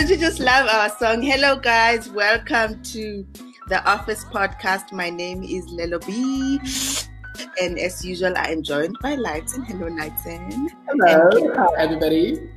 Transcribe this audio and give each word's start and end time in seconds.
Don't 0.00 0.08
you 0.08 0.16
just 0.16 0.40
love 0.40 0.66
our 0.66 0.88
song? 0.88 1.20
Hello, 1.20 1.56
guys. 1.56 2.08
Welcome 2.08 2.82
to 2.84 3.26
the 3.68 3.84
Office 3.84 4.24
Podcast. 4.24 4.92
My 4.92 5.10
name 5.10 5.42
is 5.42 5.66
Lelo 5.66 6.00
B. 6.06 6.58
And 7.60 7.78
as 7.78 8.02
usual, 8.02 8.32
I 8.34 8.46
am 8.46 8.62
joined 8.62 8.96
by 9.02 9.16
Lighten. 9.16 9.62
Hello, 9.66 9.88
Lighten. 9.88 10.70
Hello. 10.88 11.52
Hi, 11.54 11.82
everybody. 11.84 12.48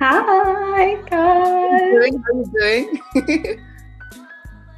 Hi, 0.00 0.96
guys. 1.08 1.10
How 1.12 1.94
are 1.94 2.06
you 2.08 3.00
doing? 3.14 3.62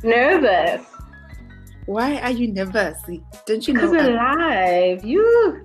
Nervous. 0.03 0.85
Why 1.87 2.19
are 2.19 2.31
you 2.31 2.49
nervous? 2.49 3.01
Don't 3.47 3.67
you 3.67 3.73
Because 3.73 3.91
know? 3.91 4.11
we're 4.11 4.17
live. 4.17 5.03
You. 5.03 5.65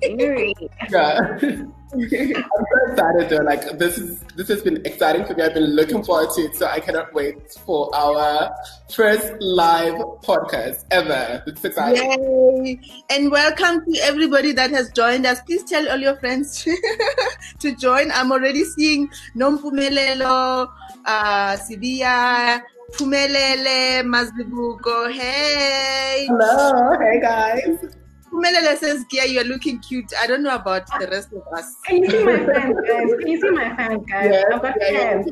Scary. 0.02 0.54
Yeah. 0.90 1.66
I'm 1.92 2.00
so 2.10 2.92
excited 2.92 3.30
though. 3.30 3.44
Like 3.44 3.78
this 3.78 3.96
is 3.96 4.20
this 4.36 4.48
has 4.48 4.62
been 4.62 4.84
exciting 4.84 5.24
for 5.24 5.34
me. 5.34 5.42
I've 5.42 5.54
been 5.54 5.74
looking 5.74 6.02
forward 6.02 6.30
to 6.34 6.42
it, 6.42 6.54
so 6.54 6.66
I 6.66 6.80
cannot 6.80 7.14
wait 7.14 7.52
for 7.64 7.94
our 7.94 8.54
first 8.92 9.32
live 9.40 9.94
podcast 10.22 10.84
ever. 10.90 11.42
It's 11.46 11.64
exciting. 11.64 12.10
Yay! 12.10 12.80
And 13.08 13.30
welcome 13.30 13.84
to 13.86 13.98
everybody 14.02 14.52
that 14.52 14.70
has 14.70 14.90
joined 14.90 15.24
us. 15.24 15.40
Please 15.42 15.64
tell 15.64 15.88
all 15.88 15.98
your 15.98 16.16
friends 16.16 16.66
to 17.60 17.74
join. 17.76 18.10
I'm 18.12 18.32
already 18.32 18.64
seeing 18.64 19.08
Nompumelelo, 19.34 20.68
uh, 21.06 21.56
Sibia, 21.56 22.60
Pumelele, 22.92 24.02
Mazbuko. 24.04 25.10
Hey! 25.10 26.26
Hello, 26.28 26.98
hey 27.00 27.20
guys. 27.20 27.97
Pumelele 28.32 28.76
says, 28.76 29.04
Gia, 29.10 29.28
you're 29.28 29.44
looking 29.44 29.78
cute. 29.80 30.12
I 30.20 30.26
don't 30.26 30.42
know 30.42 30.54
about 30.54 30.86
the 30.98 31.06
rest 31.08 31.32
of 31.32 31.42
us. 31.56 31.76
Can 31.86 32.04
you 32.04 32.10
see 32.10 32.24
my 32.24 32.46
fans, 32.46 32.76
guys? 32.86 33.10
Can 33.18 33.26
you 33.26 33.40
see 33.40 33.50
my 33.50 33.76
fans, 33.76 34.06
guys? 34.06 34.30
Yes, 34.30 34.44
I've 34.52 34.62
got 34.62 34.74
yeah, 34.80 34.90
yeah. 34.90 35.22
fans. 35.22 35.30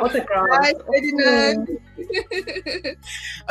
Autographs. 0.00 0.48
Hi, 0.52 0.72
Ferdinand. 0.86 1.78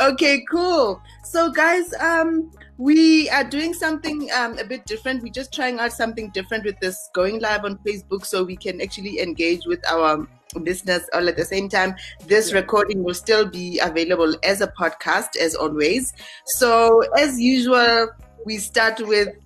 okay, 0.00 0.44
cool. 0.50 1.02
So, 1.24 1.50
guys, 1.50 1.92
um, 1.94 2.50
we 2.78 3.28
are 3.30 3.44
doing 3.44 3.74
something 3.74 4.30
um, 4.32 4.58
a 4.58 4.64
bit 4.64 4.84
different. 4.86 5.22
We're 5.22 5.32
just 5.32 5.52
trying 5.52 5.78
out 5.78 5.92
something 5.92 6.30
different 6.30 6.64
with 6.64 6.78
this 6.80 7.10
going 7.14 7.40
live 7.40 7.64
on 7.64 7.78
Facebook 7.78 8.26
so 8.26 8.44
we 8.44 8.56
can 8.56 8.80
actually 8.80 9.20
engage 9.20 9.66
with 9.66 9.80
our 9.90 10.26
listeners 10.56 11.02
all 11.12 11.28
at 11.28 11.36
the 11.36 11.44
same 11.44 11.68
time. 11.68 11.94
This 12.26 12.52
recording 12.52 13.02
will 13.02 13.14
still 13.14 13.46
be 13.46 13.78
available 13.78 14.34
as 14.42 14.60
a 14.60 14.66
podcast, 14.66 15.36
as 15.40 15.54
always. 15.54 16.12
So, 16.44 17.00
as 17.16 17.40
usual, 17.40 18.08
we 18.44 18.58
start 18.58 19.00
with 19.06 19.36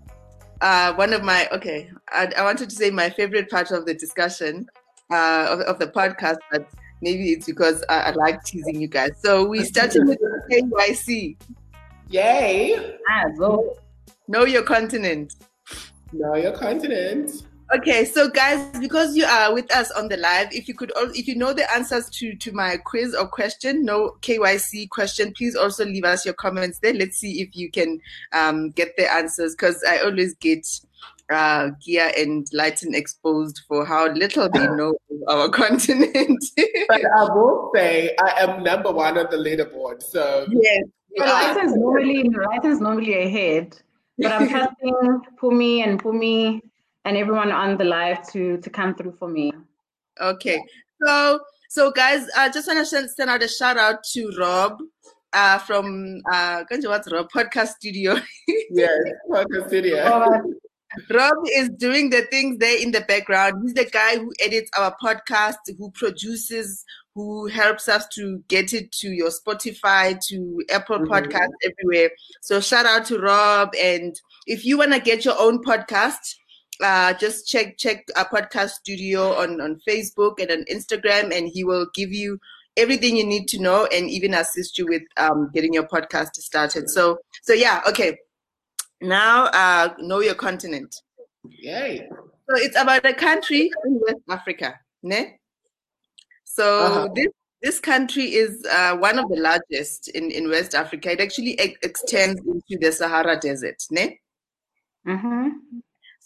uh, 0.60 0.94
one 0.94 1.12
of 1.12 1.22
my, 1.22 1.48
okay, 1.52 1.90
I, 2.08 2.32
I 2.36 2.42
wanted 2.42 2.70
to 2.70 2.76
say 2.76 2.90
my 2.90 3.10
favorite 3.10 3.50
part 3.50 3.70
of 3.70 3.86
the 3.86 3.94
discussion 3.94 4.68
uh, 5.10 5.46
of, 5.50 5.60
of 5.60 5.78
the 5.78 5.86
podcast, 5.86 6.38
but 6.50 6.68
maybe 7.02 7.32
it's 7.32 7.46
because 7.46 7.84
I, 7.88 8.00
I 8.00 8.10
like 8.12 8.42
teasing 8.44 8.80
you 8.80 8.88
guys. 8.88 9.12
So 9.22 9.44
we 9.44 9.64
started 9.64 10.06
with 10.06 10.18
KYC. 10.50 11.36
Yay! 12.08 12.96
Ah, 13.08 13.24
go. 13.36 13.76
Know 14.28 14.44
your 14.44 14.62
continent. 14.62 15.34
Know 16.12 16.36
your 16.36 16.52
continent. 16.52 17.42
Okay, 17.74 18.04
so 18.04 18.28
guys, 18.28 18.64
because 18.78 19.16
you 19.16 19.24
are 19.24 19.52
with 19.52 19.74
us 19.74 19.90
on 19.90 20.08
the 20.08 20.16
live, 20.16 20.48
if 20.52 20.68
you 20.68 20.74
could, 20.74 20.92
al- 20.96 21.10
if 21.10 21.26
you 21.26 21.34
know 21.34 21.52
the 21.52 21.70
answers 21.74 22.08
to 22.10 22.34
to 22.36 22.52
my 22.52 22.76
quiz 22.76 23.12
or 23.12 23.26
question, 23.26 23.84
no 23.84 24.16
KYC 24.22 24.88
question, 24.90 25.32
please 25.36 25.56
also 25.56 25.84
leave 25.84 26.04
us 26.04 26.24
your 26.24 26.34
comments 26.34 26.78
there. 26.78 26.94
Let's 26.94 27.18
see 27.18 27.40
if 27.40 27.56
you 27.56 27.68
can 27.70 28.00
um, 28.32 28.70
get 28.70 28.96
the 28.96 29.12
answers 29.12 29.56
because 29.56 29.82
I 29.88 29.98
always 29.98 30.34
get 30.36 30.64
uh, 31.28 31.70
Gia 31.80 32.12
and 32.16 32.46
Lighten 32.52 32.94
exposed 32.94 33.62
for 33.66 33.84
how 33.84 34.12
little 34.12 34.48
they 34.48 34.66
know 34.68 34.94
of 35.10 35.28
our 35.28 35.48
continent. 35.62 36.44
But 36.88 37.00
I 37.04 37.24
will 37.34 37.72
say 37.74 38.14
I 38.22 38.44
am 38.44 38.62
number 38.62 38.92
one 38.92 39.18
on 39.18 39.26
the 39.28 39.38
leaderboard. 39.38 40.04
So 40.04 40.46
yes, 40.50 40.84
you 41.10 41.24
Well, 41.24 41.34
are. 41.34 41.54
Lighten's 41.54 41.74
normally, 41.76 42.28
Lighten's 42.28 42.80
normally 42.80 43.24
ahead, 43.24 43.76
but 44.18 44.30
I'm 44.30 44.48
trusting 44.50 45.20
Pumi 45.42 45.84
and 45.84 46.00
Pumi 46.00 46.60
and 47.06 47.16
everyone 47.16 47.52
on 47.52 47.78
the 47.78 47.84
live 47.84 48.28
to 48.32 48.58
to 48.58 48.68
come 48.68 48.94
through 48.94 49.12
for 49.12 49.28
me. 49.28 49.52
Okay. 50.20 50.60
So, 51.04 51.40
so 51.68 51.90
guys, 51.92 52.26
I 52.36 52.48
just 52.48 52.66
want 52.66 52.86
to 52.86 53.08
send 53.08 53.30
out 53.30 53.42
a 53.42 53.48
shout 53.48 53.76
out 53.78 54.02
to 54.12 54.30
Rob 54.38 54.80
uh, 55.32 55.58
from 55.58 56.20
uh, 56.32 56.64
Kanje, 56.70 56.88
what's 56.88 57.10
Rob 57.12 57.28
Podcast 57.30 57.68
Studio. 57.68 58.16
yes, 58.70 58.98
podcast 59.30 59.68
studio. 59.68 60.42
Rob 61.10 61.36
is 61.54 61.68
doing 61.70 62.10
the 62.10 62.22
things 62.22 62.58
there 62.58 62.80
in 62.80 62.90
the 62.90 63.02
background. 63.02 63.62
He's 63.62 63.74
the 63.74 63.84
guy 63.84 64.16
who 64.16 64.32
edits 64.40 64.70
our 64.78 64.96
podcast, 65.00 65.56
who 65.78 65.90
produces, 65.90 66.84
who 67.14 67.46
helps 67.46 67.88
us 67.88 68.06
to 68.14 68.42
get 68.48 68.72
it 68.72 68.90
to 68.92 69.10
your 69.10 69.28
Spotify, 69.30 70.18
to 70.28 70.62
Apple 70.70 71.00
Mhm. 71.00 71.08
Podcasts, 71.08 71.52
everywhere. 71.62 72.10
So 72.40 72.60
shout 72.60 72.86
out 72.86 73.04
to 73.06 73.18
Rob. 73.18 73.74
And 73.80 74.18
if 74.46 74.64
you 74.64 74.78
want 74.78 74.92
to 74.92 75.00
get 75.00 75.24
your 75.24 75.38
own 75.38 75.62
podcast, 75.62 76.34
uh, 76.82 77.14
just 77.14 77.46
check 77.48 77.76
check 77.78 78.04
our 78.16 78.28
podcast 78.28 78.70
studio 78.70 79.34
on, 79.34 79.60
on 79.60 79.80
Facebook 79.88 80.40
and 80.40 80.50
on 80.50 80.64
Instagram, 80.72 81.36
and 81.36 81.48
he 81.48 81.64
will 81.64 81.86
give 81.94 82.12
you 82.12 82.38
everything 82.76 83.16
you 83.16 83.24
need 83.26 83.48
to 83.48 83.58
know 83.60 83.86
and 83.86 84.10
even 84.10 84.34
assist 84.34 84.78
you 84.78 84.86
with 84.86 85.02
um, 85.16 85.50
getting 85.54 85.72
your 85.74 85.86
podcast 85.88 86.34
started. 86.34 86.88
So 86.90 87.18
so 87.42 87.52
yeah, 87.52 87.80
okay. 87.88 88.18
Now 89.00 89.44
uh, 89.46 89.94
know 89.98 90.20
your 90.20 90.34
continent. 90.34 90.94
Yay. 91.48 92.08
So 92.48 92.56
it's 92.56 92.76
about 92.80 93.04
a 93.06 93.12
country 93.14 93.70
in 93.84 94.00
West 94.06 94.22
Africa, 94.28 94.78
ne? 95.02 95.38
So 96.44 96.64
Uh-huh. 96.84 97.08
this 97.14 97.28
this 97.62 97.80
country 97.80 98.34
is 98.34 98.64
uh, 98.70 98.96
one 98.96 99.18
of 99.18 99.28
the 99.28 99.36
largest 99.40 100.08
in, 100.08 100.30
in 100.30 100.48
West 100.48 100.74
Africa. 100.74 101.10
It 101.12 101.20
actually 101.20 101.58
ex- 101.58 101.78
extends 101.82 102.40
into 102.40 102.78
the 102.80 102.92
Sahara 102.92 103.38
Desert, 103.40 103.82
ne? 103.90 104.20
mm-hmm. 105.06 105.48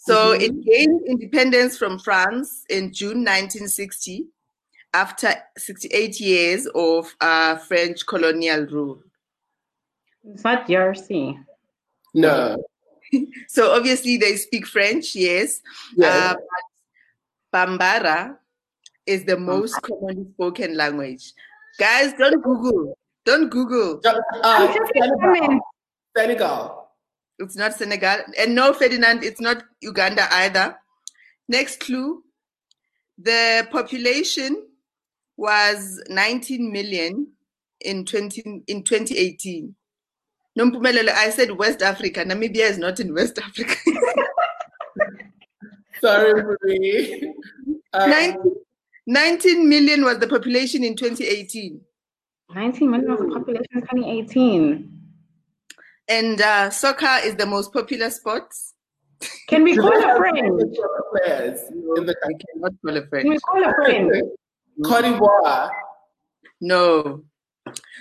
So 0.03 0.33
Mhm. 0.33 0.41
it 0.41 0.65
gained 0.65 1.01
independence 1.07 1.77
from 1.77 1.99
France 1.99 2.65
in 2.69 2.91
June 2.91 3.23
1960 3.23 4.25
after 4.95 5.29
68 5.57 6.19
years 6.19 6.65
of 6.73 7.15
uh, 7.21 7.57
French 7.57 8.05
colonial 8.07 8.65
rule. 8.65 9.03
It's 10.25 10.43
not 10.43 10.67
DRC. 10.67 11.37
No. 12.15 12.63
So 13.49 13.73
obviously 13.75 14.15
they 14.17 14.37
speak 14.37 14.65
French, 14.65 15.15
yes. 15.15 15.61
Yes. 15.97 16.31
Uh, 16.31 16.35
but 17.51 17.67
Bambara 17.67 18.37
is 19.05 19.25
the 19.25 19.35
most 19.37 19.75
commonly 19.81 20.25
spoken 20.33 20.77
language. 20.77 21.33
Guys, 21.77 22.13
don't 22.17 22.41
Google. 22.41 22.97
Don't 23.25 23.49
Google. 23.49 23.99
Uh, 24.05 24.15
I'm 24.43 24.87
Senegal. 24.95 25.59
Senegal. 26.15 26.80
It's 27.41 27.55
not 27.55 27.73
Senegal. 27.73 28.17
And 28.39 28.55
no, 28.55 28.73
Ferdinand, 28.73 29.23
it's 29.23 29.41
not 29.41 29.63
Uganda 29.81 30.27
either. 30.31 30.77
Next 31.47 31.79
clue. 31.79 32.23
The 33.17 33.67
population 33.71 34.67
was 35.37 36.01
19 36.07 36.71
million 36.71 37.27
in 37.81 38.05
20 38.05 38.63
in 38.67 38.83
2018. 38.83 39.75
Nompumelelo, 40.57 41.09
I 41.09 41.29
said 41.29 41.51
West 41.51 41.81
Africa. 41.81 42.23
Namibia 42.23 42.69
is 42.69 42.77
not 42.77 42.99
in 42.99 43.13
West 43.13 43.39
Africa. 43.39 43.75
Sorry 46.01 46.41
for 46.41 46.57
me. 46.63 47.33
Um, 47.93 48.09
19, 48.09 48.55
19 49.07 49.69
million 49.69 50.03
was 50.03 50.19
the 50.19 50.27
population 50.27 50.83
in 50.83 50.95
2018. 50.95 51.81
19 52.53 52.91
million 52.91 53.11
was 53.11 53.19
the 53.19 53.27
population 53.27 53.67
in 53.73 53.81
2018. 53.81 55.00
And 56.11 56.41
uh, 56.41 56.69
soccer 56.71 57.19
is 57.23 57.35
the 57.35 57.45
most 57.45 57.71
popular 57.71 58.09
sport. 58.09 58.53
Can 59.47 59.63
we 59.63 59.77
call 59.77 59.97
a 59.97 60.17
friend? 60.17 60.61
players 61.11 61.61
in 61.69 62.05
the 62.05 62.15
We 62.27 62.35
cannot 62.35 62.73
call 62.83 62.97
a 62.97 63.07
friend. 63.07 63.23
Can 63.23 63.29
we 63.29 63.39
call 63.39 63.63
a 63.63 63.73
friend? 63.75 64.11
Cote 64.85 65.03
d'Ivoire. 65.05 65.69
No. 66.59 67.23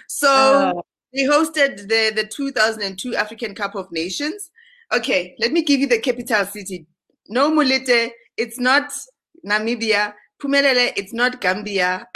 So 0.08 0.28
Uh, 0.28 0.72
they 1.12 1.22
hosted 1.22 1.88
the, 1.88 2.12
the 2.16 2.26
2002 2.26 3.14
African 3.14 3.54
Cup 3.54 3.76
of 3.76 3.92
Nations. 3.92 4.50
Okay, 4.92 5.36
let 5.38 5.52
me 5.52 5.62
give 5.62 5.78
you 5.78 5.86
the 5.86 6.00
capital 6.00 6.44
city. 6.46 6.86
No 7.28 7.52
Mulete, 7.52 8.10
it's 8.36 8.58
not 8.58 8.90
Namibia. 9.46 10.14
Pumelele, 10.42 10.92
it's 10.96 11.12
not 11.12 11.40
Gambia. 11.40 12.08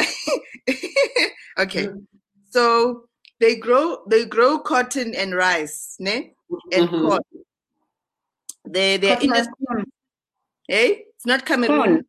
okay, 1.59 1.89
so 2.51 3.05
they 3.41 3.57
grow 3.57 4.05
they 4.09 4.25
grow 4.25 4.59
cotton 4.59 5.15
and 5.15 5.35
rice, 5.35 5.97
ne? 5.99 6.35
And 6.73 6.89
Mhm. 6.89 7.01
corn. 7.03 7.21
They 8.67 8.99
cotton 8.99 9.23
industry, 9.29 9.55
corn. 9.67 9.85
eh? 10.71 10.95
It's 11.15 11.27
not 11.27 11.45
Cameroon. 11.45 12.05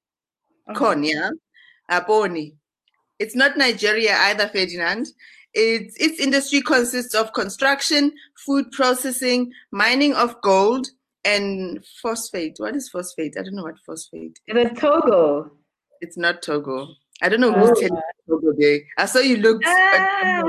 Corn. 0.68 0.76
corn, 0.76 1.04
yeah, 1.04 1.30
Aboni. 1.92 2.56
It's 3.20 3.36
not 3.36 3.58
Nigeria 3.58 4.16
either, 4.18 4.48
Ferdinand. 4.48 5.08
Its 5.54 5.96
its 5.98 6.20
industry 6.20 6.62
consists 6.62 7.14
of 7.16 7.32
construction, 7.34 8.12
food 8.46 8.72
processing, 8.72 9.52
mining 9.72 10.14
of 10.14 10.42
gold, 10.42 10.88
and 11.24 11.84
phosphate. 12.02 12.56
What 12.58 12.76
is 12.76 12.90
phosphate? 12.90 13.38
I 13.38 13.44
don't 13.44 13.56
know 13.56 13.64
what 13.64 13.80
phosphate. 13.86 14.38
Is 14.48 14.58
it 14.58 14.76
Togo? 14.78 15.52
It's 16.02 16.18
not 16.18 16.42
Togo. 16.42 16.88
I 17.22 17.30
don't 17.30 17.40
know 17.40 17.54
who's 17.54 17.72
oh. 17.72 17.76
telling 17.76 18.02
you 18.28 18.54
today. 18.54 18.86
I 18.98 19.06
saw 19.06 19.20
you 19.20 19.38
look. 19.38 19.62
Ah. 19.66 20.44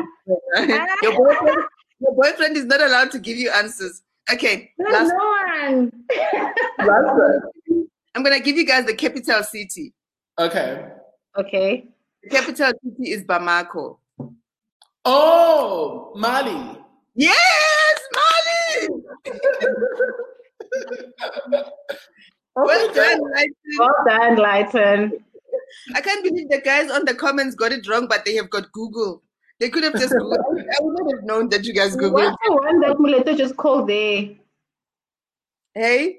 your, 1.03 1.17
boyfriend, 1.17 1.59
your 2.01 2.15
boyfriend 2.15 2.57
is 2.57 2.65
not 2.65 2.81
allowed 2.81 3.11
to 3.13 3.19
give 3.19 3.37
you 3.37 3.51
answers. 3.51 4.03
Okay. 4.33 4.73
No, 4.79 4.91
last 4.91 5.09
no 5.09 5.17
one. 6.89 7.87
I'm 8.15 8.23
gonna 8.23 8.41
give 8.41 8.57
you 8.57 8.65
guys 8.67 8.87
the 8.87 8.95
capital 8.95 9.43
city. 9.43 9.93
Okay. 10.39 10.87
Okay. 11.39 11.89
The 12.23 12.31
capital 12.31 12.73
city 12.83 13.11
is 13.13 13.25
Bamako. 13.25 13.99
Oh, 15.05 16.13
Mali. 16.17 16.79
Yes, 17.15 18.01
Mali. 18.13 18.89
well 22.57 22.93
done, 22.93 23.21
Lighten. 23.33 23.55
Well 23.79 23.95
done, 24.07 24.37
Lighten. 24.37 25.13
I 25.95 26.01
can't 26.01 26.25
believe 26.25 26.49
the 26.49 26.61
guys 26.61 26.91
on 26.91 27.05
the 27.05 27.15
comments 27.15 27.55
got 27.55 27.73
it 27.73 27.89
wrong, 27.89 28.07
but 28.09 28.25
they 28.25 28.35
have 28.35 28.51
got 28.51 28.73
Google. 28.73 29.23
They 29.59 29.71
could 29.71 29.85
have 29.85 29.95
just 29.95 30.13
Googled. 30.13 30.39
I 30.39 30.83
would 30.83 30.99
not 30.99 31.15
have 31.15 31.25
known 31.25 31.49
that 31.49 31.65
you 31.65 31.73
guys 31.73 31.97
Googled. 31.97 32.13
What's 32.13 32.37
the 32.47 32.53
one 32.53 32.81
that 32.81 32.97
Muleto 32.97 33.37
just 33.37 33.57
called 33.57 33.89
there? 33.89 34.31
Hey? 35.75 36.19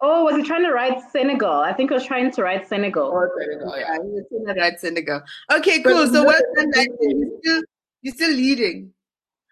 Oh, 0.00 0.24
was 0.24 0.36
he 0.36 0.44
trying 0.44 0.62
to 0.62 0.72
write 0.72 1.00
Senegal? 1.10 1.60
I 1.60 1.72
think 1.72 1.90
he 1.90 1.94
was 1.94 2.06
trying 2.06 2.30
to 2.30 2.42
write 2.42 2.68
Senegal. 2.68 3.12
Oh, 3.12 3.28
Senegal, 3.40 3.76
yeah. 3.76 3.94
he 3.94 4.08
was 4.10 4.24
trying 4.30 4.54
to 4.54 4.60
write 4.60 4.80
Senegal. 4.80 5.22
Okay, 5.52 5.82
cool. 5.82 6.06
So 6.06 6.22
what's 6.22 6.42
done, 6.56 6.72
you're 7.00 7.38
still, 7.40 7.62
you're 8.02 8.14
still 8.14 8.30
leading. 8.30 8.92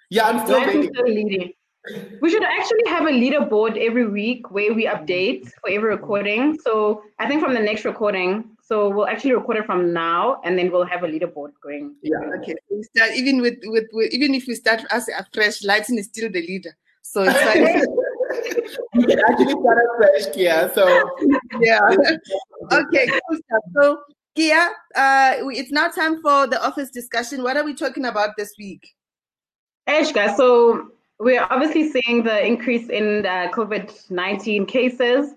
Yeah, 0.08 0.28
I'm 0.28 0.46
still 0.46 0.60
leading. 0.60 0.94
still 0.94 1.08
leading. 1.08 1.52
We 2.20 2.30
should 2.30 2.44
actually 2.44 2.84
have 2.86 3.06
a 3.06 3.10
leaderboard 3.10 3.76
every 3.76 4.06
week 4.06 4.50
where 4.52 4.72
we 4.72 4.86
update 4.86 5.50
for 5.60 5.70
every 5.70 5.90
recording. 5.90 6.58
So 6.60 7.02
I 7.18 7.26
think 7.26 7.42
from 7.42 7.54
the 7.54 7.60
next 7.60 7.84
recording, 7.84 8.55
so 8.66 8.88
we'll 8.88 9.06
actually 9.06 9.32
record 9.32 9.58
it 9.58 9.66
from 9.66 9.92
now, 9.92 10.40
and 10.42 10.58
then 10.58 10.72
we'll 10.72 10.84
have 10.84 11.04
a 11.04 11.06
leaderboard 11.06 11.52
going. 11.62 11.94
Yeah. 12.02 12.18
Okay. 12.38 12.56
We 12.68 12.82
start 12.82 13.12
even 13.14 13.40
with, 13.40 13.58
with, 13.62 13.84
with 13.92 14.12
even 14.12 14.34
if 14.34 14.48
we 14.48 14.56
start 14.56 14.84
as 14.90 15.08
a 15.08 15.24
fresh, 15.32 15.62
Lighten 15.62 15.96
is 15.98 16.06
still 16.06 16.28
the 16.28 16.42
leader. 16.42 16.76
So 17.02 17.22
it's 17.22 17.32
like 17.32 17.58
you 18.94 19.06
can 19.06 19.20
actually 19.20 19.52
start 19.52 19.78
fresh, 19.96 20.34
Kia. 20.34 20.72
So 20.74 20.88
yeah. 21.60 21.78
okay. 22.72 23.06
Cool 23.06 23.38
stuff. 23.46 23.62
So 23.72 24.00
Kia, 24.34 24.68
uh, 24.96 25.34
it's 25.52 25.70
now 25.70 25.88
time 25.88 26.20
for 26.20 26.48
the 26.48 26.60
office 26.60 26.90
discussion. 26.90 27.44
What 27.44 27.56
are 27.56 27.64
we 27.64 27.72
talking 27.72 28.06
about 28.06 28.30
this 28.36 28.52
week? 28.58 28.84
Eshka, 29.88 30.36
so 30.36 30.88
we're 31.20 31.46
obviously 31.50 31.88
seeing 31.88 32.24
the 32.24 32.44
increase 32.44 32.88
in 32.88 33.22
COVID 33.22 34.10
19 34.10 34.66
cases. 34.66 35.34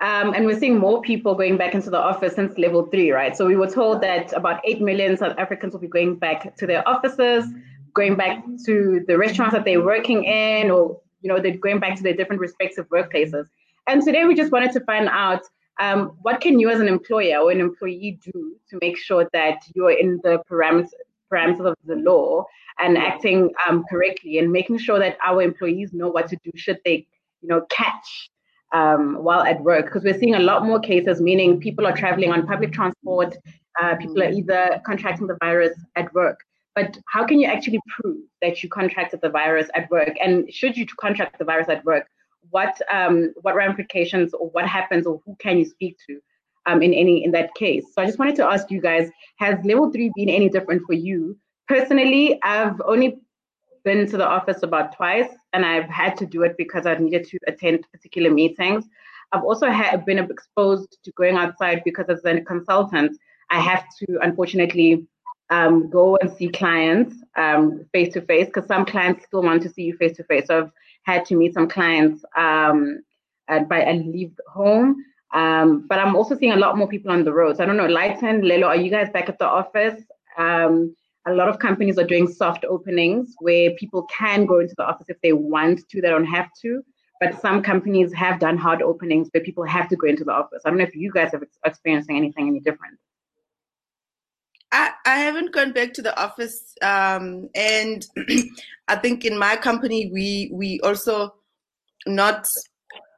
Um, 0.00 0.34
and 0.34 0.44
we're 0.44 0.58
seeing 0.58 0.78
more 0.78 1.00
people 1.02 1.34
going 1.34 1.56
back 1.56 1.74
into 1.74 1.88
the 1.88 1.98
office 1.98 2.34
since 2.34 2.58
level 2.58 2.86
three, 2.86 3.12
right? 3.12 3.36
So 3.36 3.46
we 3.46 3.56
were 3.56 3.70
told 3.70 4.00
that 4.02 4.32
about 4.32 4.60
8 4.64 4.80
million 4.80 5.16
South 5.16 5.38
Africans 5.38 5.72
will 5.72 5.80
be 5.80 5.88
going 5.88 6.16
back 6.16 6.56
to 6.56 6.66
their 6.66 6.86
offices, 6.88 7.46
going 7.94 8.16
back 8.16 8.44
to 8.66 9.04
the 9.06 9.16
restaurants 9.16 9.54
that 9.54 9.64
they're 9.64 9.84
working 9.84 10.24
in, 10.24 10.70
or, 10.70 11.00
you 11.22 11.28
know, 11.28 11.38
they're 11.38 11.56
going 11.56 11.78
back 11.78 11.96
to 11.96 12.02
their 12.02 12.12
different 12.12 12.40
respective 12.40 12.88
workplaces. 12.88 13.46
And 13.86 14.02
today 14.02 14.24
we 14.24 14.34
just 14.34 14.50
wanted 14.50 14.72
to 14.72 14.80
find 14.80 15.08
out 15.08 15.42
um, 15.80 16.16
what 16.22 16.40
can 16.40 16.58
you 16.58 16.70
as 16.70 16.80
an 16.80 16.88
employer 16.88 17.38
or 17.38 17.50
an 17.52 17.60
employee 17.60 18.18
do 18.24 18.56
to 18.70 18.78
make 18.80 18.96
sure 18.96 19.28
that 19.32 19.62
you're 19.74 19.92
in 19.92 20.20
the 20.22 20.42
parameters, 20.50 20.88
parameters 21.32 21.66
of 21.66 21.76
the 21.84 21.96
law 21.96 22.44
and 22.78 22.98
acting 22.98 23.50
um, 23.68 23.84
correctly 23.88 24.38
and 24.38 24.50
making 24.50 24.78
sure 24.78 24.98
that 24.98 25.16
our 25.24 25.42
employees 25.42 25.92
know 25.92 26.08
what 26.08 26.28
to 26.28 26.36
do 26.44 26.50
should 26.56 26.78
they, 26.84 27.06
you 27.40 27.48
know, 27.48 27.62
catch 27.70 28.30
um, 28.74 29.22
while 29.22 29.42
at 29.42 29.62
work 29.62 29.86
because 29.86 30.02
we're 30.02 30.18
seeing 30.18 30.34
a 30.34 30.40
lot 30.40 30.66
more 30.66 30.80
cases, 30.80 31.20
meaning 31.20 31.60
people 31.60 31.86
are 31.86 31.96
traveling 31.96 32.32
on 32.32 32.46
public 32.46 32.72
transport, 32.72 33.36
uh, 33.80 33.94
people 33.96 34.20
are 34.22 34.30
either 34.30 34.80
contracting 34.84 35.26
the 35.28 35.38
virus 35.40 35.78
at 35.96 36.12
work. 36.12 36.40
But 36.74 36.98
how 37.06 37.24
can 37.24 37.38
you 37.38 37.46
actually 37.46 37.80
prove 37.88 38.24
that 38.42 38.62
you 38.62 38.68
contracted 38.68 39.20
the 39.20 39.30
virus 39.30 39.68
at 39.76 39.88
work? 39.90 40.14
And 40.20 40.52
should 40.52 40.76
you 40.76 40.86
contract 41.00 41.38
the 41.38 41.44
virus 41.44 41.68
at 41.68 41.84
work, 41.84 42.06
what 42.50 42.76
um, 42.92 43.32
what 43.42 43.54
ramifications 43.54 44.34
or 44.34 44.48
what 44.50 44.66
happens 44.66 45.06
or 45.06 45.20
who 45.24 45.36
can 45.38 45.56
you 45.56 45.64
speak 45.64 45.96
to 46.08 46.20
um, 46.66 46.82
in 46.82 46.92
any 46.92 47.24
in 47.24 47.30
that 47.30 47.54
case? 47.54 47.84
So 47.94 48.02
I 48.02 48.06
just 48.06 48.18
wanted 48.18 48.34
to 48.36 48.44
ask 48.44 48.72
you 48.72 48.80
guys: 48.80 49.08
Has 49.38 49.64
level 49.64 49.92
three 49.92 50.10
been 50.16 50.28
any 50.28 50.48
different 50.48 50.82
for 50.84 50.94
you 50.94 51.38
personally? 51.68 52.40
I've 52.42 52.80
only 52.84 53.20
been 53.84 54.08
to 54.08 54.16
the 54.16 54.26
office 54.26 54.62
about 54.62 54.96
twice, 54.96 55.28
and 55.54 55.64
I've 55.64 55.88
had 55.88 56.16
to 56.18 56.26
do 56.26 56.42
it 56.42 56.56
because 56.58 56.84
I 56.84 56.94
needed 56.96 57.26
to 57.28 57.38
attend 57.46 57.86
particular 57.92 58.30
meetings. 58.30 58.84
I've 59.32 59.44
also 59.44 59.66
been 60.04 60.18
exposed 60.18 60.98
to 61.04 61.12
going 61.12 61.36
outside 61.36 61.82
because 61.84 62.06
as 62.08 62.24
a 62.24 62.40
consultant, 62.42 63.16
I 63.50 63.60
have 63.60 63.84
to 64.00 64.18
unfortunately 64.20 65.06
um, 65.50 65.88
go 65.88 66.16
and 66.20 66.30
see 66.30 66.48
clients 66.48 67.14
face 67.92 68.12
to 68.14 68.20
face 68.22 68.46
because 68.46 68.66
some 68.66 68.84
clients 68.84 69.24
still 69.26 69.42
want 69.42 69.62
to 69.62 69.68
see 69.68 69.82
you 69.82 69.96
face 69.96 70.16
to 70.16 70.24
face. 70.24 70.46
So 70.48 70.58
I've 70.58 70.72
had 71.02 71.24
to 71.26 71.36
meet 71.36 71.54
some 71.54 71.68
clients 71.68 72.24
um, 72.36 73.02
and, 73.48 73.68
by, 73.68 73.80
and 73.80 74.12
leave 74.12 74.32
home. 74.48 75.04
Um, 75.32 75.86
but 75.88 75.98
I'm 75.98 76.14
also 76.14 76.36
seeing 76.36 76.52
a 76.52 76.56
lot 76.56 76.78
more 76.78 76.88
people 76.88 77.10
on 77.10 77.24
the 77.24 77.32
roads. 77.32 77.60
I 77.60 77.66
don't 77.66 77.76
know, 77.76 77.86
Lighten, 77.86 78.42
Lelo, 78.42 78.66
are 78.66 78.76
you 78.76 78.90
guys 78.90 79.10
back 79.10 79.28
at 79.28 79.38
the 79.38 79.46
office? 79.46 80.00
Um, 80.38 80.94
a 81.26 81.32
lot 81.32 81.48
of 81.48 81.58
companies 81.58 81.98
are 81.98 82.06
doing 82.06 82.28
soft 82.28 82.64
openings 82.64 83.34
where 83.40 83.70
people 83.72 84.02
can 84.04 84.44
go 84.44 84.58
into 84.60 84.74
the 84.76 84.84
office 84.84 85.08
if 85.08 85.20
they 85.22 85.32
want 85.32 85.88
to, 85.88 86.00
they 86.00 86.08
don't 86.08 86.26
have 86.26 86.48
to. 86.62 86.84
But 87.20 87.40
some 87.40 87.62
companies 87.62 88.12
have 88.12 88.40
done 88.40 88.58
hard 88.58 88.82
openings 88.82 89.28
where 89.32 89.42
people 89.42 89.64
have 89.64 89.88
to 89.88 89.96
go 89.96 90.06
into 90.06 90.24
the 90.24 90.32
office. 90.32 90.62
I 90.64 90.68
don't 90.68 90.78
know 90.78 90.84
if 90.84 90.94
you 90.94 91.10
guys 91.10 91.32
have 91.32 91.44
experiencing 91.64 92.16
anything 92.16 92.48
any 92.48 92.60
different. 92.60 92.98
I, 94.72 94.90
I 95.06 95.16
haven't 95.18 95.52
gone 95.52 95.72
back 95.72 95.94
to 95.94 96.02
the 96.02 96.20
office, 96.20 96.74
um, 96.82 97.48
and 97.54 98.04
I 98.88 98.96
think 98.96 99.24
in 99.24 99.38
my 99.38 99.54
company 99.54 100.10
we 100.12 100.50
we 100.52 100.80
also 100.80 101.34
not 102.06 102.44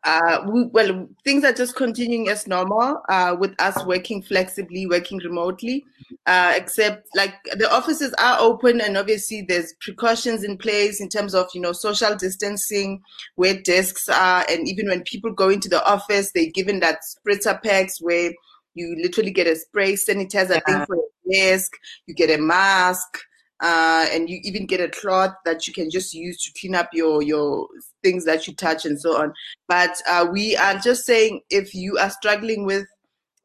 uh, 0.07 0.41
we, 0.49 0.65
well, 0.67 1.09
things 1.25 1.43
are 1.43 1.53
just 1.53 1.75
continuing 1.75 2.29
as 2.29 2.47
normal 2.47 3.03
uh, 3.09 3.35
with 3.39 3.61
us 3.61 3.85
working 3.87 4.23
flexibly, 4.23 4.87
working 4.87 5.19
remotely. 5.19 5.85
Uh, 6.27 6.53
except 6.57 7.09
like 7.17 7.35
the 7.57 7.69
offices 7.73 8.15
are 8.19 8.39
open, 8.39 8.81
and 8.81 8.97
obviously 8.97 9.43
there's 9.43 9.75
precautions 9.81 10.45
in 10.45 10.57
place 10.57 11.01
in 11.01 11.09
terms 11.09 11.35
of 11.35 11.49
you 11.55 11.61
know 11.61 11.73
social 11.73 12.15
distancing, 12.15 13.03
where 13.35 13.61
desks 13.61 14.09
are, 14.09 14.45
and 14.49 14.69
even 14.69 14.87
when 14.87 15.03
people 15.03 15.33
go 15.33 15.49
into 15.49 15.69
the 15.69 15.85
office, 15.85 16.31
they're 16.33 16.53
given 16.55 16.79
that 16.79 17.01
spritzer 17.03 17.61
packs 17.61 18.01
where 18.01 18.31
you 18.75 18.97
literally 19.03 19.33
get 19.33 19.49
a 19.49 19.57
spray 19.57 19.95
sanitizer 19.95 20.51
yeah. 20.51 20.61
thing 20.61 20.87
for 20.87 20.97
your 20.97 21.51
desk, 21.53 21.73
you 22.07 22.15
get 22.15 22.31
a 22.31 22.41
mask 22.41 23.19
uh, 23.61 24.07
and 24.13 24.29
you 24.29 24.41
even 24.45 24.67
get 24.67 24.81
a 24.81 24.89
cloth 24.89 25.35
that 25.45 25.67
you 25.67 25.73
can 25.73 25.91
just 25.91 26.13
use 26.13 26.43
to 26.45 26.53
clean 26.61 26.75
up 26.75 26.91
your 26.93 27.23
your 27.23 27.69
things 28.03 28.25
that 28.25 28.47
you 28.47 28.55
touch 28.55 28.85
and 28.85 29.01
so 29.01 29.17
on. 29.17 29.33
But 29.69 29.97
uh, 30.09 30.27
we 30.31 30.57
are 30.57 30.79
just 30.79 31.05
saying 31.05 31.41
if 31.51 31.75
you 31.75 31.99
are 31.99 32.11
struggling 32.11 32.65
with 32.65 32.87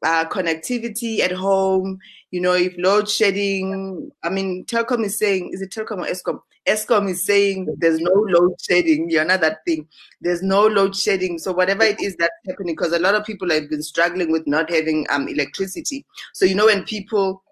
uh, 0.04 0.24
connectivity 0.26 1.20
at 1.20 1.32
home, 1.32 1.98
you 2.30 2.40
know, 2.40 2.54
if 2.54 2.74
load 2.76 3.08
shedding, 3.08 4.10
I 4.22 4.28
mean, 4.28 4.64
Telkom 4.66 5.04
is 5.04 5.18
saying, 5.18 5.50
is 5.52 5.62
it 5.62 5.70
Telkom 5.70 5.98
or 5.98 6.06
Eskom? 6.06 6.40
Eskom 6.66 7.08
is 7.08 7.24
saying 7.24 7.74
there's 7.78 7.98
no 7.98 8.12
load 8.12 8.54
shedding. 8.60 9.10
You 9.10 9.24
know 9.24 9.36
that 9.36 9.64
thing. 9.64 9.88
There's 10.20 10.42
no 10.42 10.66
load 10.66 10.94
shedding. 10.94 11.38
So 11.38 11.52
whatever 11.52 11.82
it 11.82 12.00
is 12.00 12.14
that's 12.16 12.32
happening, 12.46 12.76
because 12.76 12.92
a 12.92 13.00
lot 13.00 13.14
of 13.14 13.24
people 13.24 13.50
have 13.50 13.68
been 13.68 13.82
struggling 13.82 14.30
with 14.30 14.46
not 14.46 14.70
having 14.70 15.06
um, 15.10 15.26
electricity. 15.26 16.04
So 16.34 16.44
you 16.44 16.54
know 16.54 16.66
when 16.66 16.84
people 16.84 17.42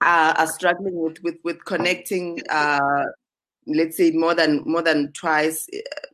are, 0.00 0.32
are 0.32 0.46
struggling 0.46 0.96
with 0.96 1.22
with 1.22 1.36
with 1.44 1.64
connecting 1.64 2.40
uh, 2.48 3.04
let's 3.66 3.96
say 3.96 4.10
more 4.12 4.34
than 4.34 4.62
more 4.64 4.82
than 4.82 5.12
twice 5.12 5.66
uh, 5.74 6.06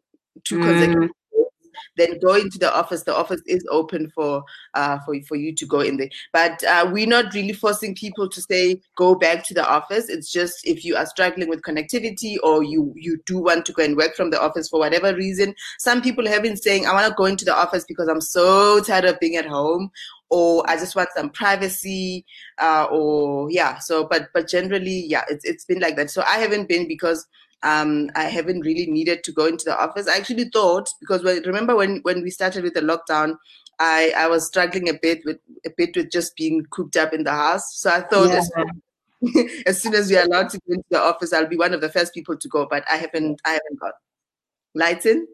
two 0.45 0.59
consecutive 0.59 1.11
mm. 1.11 1.15
Then 1.97 2.19
go 2.21 2.35
into 2.35 2.59
the 2.59 2.75
office 2.75 3.03
the 3.05 3.15
office 3.15 3.41
is 3.47 3.65
open 3.71 4.11
for 4.11 4.43
uh, 4.75 4.99
for 5.05 5.15
for 5.23 5.37
you 5.37 5.55
to 5.55 5.67
go 5.67 5.81
in 5.81 5.97
there 5.97 6.09
but 6.33 6.63
uh, 6.65 6.89
we're 6.93 7.07
not 7.07 7.33
really 7.35 7.53
forcing 7.53 7.95
people 7.95 8.29
to 8.29 8.41
say 8.41 8.81
go 8.97 9.15
back 9.15 9.45
to 9.45 9.55
the 9.55 9.67
office 9.67 10.09
it's 10.09 10.31
just 10.31 10.67
if 10.67 10.85
you 10.85 10.97
are 10.97 11.07
struggling 11.07 11.49
with 11.49 11.63
connectivity 11.63 12.37
or 12.43 12.63
you 12.63 12.93
you 12.97 13.19
do 13.27 13.39
want 13.39 13.65
to 13.65 13.73
go 13.73 13.83
and 13.83 13.97
work 13.97 14.15
from 14.15 14.31
the 14.31 14.41
office 14.41 14.69
for 14.69 14.81
whatever 14.81 15.15
reason 15.15 15.55
some 15.79 16.03
people 16.03 16.27
have 16.27 16.43
been 16.43 16.57
saying 16.57 16.87
i 16.87 16.93
want 16.93 17.07
to 17.07 17.15
go 17.15 17.25
into 17.25 17.45
the 17.45 17.55
office 17.55 17.85
because 17.87 18.09
i'm 18.09 18.21
so 18.21 18.81
tired 18.81 19.05
of 19.05 19.19
being 19.21 19.37
at 19.37 19.47
home 19.47 19.91
or 20.31 20.69
I 20.69 20.77
just 20.77 20.97
want 20.97 21.09
some 21.15 21.31
privacy, 21.31 22.25
uh, 22.59 22.87
or 22.91 23.51
yeah. 23.51 23.79
So, 23.79 24.07
but 24.07 24.29
but 24.35 24.49
generally, 24.49 25.05
yeah, 25.07 25.25
it's 25.29 25.45
it's 25.45 25.65
been 25.65 25.81
like 25.81 25.97
that. 25.97 26.11
So 26.11 26.23
I 26.23 26.39
haven't 26.39 26.69
been 26.69 26.89
because 26.89 27.27
um, 27.63 28.11
I 28.15 28.25
haven't 28.25 28.61
really 28.61 28.87
needed 28.87 29.25
to 29.25 29.33
go 29.33 29.47
into 29.47 29.65
the 29.65 29.79
office. 29.79 30.09
I 30.09 30.17
actually 30.17 30.51
thought 30.53 30.89
because 31.01 31.23
when, 31.23 31.43
remember 31.43 31.75
when 31.75 32.01
when 32.03 32.23
we 32.23 32.31
started 32.31 32.63
with 32.63 32.75
the 32.75 32.81
lockdown, 32.81 33.37
I 33.79 34.13
I 34.17 34.29
was 34.29 34.47
struggling 34.47 34.89
a 34.89 34.95
bit 34.95 35.23
with 35.25 35.39
a 35.65 35.71
bit 35.77 35.97
with 35.97 36.11
just 36.11 36.37
being 36.37 36.65
cooped 36.71 36.97
up 36.97 37.13
in 37.13 37.25
the 37.25 37.33
house. 37.33 37.77
So 37.77 37.91
I 37.91 38.01
thought. 38.01 38.29
Yeah. 38.29 38.39
As, 38.39 38.51
as 39.67 39.81
soon 39.81 39.95
as 39.95 40.11
we 40.11 40.17
are 40.17 40.25
allowed 40.25 40.51
to 40.51 40.61
go 40.69 40.75
into 40.75 40.85
the 40.91 41.01
office, 41.01 41.33
I'll 41.33 41.47
be 41.47 41.57
one 41.57 41.73
of 41.73 41.81
the 41.81 41.89
first 41.89 42.13
people 42.13 42.37
to 42.37 42.49
go. 42.49 42.67
But 42.71 42.85
I 42.91 42.97
haven't. 42.97 43.41
I 43.45 43.53
haven't 43.53 43.81
got. 43.81 43.95
Lighten. 44.75 45.27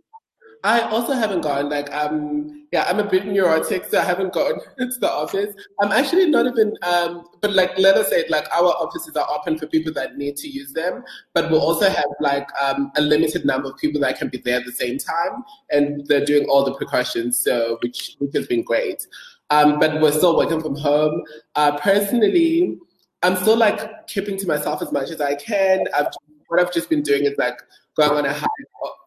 I 0.65 0.83
also 0.83 1.13
haven't 1.13 1.41
gone. 1.41 1.69
Like, 1.69 1.93
um, 1.93 2.67
yeah, 2.71 2.85
I'm 2.89 3.01
a 3.01 3.05
bit 3.05 3.27
neurotic, 3.27 3.87
so 3.87 3.99
I 3.99 4.05
haven't 4.05 4.33
gone 4.33 4.61
to 4.79 4.99
the 5.01 5.11
office. 5.11 5.55
I'm 5.81 5.91
actually 5.91 6.31
not 6.31 6.47
even, 6.47 6.75
um, 6.83 7.25
but 7.41 7.53
like, 7.53 7.77
let 7.79 7.97
us 7.97 8.09
say, 8.11 8.25
like, 8.29 8.47
our 8.55 8.69
offices 8.69 9.17
are 9.17 9.29
open 9.29 9.59
for 9.59 9.67
people 9.67 9.93
that 9.95 10.17
need 10.17 10.37
to 10.37 10.49
use 10.49 10.73
them, 10.73 11.03
but 11.35 11.51
we'll 11.51 11.61
also 11.61 11.89
have 11.89 12.07
like 12.21 12.49
um, 12.63 12.93
a 12.97 13.01
limited 13.01 13.45
number 13.45 13.71
of 13.71 13.77
people 13.77 14.01
that 14.03 14.19
can 14.19 14.29
be 14.29 14.39
there 14.39 14.61
at 14.61 14.65
the 14.65 14.73
same 14.73 14.99
time, 14.99 15.43
and 15.71 16.07
they're 16.07 16.25
doing 16.25 16.47
all 16.49 16.65
the 16.65 16.75
precautions, 16.75 17.39
so 17.43 17.79
which 17.83 18.15
which 18.19 18.33
has 18.35 18.47
been 18.47 18.63
great. 18.63 19.05
Um, 19.51 19.79
but 19.81 20.01
we're 20.01 20.13
still 20.13 20.37
working 20.37 20.61
from 20.63 20.77
home. 20.77 21.23
Uh, 21.57 21.77
personally, 21.79 22.79
I'm 23.23 23.37
still 23.37 23.57
like 23.57 24.07
keeping 24.07 24.39
to 24.39 24.47
myself 24.47 24.81
as 24.81 24.93
much 24.93 25.11
as 25.11 25.21
I 25.21 25.35
can. 25.35 25.85
I've 25.95 26.07
what 26.49 26.61
I've 26.61 26.73
just 26.73 26.89
been 26.89 27.03
doing 27.03 27.25
is 27.25 27.35
like 27.39 27.59
going 27.97 28.11
on 28.11 28.27
a 28.27 28.33
hike 28.33 28.49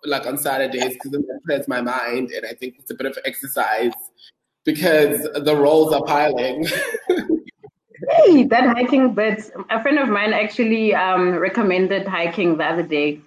like 0.06 0.26
on 0.26 0.38
Saturdays 0.38 0.94
because 0.94 1.12
that 1.12 1.40
clears 1.46 1.68
my 1.68 1.82
mind 1.82 2.32
and 2.32 2.46
I 2.46 2.54
think 2.54 2.76
it's 2.80 2.92
a 2.92 2.96
bit 2.96 3.08
of 3.08 3.18
exercise 3.26 3.94
because 4.64 5.22
the 5.22 5.56
rolls 5.56 5.94
are 5.94 6.04
piling. 6.04 6.66
hey, 8.10 8.44
that 8.44 8.76
hiking 8.76 9.14
bit. 9.14 9.52
A 9.70 9.82
friend 9.82 10.00
of 10.00 10.10
mine 10.10 10.34
actually 10.34 10.94
um, 10.94 11.36
recommended 11.36 12.08
hiking 12.08 12.58
the 12.58 12.66
other 12.66 12.84
day, 12.84 13.22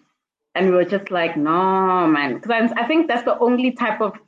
and 0.55 0.67
we 0.67 0.73
were 0.73 0.85
just 0.85 1.11
like, 1.11 1.37
no, 1.37 2.07
man, 2.07 2.35
because 2.39 2.73
I 2.77 2.87
think 2.87 3.09
that's 3.09 3.25
the 3.25 3.39
only 3.39 3.71
type 3.73 4.01
of 4.01 4.19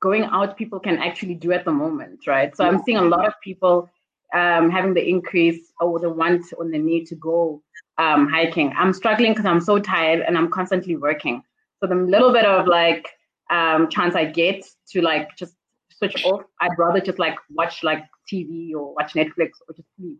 going 0.00 0.24
out 0.24 0.56
people 0.56 0.78
can 0.78 0.98
actually 0.98 1.34
do 1.34 1.50
at 1.52 1.64
the 1.64 1.72
moment, 1.72 2.26
right? 2.26 2.54
So 2.54 2.64
I'm 2.64 2.82
seeing 2.84 2.98
a 2.98 3.04
lot 3.04 3.26
of 3.26 3.32
people 3.42 3.88
um, 4.34 4.70
having 4.70 4.92
the 4.92 5.08
increase 5.08 5.72
or 5.80 5.98
the 5.98 6.10
want 6.10 6.44
or 6.58 6.68
the 6.68 6.78
need 6.78 7.06
to 7.06 7.14
go 7.14 7.62
um, 7.96 8.28
hiking. 8.28 8.74
I'm 8.76 8.92
struggling 8.92 9.32
because 9.32 9.46
I'm 9.46 9.62
so 9.62 9.78
tired 9.78 10.20
and 10.20 10.36
I'm 10.36 10.50
constantly 10.50 10.96
working. 10.96 11.42
So 11.84 11.88
the 11.88 11.96
little 11.96 12.32
bit 12.32 12.46
of 12.46 12.66
like 12.66 13.10
um, 13.50 13.90
chance 13.90 14.14
I 14.14 14.24
get 14.24 14.64
to 14.92 15.02
like 15.02 15.36
just 15.36 15.54
switch 15.92 16.24
off, 16.24 16.40
I'd 16.62 16.78
rather 16.78 16.98
just 16.98 17.18
like 17.18 17.36
watch 17.50 17.84
like 17.84 18.02
TV 18.32 18.72
or 18.72 18.94
watch 18.94 19.12
Netflix 19.12 19.50
or 19.68 19.74
just 19.76 19.88
sleep. 19.98 20.18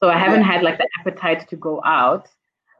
So 0.00 0.08
I 0.08 0.16
haven't 0.16 0.44
had 0.44 0.62
like 0.62 0.78
the 0.78 0.88
appetite 1.00 1.48
to 1.48 1.56
go 1.56 1.82
out. 1.84 2.28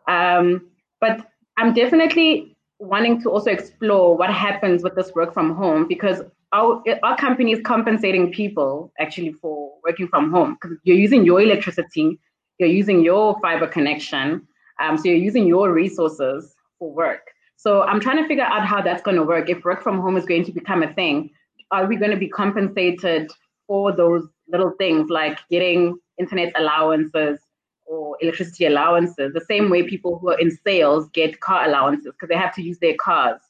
Um, 0.06 0.70
but 1.00 1.26
I'm 1.56 1.74
definitely 1.74 2.56
wanting 2.78 3.20
to 3.22 3.30
also 3.30 3.50
explore 3.50 4.16
what 4.16 4.32
happens 4.32 4.84
with 4.84 4.94
this 4.94 5.12
work 5.16 5.34
from 5.34 5.56
home 5.56 5.88
because 5.88 6.22
our, 6.52 6.84
our 7.02 7.16
company 7.16 7.50
is 7.50 7.60
compensating 7.64 8.32
people 8.32 8.92
actually 9.00 9.32
for 9.32 9.72
working 9.82 10.06
from 10.06 10.30
home 10.30 10.56
because 10.60 10.78
you're 10.84 10.96
using 10.96 11.24
your 11.24 11.40
electricity 11.40 12.20
you're 12.58 12.68
using 12.68 13.02
your 13.02 13.36
fiber 13.40 13.66
connection. 13.66 14.46
Um, 14.80 14.96
so 14.96 15.08
you're 15.08 15.16
using 15.16 15.48
your 15.48 15.72
resources 15.72 16.54
for 16.78 16.92
work. 16.92 17.33
So 17.64 17.80
I'm 17.84 17.98
trying 17.98 18.18
to 18.18 18.28
figure 18.28 18.44
out 18.44 18.66
how 18.66 18.82
that's 18.82 19.00
going 19.00 19.16
to 19.16 19.22
work. 19.22 19.48
If 19.48 19.64
work 19.64 19.82
from 19.82 19.98
home 20.02 20.18
is 20.18 20.26
going 20.26 20.44
to 20.44 20.52
become 20.52 20.82
a 20.82 20.92
thing, 20.92 21.30
are 21.70 21.86
we 21.86 21.96
going 21.96 22.10
to 22.10 22.16
be 22.18 22.28
compensated 22.28 23.30
for 23.66 23.90
those 23.90 24.28
little 24.48 24.72
things 24.72 25.08
like 25.08 25.38
getting 25.50 25.96
internet 26.18 26.52
allowances 26.56 27.40
or 27.86 28.18
electricity 28.20 28.66
allowances, 28.66 29.32
the 29.32 29.46
same 29.48 29.70
way 29.70 29.82
people 29.82 30.18
who 30.18 30.28
are 30.28 30.38
in 30.38 30.50
sales 30.50 31.08
get 31.14 31.40
car 31.40 31.66
allowances 31.66 32.12
because 32.12 32.28
they 32.28 32.36
have 32.36 32.54
to 32.56 32.62
use 32.62 32.78
their 32.80 32.96
cars 33.02 33.40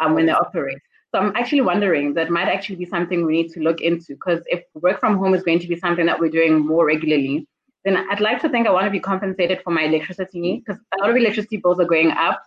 um, 0.00 0.14
when 0.14 0.26
they 0.26 0.32
operate. 0.32 0.78
So 1.12 1.18
I'm 1.18 1.34
actually 1.34 1.62
wondering 1.62 2.14
that 2.14 2.30
might 2.30 2.46
actually 2.46 2.76
be 2.76 2.86
something 2.86 3.26
we 3.26 3.42
need 3.42 3.50
to 3.54 3.60
look 3.60 3.80
into 3.80 4.14
because 4.14 4.40
if 4.46 4.62
work 4.74 5.00
from 5.00 5.18
home 5.18 5.34
is 5.34 5.42
going 5.42 5.58
to 5.58 5.66
be 5.66 5.76
something 5.80 6.06
that 6.06 6.20
we're 6.20 6.30
doing 6.30 6.64
more 6.64 6.86
regularly, 6.86 7.48
then 7.84 7.96
I'd 8.08 8.20
like 8.20 8.40
to 8.42 8.48
think 8.48 8.68
I 8.68 8.70
want 8.70 8.84
to 8.84 8.90
be 8.92 9.00
compensated 9.00 9.62
for 9.62 9.72
my 9.72 9.82
electricity 9.82 10.62
because 10.64 10.80
a 10.94 11.00
lot 11.00 11.10
of 11.10 11.16
electricity 11.16 11.56
bills 11.56 11.80
are 11.80 11.84
going 11.84 12.12
up. 12.12 12.40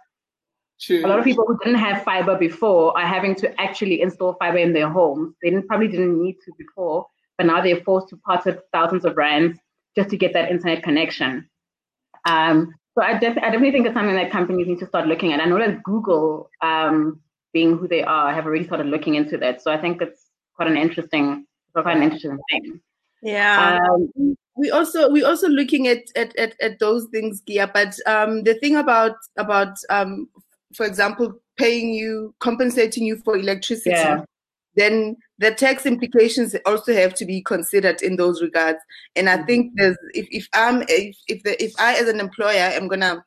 True. 0.79 1.05
A 1.05 1.07
lot 1.07 1.19
of 1.19 1.25
people 1.25 1.45
who 1.47 1.57
didn't 1.63 1.79
have 1.79 2.03
fiber 2.03 2.37
before 2.37 2.97
are 2.97 3.05
having 3.05 3.33
to 3.35 3.59
actually 3.59 4.01
install 4.01 4.33
fiber 4.35 4.57
in 4.57 4.73
their 4.73 4.89
homes. 4.89 5.33
They 5.41 5.49
didn't, 5.49 5.67
probably 5.67 5.87
didn't 5.87 6.21
need 6.21 6.37
to 6.45 6.51
before, 6.57 7.07
but 7.37 7.47
now 7.47 7.61
they're 7.61 7.81
forced 7.81 8.09
to 8.09 8.17
part 8.17 8.45
with 8.45 8.59
thousands 8.71 9.05
of 9.05 9.17
rands 9.17 9.57
just 9.95 10.09
to 10.11 10.17
get 10.17 10.33
that 10.33 10.51
internet 10.51 10.83
connection. 10.83 11.49
Um, 12.25 12.75
so 12.95 13.03
I, 13.03 13.17
def- 13.17 13.37
I, 13.37 13.49
definitely 13.49 13.71
think 13.71 13.85
it's 13.87 13.95
something 13.95 14.15
that 14.15 14.31
companies 14.31 14.67
need 14.67 14.79
to 14.79 14.87
start 14.87 15.07
looking 15.07 15.33
at. 15.33 15.39
I 15.39 15.45
know 15.45 15.57
that 15.59 15.81
Google, 15.83 16.49
um, 16.61 17.21
being 17.53 17.77
who 17.77 17.87
they 17.87 18.03
are, 18.03 18.33
have 18.33 18.45
already 18.45 18.65
started 18.65 18.87
looking 18.87 19.15
into 19.15 19.37
that. 19.37 19.61
So 19.61 19.71
I 19.71 19.79
think 19.79 20.01
it's 20.01 20.29
quite 20.55 20.69
an 20.69 20.77
interesting, 20.77 21.45
quite 21.73 21.95
an 21.95 22.03
interesting 22.03 22.37
thing. 22.51 22.81
Yeah. 23.21 23.79
Um, 23.81 24.35
we 24.55 24.71
also 24.71 25.09
we 25.09 25.23
also 25.23 25.47
looking 25.47 25.87
at 25.87 26.03
at, 26.15 26.35
at, 26.37 26.55
at 26.59 26.79
those 26.79 27.05
things 27.05 27.41
Gia. 27.47 27.69
but 27.71 27.95
um, 28.07 28.43
the 28.43 28.55
thing 28.55 28.75
about 28.75 29.15
about 29.37 29.77
um, 29.89 30.27
for 30.75 30.85
example 30.85 31.33
paying 31.57 31.93
you 31.93 32.33
compensating 32.39 33.03
you 33.03 33.17
for 33.23 33.37
electricity 33.37 33.89
yeah. 33.91 34.21
then 34.75 35.15
the 35.39 35.51
tax 35.51 35.85
implications 35.85 36.55
also 36.65 36.93
have 36.93 37.13
to 37.13 37.25
be 37.25 37.41
considered 37.41 38.01
in 38.01 38.15
those 38.15 38.41
regards 38.41 38.79
and 39.15 39.29
i 39.29 39.37
think 39.43 39.67
mm-hmm. 39.67 39.75
there's 39.77 39.97
if, 40.13 40.27
if 40.31 40.47
i'm 40.53 40.83
if, 40.87 41.15
if 41.27 41.43
the 41.43 41.61
if 41.63 41.73
i 41.79 41.95
as 41.95 42.07
an 42.07 42.19
employer 42.19 42.57
am 42.57 42.87
gonna 42.87 43.23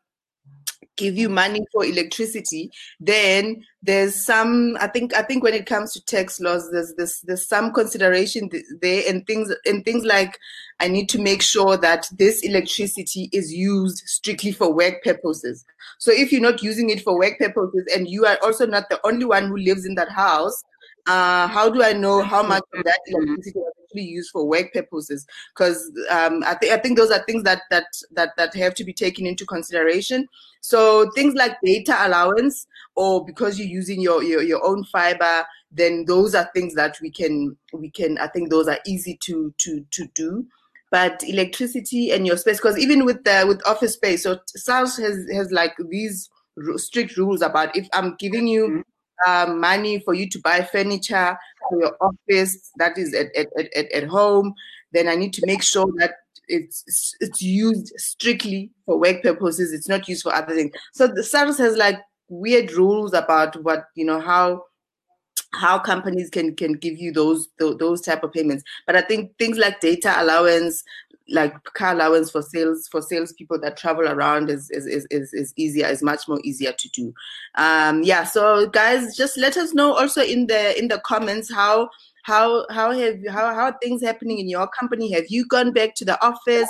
give 1.01 1.17
you 1.17 1.29
money 1.29 1.65
for 1.73 1.85
electricity, 1.85 2.71
then 3.01 3.65
there's 3.83 4.25
some. 4.25 4.77
I 4.79 4.87
think 4.87 5.15
I 5.15 5.23
think 5.23 5.43
when 5.43 5.55
it 5.55 5.67
comes 5.67 5.93
to 5.95 6.05
tax 6.05 6.39
laws, 6.39 6.71
there's 6.71 6.95
there's 6.97 7.21
there's 7.23 7.49
some 7.49 7.73
consideration 7.73 8.51
there, 8.83 9.03
and 9.09 9.27
things 9.27 9.53
and 9.65 9.85
things 9.85 10.05
like 10.05 10.39
I 10.79 10.89
need 10.89 11.09
to 11.11 11.19
make 11.19 11.43
sure 11.43 11.77
that 11.79 12.07
this 12.13 12.43
electricity 12.43 13.31
is 13.33 13.53
used 13.53 14.03
strictly 14.07 14.53
for 14.53 14.73
work 14.73 15.03
purposes. 15.03 15.65
So 15.99 16.13
if 16.13 16.31
you're 16.31 16.43
not 16.43 16.63
using 16.63 16.91
it 16.91 17.03
for 17.03 17.19
work 17.19 17.39
purposes, 17.39 17.87
and 17.97 18.09
you 18.09 18.27
are 18.27 18.39
also 18.43 18.67
not 18.67 18.91
the 18.91 19.01
only 19.05 19.25
one 19.25 19.49
who 19.49 19.57
lives 19.57 19.87
in 19.87 19.95
that 19.95 20.11
house, 20.11 20.63
uh, 21.07 21.49
how 21.49 21.71
do 21.71 21.83
I 21.83 21.95
know 21.95 22.23
how 22.23 22.43
much 22.43 22.65
of 22.75 22.85
that 22.85 23.01
electricity 23.07 23.59
was 23.59 23.73
actually 23.91 24.09
used 24.09 24.31
for 24.31 24.47
work 24.47 24.73
purposes? 24.73 25.27
Because 25.55 25.91
um, 26.11 26.43
I 26.47 26.55
think 26.55 26.73
I 26.73 26.79
think 26.79 26.97
those 26.97 27.11
are 27.11 27.23
things 27.25 27.43
that 27.45 27.63
that 27.71 27.87
that 28.13 28.31
that 28.37 28.55
have 28.55 28.75
to 28.75 28.85
be 28.85 28.93
taken 28.93 29.27
into 29.27 29.45
consideration. 29.45 30.29
So 30.61 31.11
things 31.13 31.35
like 31.35 31.57
data 31.65 31.97
allowance, 32.07 32.67
or 32.97 33.25
because 33.25 33.59
you're 33.59 33.69
using 33.69 34.01
your, 34.01 34.23
your 34.23 34.43
your 34.43 34.65
own 34.65 34.85
fiber, 34.85 35.45
then 35.71 36.05
those 36.07 36.35
are 36.35 36.51
things 36.55 36.75
that 36.75 36.99
we 37.01 37.11
can 37.11 37.57
we 37.73 37.91
can. 37.91 38.19
I 38.19 38.29
think 38.29 38.51
those 38.51 38.69
are 38.69 38.79
easy 38.87 39.17
to 39.23 39.55
to 39.59 39.85
to 39.91 40.07
do 40.15 40.47
but 40.93 41.23
electricity 41.23 42.11
and 42.11 42.27
your 42.27 42.37
space 42.37 42.57
because 42.57 42.77
even 42.77 43.05
with 43.05 43.23
the 43.23 43.45
with 43.47 43.65
office 43.65 43.93
space 43.95 44.25
so 44.25 44.41
SARS 44.49 44.97
has 44.97 45.25
has 45.33 45.53
like 45.53 45.73
these 45.89 46.29
strict 46.75 47.17
rules 47.17 47.43
about 47.43 47.75
if 47.77 47.89
i'm 47.93 48.17
giving 48.19 48.49
you 48.49 48.83
uh, 49.27 49.47
money 49.47 50.01
for 50.01 50.15
you 50.15 50.29
to 50.29 50.39
buy 50.41 50.63
furniture 50.63 51.39
for 51.69 51.79
your 51.79 51.97
office 52.01 52.71
that 52.77 52.97
is 52.99 53.15
at, 53.15 53.35
at, 53.37 53.49
at, 53.77 53.93
at 53.93 54.05
home, 54.09 54.55
then 54.93 55.09
I 55.09 55.15
need 55.15 55.33
to 55.35 55.47
make 55.47 55.63
sure 55.63 55.87
that 55.99 56.15
it's 56.49 57.15
it's 57.21 57.41
used 57.41 57.93
strictly 57.97 58.71
for 58.85 58.99
work 58.99 59.23
purposes. 59.23 59.73
It's 59.73 59.89
not 59.89 60.09
used 60.09 60.23
for 60.23 60.35
other 60.35 60.55
things. 60.55 60.73
So 60.93 61.07
the 61.07 61.23
SARS 61.23 61.59
has 61.59 61.77
like 61.77 61.99
weird 62.29 62.73
rules 62.73 63.13
about 63.13 63.63
what 63.63 63.85
you 63.95 64.05
know 64.05 64.21
how 64.21 64.65
how 65.53 65.79
companies 65.79 66.31
can 66.31 66.55
can 66.55 66.75
give 66.75 66.99
you 66.99 67.13
those 67.13 67.49
those 67.59 68.01
type 68.01 68.23
of 68.23 68.33
payments. 68.33 68.65
But 68.87 68.97
I 68.97 69.03
think 69.03 69.37
things 69.39 69.59
like 69.59 69.81
data 69.81 70.15
allowance, 70.21 70.83
like 71.31 71.63
car 71.75 71.93
allowance 71.93 72.31
for 72.31 72.43
sales 72.43 72.89
for 72.91 73.01
salespeople 73.01 73.61
that 73.61 73.77
travel 73.77 74.09
around 74.09 74.51
is 74.51 74.71
is, 74.71 74.87
is, 74.87 75.07
is, 75.11 75.33
is 75.33 75.55
easier 75.57 75.87
is 75.87 76.03
much 76.03 76.29
more 76.29 76.41
easier 76.45 76.73
to 76.73 76.89
do. 76.91 77.13
Um 77.57 78.03
yeah 78.03 78.25
so 78.25 78.69
guys 78.69 79.17
just 79.17 79.37
let 79.37 79.57
us 79.57 79.73
know 79.73 79.93
also 79.95 80.23
in 80.23 80.47
the 80.47 80.79
in 80.79 80.89
the 80.89 81.01
comments 81.01 81.53
how 81.53 81.89
how 82.25 82.67
how 82.71 82.93
have 82.93 83.17
how 83.29 83.55
how 83.55 83.65
are 83.67 83.79
things 83.83 84.03
happening 84.03 84.39
in 84.39 84.49
your 84.49 84.69
company? 84.69 85.13
Have 85.13 85.27
you 85.29 85.47
gone 85.47 85.73
back 85.73 85.95
to 85.97 86.05
the 86.05 86.23
office? 86.25 86.69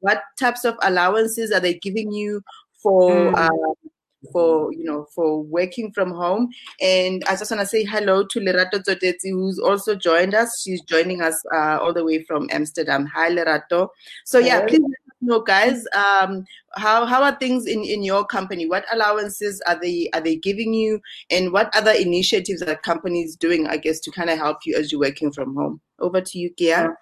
What 0.00 0.22
types 0.38 0.64
of 0.64 0.76
allowances 0.82 1.52
are 1.52 1.60
they 1.60 1.74
giving 1.74 2.12
you 2.12 2.42
for 2.82 3.10
mm. 3.10 3.34
uh, 3.36 3.90
for 4.30 4.72
you 4.72 4.84
know 4.84 5.06
for 5.14 5.42
working 5.42 5.92
from 5.92 6.12
home. 6.12 6.50
And 6.80 7.22
I 7.28 7.36
just 7.36 7.50
want 7.50 7.60
to 7.60 7.66
say 7.66 7.84
hello 7.84 8.24
to 8.24 8.40
Lerato 8.40 8.82
Zotetsi, 8.82 9.30
who's 9.30 9.58
also 9.58 9.94
joined 9.94 10.34
us. 10.34 10.62
She's 10.62 10.82
joining 10.82 11.22
us 11.22 11.42
uh, 11.54 11.78
all 11.80 11.92
the 11.92 12.04
way 12.04 12.22
from 12.24 12.48
Amsterdam. 12.50 13.06
Hi, 13.06 13.30
Lerato. 13.30 13.88
So 14.24 14.38
yeah, 14.38 14.64
please 14.66 14.80
let 14.80 14.90
us 14.90 15.16
know, 15.20 15.40
guys. 15.40 15.84
Um, 15.94 16.44
how 16.74 17.04
how 17.06 17.22
are 17.22 17.36
things 17.36 17.66
in 17.66 17.82
in 17.82 18.02
your 18.02 18.24
company? 18.24 18.66
What 18.66 18.84
allowances 18.92 19.60
are 19.66 19.78
they 19.80 20.08
are 20.14 20.20
they 20.20 20.36
giving 20.36 20.72
you, 20.74 21.00
and 21.30 21.52
what 21.52 21.74
other 21.74 21.92
initiatives 21.92 22.62
are 22.62 22.76
companies 22.76 23.36
doing? 23.36 23.66
I 23.66 23.76
guess 23.76 24.00
to 24.00 24.10
kind 24.10 24.30
of 24.30 24.38
help 24.38 24.58
you 24.64 24.76
as 24.76 24.92
you're 24.92 25.00
working 25.00 25.32
from 25.32 25.54
home. 25.54 25.80
Over 25.98 26.20
to 26.20 26.38
you, 26.38 26.50
Kia. 26.50 26.96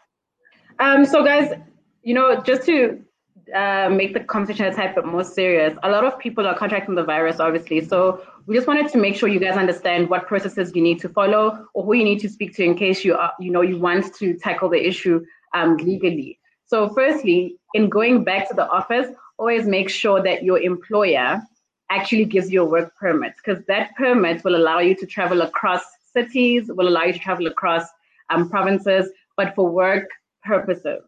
Um, 0.79 1.05
so 1.05 1.23
guys, 1.23 1.53
you 2.03 2.15
know, 2.15 2.41
just 2.41 2.65
to 2.67 3.03
uh, 3.55 3.89
make 3.91 4.15
the 4.15 4.21
conversation 4.21 4.67
a 4.67 4.75
type 4.75 4.95
bit 4.95 5.05
more 5.05 5.25
serious. 5.25 5.77
A 5.83 5.91
lot 5.91 6.05
of 6.05 6.19
people 6.19 6.47
are 6.47 6.57
contracting 6.57 6.95
the 6.95 7.05
virus, 7.05 7.41
obviously. 7.41 7.85
So 7.85 8.23
we 8.47 8.55
just 8.55 8.67
wanted 8.67 8.89
to 8.93 8.99
make 8.99 9.17
sure 9.17 9.29
you 9.29 9.41
guys 9.41 9.57
understand 9.57 10.09
what 10.09 10.27
processes 10.27 10.73
you 10.75 10.83
need 10.83 11.01
to 11.01 11.09
follow 11.09 11.67
or 11.75 11.85
who 11.85 11.95
you 11.95 12.05
need 12.05 12.21
to 12.21 12.29
speak 12.29 12.55
to 12.57 12.65
in 12.65 12.75
case 12.75 13.05
you 13.05 13.15
are, 13.15 13.33
you 13.39 13.51
know, 13.51 13.63
you 13.63 13.79
want 13.79 14.15
to 14.17 14.35
tackle 14.35 14.69
the 14.69 14.87
issue 14.87 15.25
um, 15.55 15.77
legally. 15.77 16.39
So 16.67 16.89
firstly, 16.89 17.57
in 17.75 17.89
going 17.89 18.25
back 18.25 18.49
to 18.49 18.55
the 18.55 18.69
office, 18.69 19.09
always 19.39 19.67
make 19.67 19.89
sure 19.91 20.23
that 20.23 20.43
your 20.45 20.59
employer 20.61 21.43
actually 21.91 22.25
gives 22.25 22.51
you 22.51 22.63
a 22.63 22.65
work 22.65 22.95
permit 22.97 23.35
because 23.37 23.65
that 23.67 23.95
permit 23.97 24.45
will 24.45 24.57
allow 24.57 24.79
you 24.79 24.95
to 24.95 25.07
travel 25.07 25.43
across 25.43 25.83
cities, 26.13 26.71
will 26.73 26.89
allow 26.89 27.05
you 27.05 27.13
to 27.13 27.19
travel 27.19 27.47
across 27.47 27.85
um, 28.31 28.49
provinces, 28.49 29.11
but 29.37 29.55
for 29.55 29.69
work 29.69 30.09
purposes. 30.45 31.03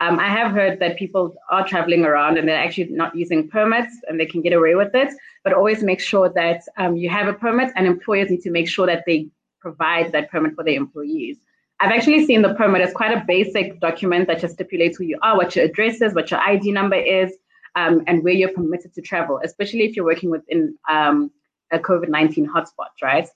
Um, 0.00 0.20
I 0.20 0.28
have 0.28 0.52
heard 0.52 0.78
that 0.78 0.96
people 0.96 1.34
are 1.50 1.66
traveling 1.66 2.04
around 2.04 2.38
and 2.38 2.46
they're 2.46 2.56
actually 2.56 2.88
not 2.90 3.16
using 3.16 3.48
permits 3.48 3.96
and 4.06 4.18
they 4.18 4.26
can 4.26 4.42
get 4.42 4.52
away 4.52 4.76
with 4.76 4.94
it, 4.94 5.12
but 5.42 5.52
always 5.52 5.82
make 5.82 6.00
sure 6.00 6.28
that 6.28 6.62
um, 6.76 6.96
you 6.96 7.08
have 7.08 7.26
a 7.26 7.32
permit 7.32 7.72
and 7.74 7.86
employers 7.86 8.30
need 8.30 8.42
to 8.42 8.50
make 8.50 8.68
sure 8.68 8.86
that 8.86 9.02
they 9.06 9.28
provide 9.60 10.12
that 10.12 10.30
permit 10.30 10.54
for 10.54 10.62
their 10.62 10.74
employees. 10.74 11.38
I've 11.80 11.90
actually 11.90 12.26
seen 12.26 12.42
the 12.42 12.54
permit 12.54 12.80
as 12.80 12.92
quite 12.92 13.16
a 13.16 13.24
basic 13.26 13.80
document 13.80 14.28
that 14.28 14.40
just 14.40 14.54
stipulates 14.54 14.98
who 14.98 15.04
you 15.04 15.18
are, 15.22 15.36
what 15.36 15.54
your 15.56 15.64
address 15.64 16.00
is, 16.00 16.14
what 16.14 16.30
your 16.30 16.40
ID 16.40 16.72
number 16.72 16.96
is, 16.96 17.32
um, 17.74 18.02
and 18.06 18.22
where 18.22 18.32
you're 18.32 18.52
permitted 18.52 18.94
to 18.94 19.02
travel, 19.02 19.40
especially 19.44 19.82
if 19.82 19.94
you're 19.94 20.04
working 20.04 20.30
within 20.30 20.76
um, 20.88 21.30
a 21.72 21.78
COVID 21.78 22.08
19 22.08 22.48
hotspot, 22.48 22.90
right? 23.02 23.28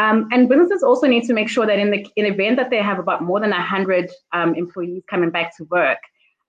Um, 0.00 0.28
and 0.32 0.48
businesses 0.48 0.82
also 0.82 1.06
need 1.06 1.24
to 1.24 1.34
make 1.34 1.50
sure 1.50 1.66
that 1.66 1.78
in 1.78 1.90
the 1.90 2.06
in 2.16 2.24
event 2.24 2.56
that 2.56 2.70
they 2.70 2.82
have 2.90 2.98
about 2.98 3.22
more 3.22 3.38
than 3.38 3.50
100 3.50 4.10
um, 4.32 4.54
employees 4.54 5.02
coming 5.10 5.28
back 5.28 5.54
to 5.58 5.64
work, 5.64 5.98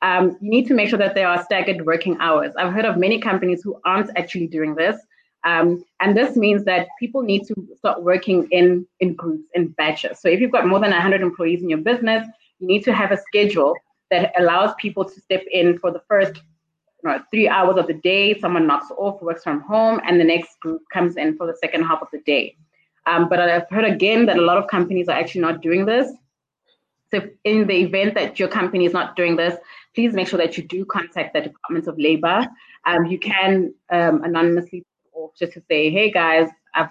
um, 0.01 0.37
you 0.41 0.49
need 0.49 0.67
to 0.67 0.73
make 0.73 0.87
sure 0.87 0.99
that 0.99 1.15
there 1.15 1.27
are 1.27 1.43
staggered 1.43 1.85
working 1.85 2.15
hours. 2.21 2.53
I've 2.57 2.71
heard 2.71 2.85
of 2.85 2.95
many 2.97 3.19
companies 3.19 3.61
who 3.61 3.77
aren't 3.83 4.09
actually 4.15 4.47
doing 4.47 4.75
this. 4.75 4.97
Um, 5.43 5.83
and 5.99 6.15
this 6.15 6.37
means 6.37 6.63
that 6.63 6.87
people 6.97 7.23
need 7.23 7.43
to 7.47 7.55
start 7.75 8.03
working 8.03 8.47
in, 8.51 8.87
in 9.01 9.15
groups, 9.15 9.43
in 9.53 9.69
batches. 9.69 10.19
So 10.21 10.29
if 10.29 10.39
you've 10.39 10.51
got 10.51 10.65
more 10.65 10.79
than 10.79 10.91
100 10.91 11.21
employees 11.21 11.61
in 11.61 11.69
your 11.69 11.79
business, 11.79 12.25
you 12.59 12.67
need 12.67 12.83
to 12.85 12.93
have 12.93 13.11
a 13.11 13.17
schedule 13.17 13.75
that 14.11 14.31
allows 14.39 14.73
people 14.79 15.03
to 15.03 15.19
step 15.19 15.43
in 15.51 15.77
for 15.77 15.91
the 15.91 16.01
first 16.07 16.37
you 17.03 17.09
know, 17.09 17.19
three 17.31 17.49
hours 17.49 17.77
of 17.77 17.87
the 17.87 17.95
day. 17.95 18.39
Someone 18.39 18.65
knocks 18.65 18.91
off, 18.97 19.21
works 19.21 19.43
from 19.43 19.59
home, 19.61 19.99
and 20.05 20.21
the 20.21 20.23
next 20.23 20.57
group 20.61 20.83
comes 20.93 21.17
in 21.17 21.35
for 21.35 21.47
the 21.47 21.57
second 21.57 21.83
half 21.83 22.01
of 22.01 22.07
the 22.13 22.21
day. 22.21 22.55
Um, 23.05 23.29
but 23.29 23.39
I've 23.39 23.69
heard 23.69 23.85
again 23.85 24.25
that 24.27 24.37
a 24.37 24.41
lot 24.41 24.57
of 24.57 24.67
companies 24.67 25.07
are 25.09 25.17
actually 25.17 25.41
not 25.41 25.61
doing 25.61 25.85
this. 25.85 26.11
So 27.11 27.21
in 27.43 27.67
the 27.67 27.75
event 27.75 28.13
that 28.15 28.39
your 28.39 28.47
company 28.47 28.85
is 28.85 28.93
not 28.93 29.15
doing 29.15 29.35
this, 29.35 29.57
please 29.93 30.13
make 30.13 30.27
sure 30.27 30.37
that 30.37 30.57
you 30.57 30.63
do 30.63 30.85
contact 30.85 31.33
the 31.33 31.41
Department 31.41 31.87
of 31.87 31.99
Labor. 31.99 32.47
Um, 32.85 33.05
you 33.05 33.19
can 33.19 33.73
um, 33.91 34.23
anonymously 34.23 34.85
or 35.11 35.31
just 35.37 35.53
to 35.53 35.61
say, 35.69 35.89
hey 35.89 36.09
guys, 36.09 36.49
I've 36.73 36.89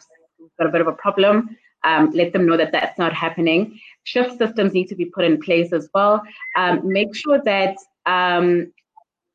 got 0.58 0.68
a 0.68 0.72
bit 0.72 0.80
of 0.80 0.88
a 0.88 0.92
problem. 0.92 1.56
Um, 1.84 2.10
let 2.10 2.34
them 2.34 2.46
know 2.46 2.58
that 2.58 2.72
that's 2.72 2.98
not 2.98 3.14
happening. 3.14 3.80
Shift 4.04 4.36
systems 4.36 4.74
need 4.74 4.88
to 4.88 4.94
be 4.94 5.06
put 5.06 5.24
in 5.24 5.40
place 5.40 5.72
as 5.72 5.88
well. 5.94 6.22
Um, 6.56 6.80
make 6.84 7.14
sure 7.14 7.40
that 7.44 7.76
um, 8.04 8.72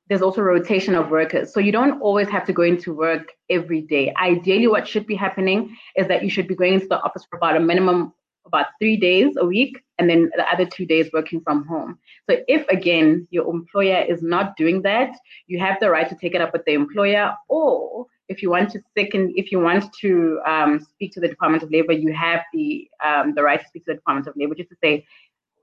there's 0.08 0.22
also 0.22 0.42
rotation 0.42 0.96
of 0.96 1.10
workers. 1.10 1.54
So 1.54 1.60
you 1.60 1.72
don't 1.72 2.00
always 2.02 2.30
have 2.30 2.46
to 2.46 2.54
go 2.54 2.62
into 2.62 2.94
work 2.94 3.32
every 3.50 3.82
day. 3.82 4.14
Ideally, 4.22 4.68
what 4.68 4.88
should 4.88 5.08
be 5.08 5.16
happening 5.16 5.76
is 5.96 6.08
that 6.08 6.24
you 6.24 6.30
should 6.30 6.48
be 6.48 6.56
going 6.56 6.76
into 6.76 6.88
the 6.88 7.02
office 7.02 7.26
for 7.30 7.38
about 7.38 7.58
a 7.58 7.60
minimum 7.60 8.14
about 8.46 8.68
three 8.80 8.96
days 8.96 9.36
a 9.38 9.46
week 9.46 9.84
and 9.98 10.10
then 10.10 10.30
the 10.36 10.48
other 10.52 10.66
two 10.66 10.86
days 10.86 11.10
working 11.12 11.42
from 11.42 11.66
home. 11.66 11.98
So 12.30 12.38
if 12.48 12.68
again 12.68 13.28
your 13.32 13.52
employer 13.52 14.06
is 14.08 14.22
not 14.22 14.56
doing 14.56 14.84
that, 14.84 15.16
you 15.48 15.60
have 15.60 15.80
the 15.80 15.90
right 15.90 16.08
to 16.08 16.16
take 16.16 16.36
it 16.36 16.42
up 16.42 16.54
with 16.54 16.64
the 16.66 16.74
employer 16.74 17.34
or 17.50 18.06
if 18.28 18.42
you 18.42 18.50
want 18.50 18.72
to 18.72 18.82
second, 18.98 19.34
if 19.36 19.52
you 19.52 19.60
want 19.60 19.94
to 20.02 20.40
um, 20.48 20.80
speak 20.80 21.14
to 21.14 21.20
the 21.20 21.28
Department 21.28 21.64
of 21.64 21.72
Labor, 21.72 21.94
you 21.94 22.12
have 22.14 22.42
the 22.54 22.90
um, 23.06 23.34
the 23.36 23.44
right 23.44 23.62
to 23.62 23.68
speak 23.68 23.86
to 23.86 23.92
the 23.92 23.96
Department 23.96 24.28
of 24.28 24.36
Labor 24.36 24.56
just 24.56 24.70
to 24.70 24.76
say 24.84 25.06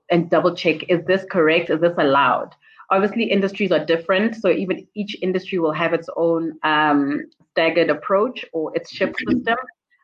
and 0.09 0.29
double 0.29 0.55
check: 0.55 0.89
is 0.89 1.03
this 1.05 1.25
correct? 1.29 1.69
Is 1.69 1.81
this 1.81 1.93
allowed? 1.97 2.55
Obviously, 2.93 3.23
industries 3.23 3.71
are 3.71 3.83
different, 3.83 4.35
so 4.35 4.49
even 4.49 4.87
each 4.93 5.17
industry 5.23 5.57
will 5.57 5.71
have 5.71 5.93
its 5.93 6.07
own 6.15 6.59
um, 6.61 7.25
staggered 7.49 7.89
approach 7.89 8.45
or 8.53 8.71
its 8.75 8.91
shift 8.91 9.15
mm-hmm. 9.15 9.37
system. 9.37 9.57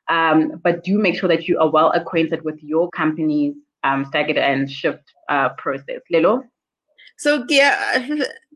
Um, 0.10 0.60
but 0.63 0.84
do 0.84 0.98
make 0.98 1.15
sure 1.15 1.29
that 1.29 1.48
you 1.48 1.60
are 1.60 1.69
well 1.69 1.91
acquainted 1.91 2.43
with 2.43 2.58
your 2.63 2.89
company's 2.89 3.54
um, 3.84 4.06
staggered 4.06 4.39
and 4.39 4.67
shift 4.67 5.04
uh, 5.30 5.49
process. 5.49 6.02
Lelo. 6.12 6.43
So 7.19 7.45
yeah, 7.47 8.08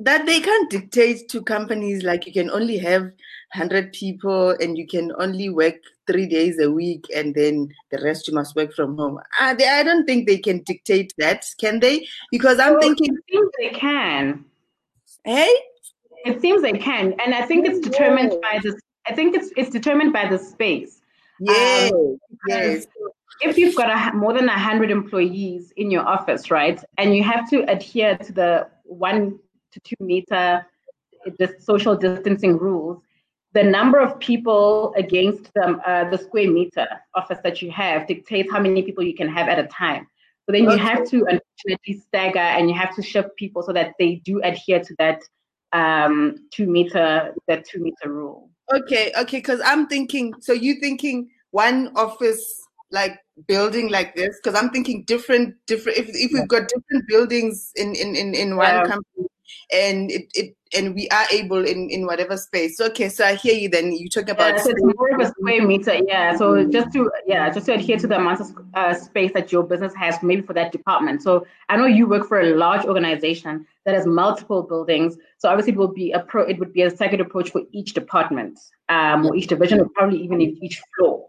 that 0.00 0.26
they 0.26 0.40
can't 0.40 0.70
dictate 0.70 1.28
to 1.28 1.42
companies 1.42 2.04
like 2.04 2.26
you 2.26 2.32
can 2.32 2.50
only 2.50 2.78
have 2.78 3.02
100 3.02 3.92
people 3.92 4.50
and 4.50 4.78
you 4.78 4.86
can 4.86 5.12
only 5.18 5.48
work 5.48 5.74
three 6.06 6.26
days 6.26 6.60
a 6.60 6.70
week 6.70 7.04
and 7.14 7.34
then 7.34 7.72
the 7.90 8.00
rest 8.02 8.28
you 8.28 8.34
must 8.34 8.54
work 8.54 8.72
from 8.74 8.96
home. 8.96 9.18
They, 9.56 9.68
I 9.68 9.82
don't 9.82 10.06
think 10.06 10.26
they 10.26 10.38
can 10.38 10.62
dictate 10.62 11.12
that, 11.18 11.44
can 11.58 11.80
they? 11.80 12.06
Because 12.30 12.60
I'm 12.60 12.74
well, 12.74 12.80
thinking. 12.80 13.16
They 13.58 13.70
can. 13.70 14.44
Hey? 15.24 15.52
It 16.24 16.40
seems 16.40 16.62
they 16.62 16.72
can. 16.72 17.14
And 17.24 17.34
I 17.34 17.42
think 17.42 17.66
it's 17.66 17.80
determined 17.80 18.34
by 18.42 18.60
the 18.62 18.78
I 19.08 19.14
think 19.14 19.34
it's 19.34 19.50
it's 19.56 19.70
determined 19.70 20.12
by 20.12 20.28
the 20.28 20.38
space. 20.38 21.00
Yes. 21.40 21.92
Um, 21.92 22.18
yes. 22.46 22.86
If 23.40 23.56
you've 23.56 23.76
got 23.76 23.88
a, 23.90 24.16
more 24.16 24.32
than 24.32 24.46
100 24.46 24.90
employees 24.90 25.72
in 25.76 25.90
your 25.90 26.02
office, 26.02 26.50
right, 26.50 26.82
and 26.98 27.16
you 27.16 27.22
have 27.22 27.48
to 27.50 27.62
adhere 27.70 28.16
to 28.18 28.32
the 28.32 28.68
one 28.84 29.38
to 29.80 29.96
two 29.96 30.04
meter 30.04 30.66
the 31.38 31.54
social 31.60 31.96
distancing 31.96 32.56
rules, 32.56 33.02
the 33.54 33.62
number 33.62 33.98
of 33.98 34.18
people 34.20 34.92
against 34.96 35.52
the, 35.54 35.78
uh, 35.86 36.08
the 36.10 36.18
square 36.18 36.50
meter 36.50 36.86
office 37.14 37.38
that 37.42 37.62
you 37.62 37.70
have 37.70 38.06
dictates 38.06 38.50
how 38.52 38.60
many 38.60 38.82
people 38.82 39.02
you 39.02 39.14
can 39.14 39.28
have 39.28 39.48
at 39.48 39.58
a 39.58 39.66
time. 39.68 40.06
So 40.46 40.52
then 40.52 40.64
you 40.64 40.78
have 40.78 41.06
to 41.10 41.26
unfortunately 41.26 42.02
stagger 42.06 42.38
and 42.38 42.70
you 42.70 42.74
have 42.74 42.94
to 42.96 43.02
shift 43.02 43.36
people 43.36 43.62
so 43.62 43.72
that 43.74 43.92
they 43.98 44.16
do 44.24 44.40
adhere 44.42 44.82
to 44.82 44.94
that 44.98 45.20
um, 45.72 46.48
two 46.50 46.66
meter 46.66 47.34
that 47.46 47.66
two 47.66 47.80
meter 47.80 48.10
rule. 48.10 48.48
Okay, 48.72 49.12
okay, 49.18 49.38
because 49.38 49.60
I'm 49.62 49.86
thinking. 49.88 50.32
So 50.40 50.54
you 50.54 50.80
thinking 50.80 51.28
one 51.50 51.92
office 51.96 52.42
like 52.90 53.18
building 53.46 53.90
like 53.90 54.14
this? 54.14 54.40
Because 54.42 54.58
I'm 54.58 54.70
thinking 54.70 55.04
different, 55.04 55.54
different. 55.66 55.98
If 55.98 56.08
if 56.08 56.32
we've 56.32 56.48
got 56.48 56.68
different 56.68 57.06
buildings 57.06 57.70
in 57.76 57.94
in 57.94 58.16
in, 58.16 58.34
in 58.34 58.56
one 58.56 58.68
yeah. 58.68 58.84
company, 58.84 59.27
and 59.72 60.10
it, 60.10 60.30
it 60.34 60.54
and 60.74 60.94
we 60.94 61.08
are 61.08 61.24
able 61.30 61.64
in 61.64 61.88
in 61.90 62.06
whatever 62.06 62.36
space. 62.36 62.80
Okay, 62.80 63.08
so 63.08 63.24
I 63.24 63.34
hear 63.34 63.54
you. 63.54 63.68
Then 63.68 63.92
you 63.92 64.08
talk 64.08 64.28
about 64.28 64.54
yeah, 64.54 64.62
so 64.62 64.70
it's 64.70 64.82
more 64.82 65.14
of 65.14 65.20
a 65.20 65.28
square 65.28 65.66
meter. 65.66 65.98
Yeah, 66.06 66.36
so 66.36 66.64
just 66.64 66.92
to 66.92 67.10
yeah, 67.26 67.50
just 67.50 67.66
to 67.66 67.74
adhere 67.74 67.98
to 67.98 68.06
the 68.06 68.16
amount 68.16 68.40
of 68.40 68.48
uh, 68.74 68.94
space 68.94 69.32
that 69.34 69.50
your 69.52 69.62
business 69.62 69.94
has, 69.94 70.22
maybe 70.22 70.42
for 70.42 70.52
that 70.54 70.72
department. 70.72 71.22
So 71.22 71.46
I 71.68 71.76
know 71.76 71.86
you 71.86 72.06
work 72.06 72.26
for 72.26 72.40
a 72.40 72.54
large 72.54 72.84
organization 72.84 73.66
that 73.84 73.94
has 73.94 74.06
multiple 74.06 74.62
buildings. 74.62 75.16
So 75.38 75.48
obviously 75.48 75.72
it 75.72 75.78
will 75.78 75.92
be 75.92 76.12
a 76.12 76.20
pro. 76.20 76.42
It 76.42 76.58
would 76.58 76.72
be 76.72 76.82
a 76.82 76.90
staggered 76.90 77.20
approach 77.20 77.50
for 77.50 77.62
each 77.72 77.94
department 77.94 78.58
um, 78.88 79.26
or 79.26 79.34
each 79.36 79.46
division, 79.46 79.80
or 79.80 79.88
probably 79.94 80.18
even 80.18 80.40
in 80.40 80.62
each 80.62 80.80
floor. 80.96 81.28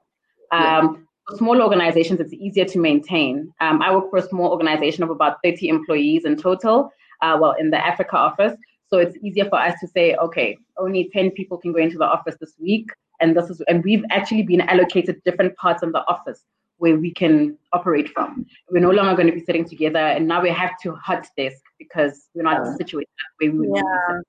Um, 0.51 1.07
for 1.27 1.37
small 1.37 1.61
organizations, 1.61 2.19
it's 2.19 2.33
easier 2.33 2.65
to 2.65 2.79
maintain. 2.79 3.53
Um, 3.61 3.81
I 3.81 3.95
work 3.95 4.09
for 4.09 4.17
a 4.17 4.27
small 4.27 4.51
organization 4.51 5.03
of 5.03 5.11
about 5.11 5.37
30 5.43 5.69
employees 5.69 6.25
in 6.25 6.35
total 6.35 6.91
uh, 7.21 7.37
well, 7.39 7.55
in 7.59 7.69
the 7.69 7.85
Africa 7.85 8.17
office. 8.17 8.57
So 8.89 8.97
it's 8.97 9.15
easier 9.23 9.45
for 9.45 9.59
us 9.59 9.79
to 9.81 9.87
say, 9.87 10.15
okay, 10.15 10.57
only 10.77 11.09
10 11.13 11.31
people 11.31 11.57
can 11.57 11.73
go 11.73 11.79
into 11.79 11.97
the 11.97 12.05
office 12.05 12.35
this 12.39 12.53
week. 12.59 12.87
And 13.21 13.35
this 13.35 13.49
is, 13.49 13.61
and 13.67 13.83
we've 13.83 14.03
actually 14.09 14.43
been 14.43 14.61
allocated 14.61 15.21
different 15.25 15.55
parts 15.57 15.83
of 15.83 15.91
the 15.91 16.03
office 16.07 16.43
where 16.79 16.97
we 16.97 17.11
can 17.11 17.57
operate 17.73 18.09
from. 18.09 18.45
We're 18.71 18.79
no 18.79 18.89
longer 18.91 19.13
going 19.13 19.27
to 19.27 19.33
be 19.33 19.43
sitting 19.43 19.65
together, 19.65 19.99
and 19.99 20.27
now 20.27 20.41
we 20.41 20.49
have 20.49 20.71
to 20.83 20.95
hot 20.95 21.27
desk 21.37 21.61
because 21.77 22.29
we're 22.33 22.43
not 22.43 22.77
situated 22.77 23.09
that 23.39 23.45
way. 23.45 23.49
We 23.49 23.67
yeah. 23.67 24.21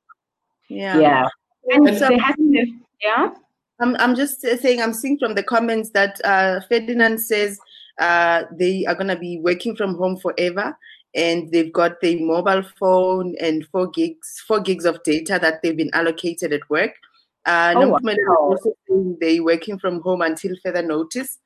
yeah, 0.69 0.99
yeah, 0.99 1.29
and 1.69 1.97
so, 1.97 2.11
yeah. 3.01 3.31
I'm 3.81 3.97
I'm 3.97 4.15
just 4.15 4.41
saying 4.41 4.83
I'm 4.83 4.93
seeing 4.93 5.19
from 5.19 5.35
the 5.35 5.43
comments 5.43 5.91
that 5.91 6.21
uh, 6.25 6.61
Ferdinand 6.69 7.21
says 7.21 7.59
uh, 8.01 8.45
they 8.51 8.85
are 8.87 8.95
going 8.95 9.09
to 9.09 9.17
be 9.17 9.39
working 9.39 9.77
from 9.77 9.97
home 9.97 10.17
forever 10.17 10.77
and 11.15 11.51
they've 11.51 11.73
got 11.73 12.01
their 12.01 12.19
mobile 12.19 12.63
phone 12.79 13.35
and 13.41 13.67
four 13.67 13.89
gigs, 13.89 14.43
four 14.47 14.61
gigs 14.61 14.85
of 14.85 15.03
data 15.03 15.39
that 15.41 15.63
they've 15.63 15.77
been 15.77 15.91
allocated 15.93 16.53
at 16.53 16.69
work. 16.71 16.95
Uh, 17.47 17.75
oh, 17.77 17.99
wow. 18.03 18.57
they're 19.21 19.43
working 19.43 19.79
from 19.79 20.01
home 20.03 20.23
until 20.23 20.55
further 20.63 20.83
notice. 20.83 21.39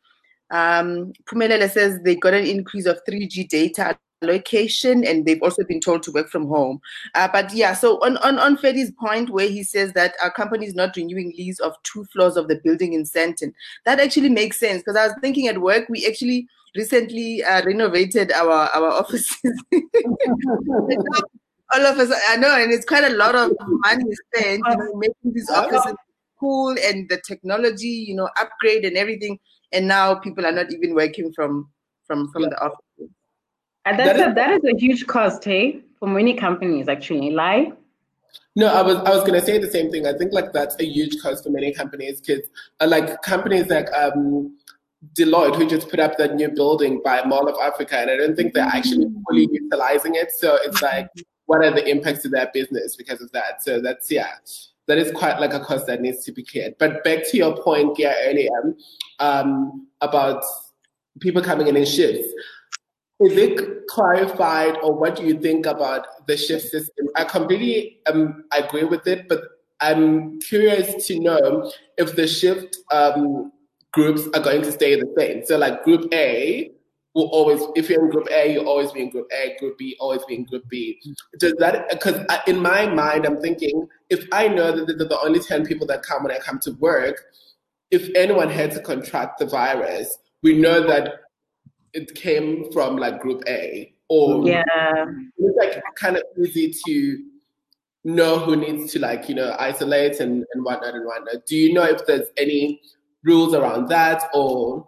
Um, 0.51 1.13
Pumelele 1.25 1.71
says 1.71 2.01
they 2.03 2.17
got 2.17 2.35
an 2.35 2.47
increase 2.47 2.87
of 2.87 3.01
3G 3.09 3.49
data 3.49 3.99
allocation 4.23 5.05
and 5.05 5.25
they've 5.25 5.43
also 5.43 5.65
been 5.65 5.81
told 5.81 6.03
to 6.03 6.13
work 6.13 6.29
from 6.29 6.47
home. 6.47 6.81
Uh, 7.15 7.29
but 7.33 7.53
yeah, 7.53 7.75
so 7.75 7.99
on, 8.05 8.17
on, 8.19 8.39
on 8.39 8.57
Fedi's 8.57 8.91
point 8.93 9.31
where 9.31 9.49
he 9.49 9.63
says 9.63 9.93
that 9.93 10.15
our 10.23 10.31
company 10.31 10.67
is 10.67 10.75
not 10.75 10.97
renewing 10.97 11.33
lease 11.37 11.61
of 11.61 11.75
two 11.83 12.05
floors 12.07 12.37
of 12.37 12.49
the 12.49 12.61
building 12.65 12.93
in 12.93 13.05
Sandton, 13.05 13.53
that 13.85 14.01
actually 14.01 14.31
makes 14.31 14.59
sense 14.59 14.83
because 14.83 14.97
I 14.97 15.07
was 15.07 15.17
thinking 15.21 15.49
at 15.49 15.61
work, 15.61 15.89
we 15.89 16.07
actually 16.07 16.49
recently 16.77 17.43
uh, 17.43 17.65
renovated 17.65 18.33
our 18.33 18.69
our 18.75 18.89
offices. 18.91 19.63
All 21.75 21.87
of 21.87 21.99
us, 21.99 22.13
I 22.29 22.37
know, 22.37 22.55
and 22.55 22.71
it's 22.73 22.85
quite 22.85 23.05
a 23.05 23.17
lot 23.17 23.35
of 23.35 23.51
money 23.59 24.05
spent, 24.29 24.63
you 24.69 24.77
know, 24.77 24.95
making 24.95 25.33
these 25.33 25.51
offices 25.51 25.95
cool 26.39 26.77
and 26.85 27.09
the 27.09 27.21
technology, 27.27 27.89
you 27.89 28.15
know, 28.15 28.29
upgrade 28.39 28.85
and 28.85 28.97
everything. 28.97 29.39
And 29.73 29.89
now 29.89 30.15
people 30.17 30.47
are 30.47 30.53
not 30.53 30.73
even 30.73 30.95
working 30.95 31.33
from 31.33 31.71
from 32.07 32.31
from 32.33 32.43
yeah. 32.43 32.49
the 32.51 32.65
office. 32.65 32.79
And 33.87 33.99
that's 33.99 34.19
that, 34.19 34.21
is, 34.21 34.33
a, 34.33 34.35
that 34.35 34.51
is 34.53 34.61
a 34.65 34.79
huge 34.79 35.07
cost, 35.07 35.45
hey, 35.45 35.83
for 35.99 36.09
many 36.09 36.35
companies 36.35 36.89
actually. 36.89 37.31
Lie. 37.31 37.73
No, 38.57 38.69
I 38.69 38.83
was 38.83 38.97
I 38.97 39.11
was 39.11 39.25
gonna 39.25 39.45
say 39.45 39.59
the 39.59 39.71
same 39.71 39.91
thing. 39.91 40.07
I 40.07 40.13
think 40.13 40.33
like 40.33 40.53
that's 40.53 40.79
a 40.79 40.85
huge 40.85 41.21
cost 41.21 41.45
for 41.45 41.51
many 41.51 41.73
companies 41.73 42.21
because 42.21 42.43
uh, 42.81 42.87
like 42.87 43.21
companies 43.23 43.69
like 43.69 43.93
um, 43.93 44.57
Deloitte 45.17 45.57
who 45.57 45.69
just 45.69 45.89
put 45.89 46.01
up 46.01 46.17
that 46.19 46.35
new 46.35 46.49
building 46.49 47.01
by 47.05 47.23
Mall 47.25 47.49
of 47.49 47.57
Africa, 47.61 47.99
and 47.99 48.11
I 48.11 48.17
don't 48.17 48.37
think 48.37 48.55
they're 48.55 48.65
actually 48.65 49.07
fully 49.27 49.49
utilizing 49.53 50.15
it. 50.15 50.33
So 50.33 50.59
it's 50.63 50.81
like, 50.83 51.09
what 51.47 51.65
are 51.65 51.71
the 51.71 51.87
impacts 51.87 52.23
to 52.23 52.29
their 52.29 52.51
business 52.53 52.97
because 52.97 53.21
of 53.21 53.31
that? 53.33 53.63
So 53.63 53.81
that's 53.81 54.11
yeah, 54.11 54.31
that 54.87 54.99
is 54.99 55.13
quite 55.13 55.41
like 55.41 55.53
a 55.53 55.61
cost 55.61 55.87
that 55.87 56.01
needs 56.01 56.25
to 56.25 56.33
be 56.33 56.43
cleared. 56.43 56.77
But 56.79 57.05
back 57.05 57.29
to 57.31 57.37
your 57.37 57.57
point, 57.63 57.99
yeah, 57.99 58.15
earlier 58.27 58.75
um, 59.19 59.87
about 60.01 60.43
people 61.21 61.43
coming 61.43 61.67
in 61.67 61.77
in 61.77 61.85
shifts. 61.85 62.33
Is 63.21 63.37
it 63.37 63.87
clarified, 63.87 64.77
or 64.83 64.93
what 64.93 65.17
do 65.17 65.25
you 65.25 65.39
think 65.39 65.67
about 65.67 66.27
the 66.27 66.37
shift 66.37 66.69
system? 66.69 67.09
I 67.15 67.25
completely 67.25 68.01
um, 68.07 68.45
agree 68.53 68.85
with 68.85 69.07
it, 69.07 69.29
but 69.29 69.41
I'm 69.81 70.41
curious 70.41 71.07
to 71.07 71.21
know 71.21 71.71
if 71.97 72.17
the 72.17 72.27
shift 72.27 72.77
um, 72.91 73.53
groups 73.95 74.27
are 74.35 74.41
going 74.41 74.63
to 74.63 74.73
stay 74.73 74.97
the 74.97 75.13
same. 75.17 75.45
So, 75.47 75.57
like 75.57 75.85
Group 75.85 76.13
A 76.13 76.71
will 77.15 77.29
always, 77.29 77.63
if 77.77 77.89
you're 77.89 78.05
in 78.05 78.11
Group 78.11 78.29
A, 78.31 78.53
you'll 78.53 78.69
always 78.69 78.93
be 78.93 79.03
in 79.03 79.11
Group 79.11 79.29
A. 79.33 79.57
Group 79.59 79.79
B 79.79 79.97
always 80.01 80.25
be 80.25 80.35
in 80.35 80.45
Group 80.45 80.69
B. 80.69 81.01
Does 81.39 81.55
that? 81.59 81.89
Because 81.89 82.21
in 82.47 82.61
my 82.61 82.87
mind, 82.87 83.25
I'm 83.25 83.41
thinking 83.41 83.89
if 84.11 84.27
I 84.33 84.49
know 84.49 84.73
that 84.73 84.99
they're 84.99 85.09
the 85.09 85.21
only 85.21 85.41
ten 85.41 85.65
people 85.65 85.87
that 85.87 86.03
come 86.03 86.25
when 86.25 86.33
I 86.33 86.39
come 86.39 86.59
to 86.61 86.73
work, 86.73 87.25
if 87.91 88.11
anyone 88.17 88.51
had 88.51 88.73
to 88.73 88.81
contract 88.81 89.39
the 89.39 89.47
virus, 89.47 90.19
we 90.43 90.59
know 90.59 90.87
that 90.87 91.21
it 91.93 92.15
came 92.15 92.71
from 92.73 92.97
like 92.97 93.21
group 93.21 93.43
A 93.47 93.95
or 94.09 94.47
yeah, 94.47 94.65
it's 95.39 95.57
like 95.57 95.83
kind 95.95 96.17
of 96.17 96.25
easy 96.37 96.75
to 96.87 97.25
know 98.03 98.39
who 98.39 98.57
needs 98.57 98.93
to 98.93 98.99
like 98.99 99.29
you 99.29 99.35
know 99.35 99.57
isolate 99.59 100.21
and, 100.21 100.45
and 100.53 100.65
whatnot 100.65 100.95
and 100.95 101.07
whatnot. 101.07 101.47
Do 101.47 101.57
you 101.57 101.73
know 101.73 101.85
if 101.85 102.05
there's 102.07 102.29
any 102.37 102.83
rules 103.25 103.55
around 103.55 103.89
that 103.89 104.23
or? 104.33 104.87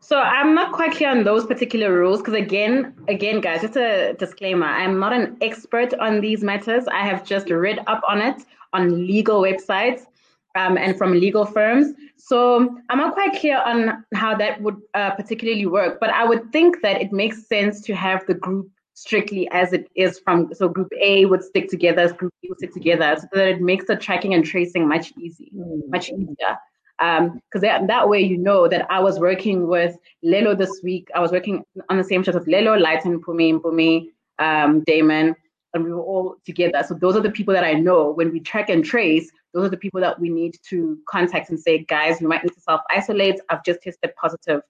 So 0.00 0.18
I'm 0.18 0.54
not 0.54 0.72
quite 0.72 0.92
clear 0.92 1.10
on 1.10 1.24
those 1.24 1.46
particular 1.46 1.92
rules 1.92 2.20
because 2.20 2.34
again, 2.34 2.94
again, 3.08 3.40
guys, 3.40 3.60
just 3.60 3.76
a 3.76 4.14
disclaimer: 4.18 4.66
I'm 4.66 4.98
not 4.98 5.12
an 5.12 5.36
expert 5.40 5.94
on 5.94 6.20
these 6.20 6.42
matters. 6.42 6.84
I 6.88 7.06
have 7.06 7.24
just 7.24 7.50
read 7.50 7.80
up 7.86 8.00
on 8.08 8.20
it 8.20 8.42
on 8.72 9.06
legal 9.06 9.42
websites 9.42 10.06
um, 10.56 10.78
and 10.78 10.96
from 10.96 11.12
legal 11.12 11.44
firms. 11.44 11.94
So 12.16 12.76
I'm 12.88 12.98
not 12.98 13.14
quite 13.14 13.38
clear 13.38 13.60
on 13.62 14.04
how 14.14 14.34
that 14.36 14.60
would 14.62 14.76
uh, 14.94 15.10
particularly 15.12 15.66
work, 15.66 15.98
but 16.00 16.10
I 16.10 16.24
would 16.24 16.50
think 16.52 16.80
that 16.82 17.00
it 17.00 17.12
makes 17.12 17.46
sense 17.46 17.80
to 17.82 17.94
have 17.94 18.26
the 18.26 18.34
group 18.34 18.70
strictly 18.94 19.48
as 19.50 19.72
it 19.72 19.88
is 19.94 20.18
from 20.18 20.52
so 20.52 20.68
group 20.68 20.92
A 21.00 21.24
would 21.26 21.42
stick 21.42 21.68
together, 21.68 22.12
group 22.12 22.32
B 22.42 22.48
would 22.48 22.58
stick 22.58 22.74
together, 22.74 23.16
so 23.18 23.28
that 23.32 23.48
it 23.48 23.60
makes 23.60 23.86
the 23.86 23.96
tracking 23.96 24.34
and 24.34 24.44
tracing 24.44 24.86
much 24.88 25.12
easy, 25.18 25.50
mm. 25.54 25.88
much 25.88 26.10
easier. 26.10 26.56
Because 27.00 27.64
um, 27.64 27.86
that, 27.86 28.08
way 28.08 28.20
you 28.20 28.36
know 28.36 28.68
that 28.68 28.86
I 28.90 29.00
was 29.00 29.18
working 29.18 29.66
with 29.66 29.96
Lelo 30.22 30.56
this 30.56 30.80
week. 30.84 31.08
I 31.14 31.20
was 31.20 31.32
working 31.32 31.64
on 31.88 31.96
the 31.96 32.04
same 32.04 32.22
shift 32.22 32.38
with 32.38 32.46
Lelo, 32.46 32.78
Lighten, 32.78 33.22
Pumi, 33.22 33.58
Pumi, 33.58 34.08
um, 34.38 34.84
Damon, 34.84 35.34
and 35.72 35.84
we 35.84 35.92
were 35.92 36.02
all 36.02 36.36
together. 36.44 36.84
So 36.86 36.94
those 36.94 37.16
are 37.16 37.22
the 37.22 37.30
people 37.30 37.54
that 37.54 37.64
I 37.64 37.72
know. 37.72 38.10
When 38.10 38.30
we 38.30 38.40
track 38.40 38.68
and 38.68 38.84
trace, 38.84 39.30
those 39.54 39.66
are 39.66 39.70
the 39.70 39.78
people 39.78 40.00
that 40.02 40.20
we 40.20 40.28
need 40.28 40.56
to 40.68 40.98
contact 41.08 41.48
and 41.48 41.58
say, 41.58 41.84
guys, 41.84 42.20
you 42.20 42.28
might 42.28 42.44
need 42.44 42.52
to 42.52 42.60
self 42.60 42.82
isolate. 42.90 43.40
I've 43.48 43.64
just 43.64 43.80
tested 43.82 44.12
positive 44.20 44.60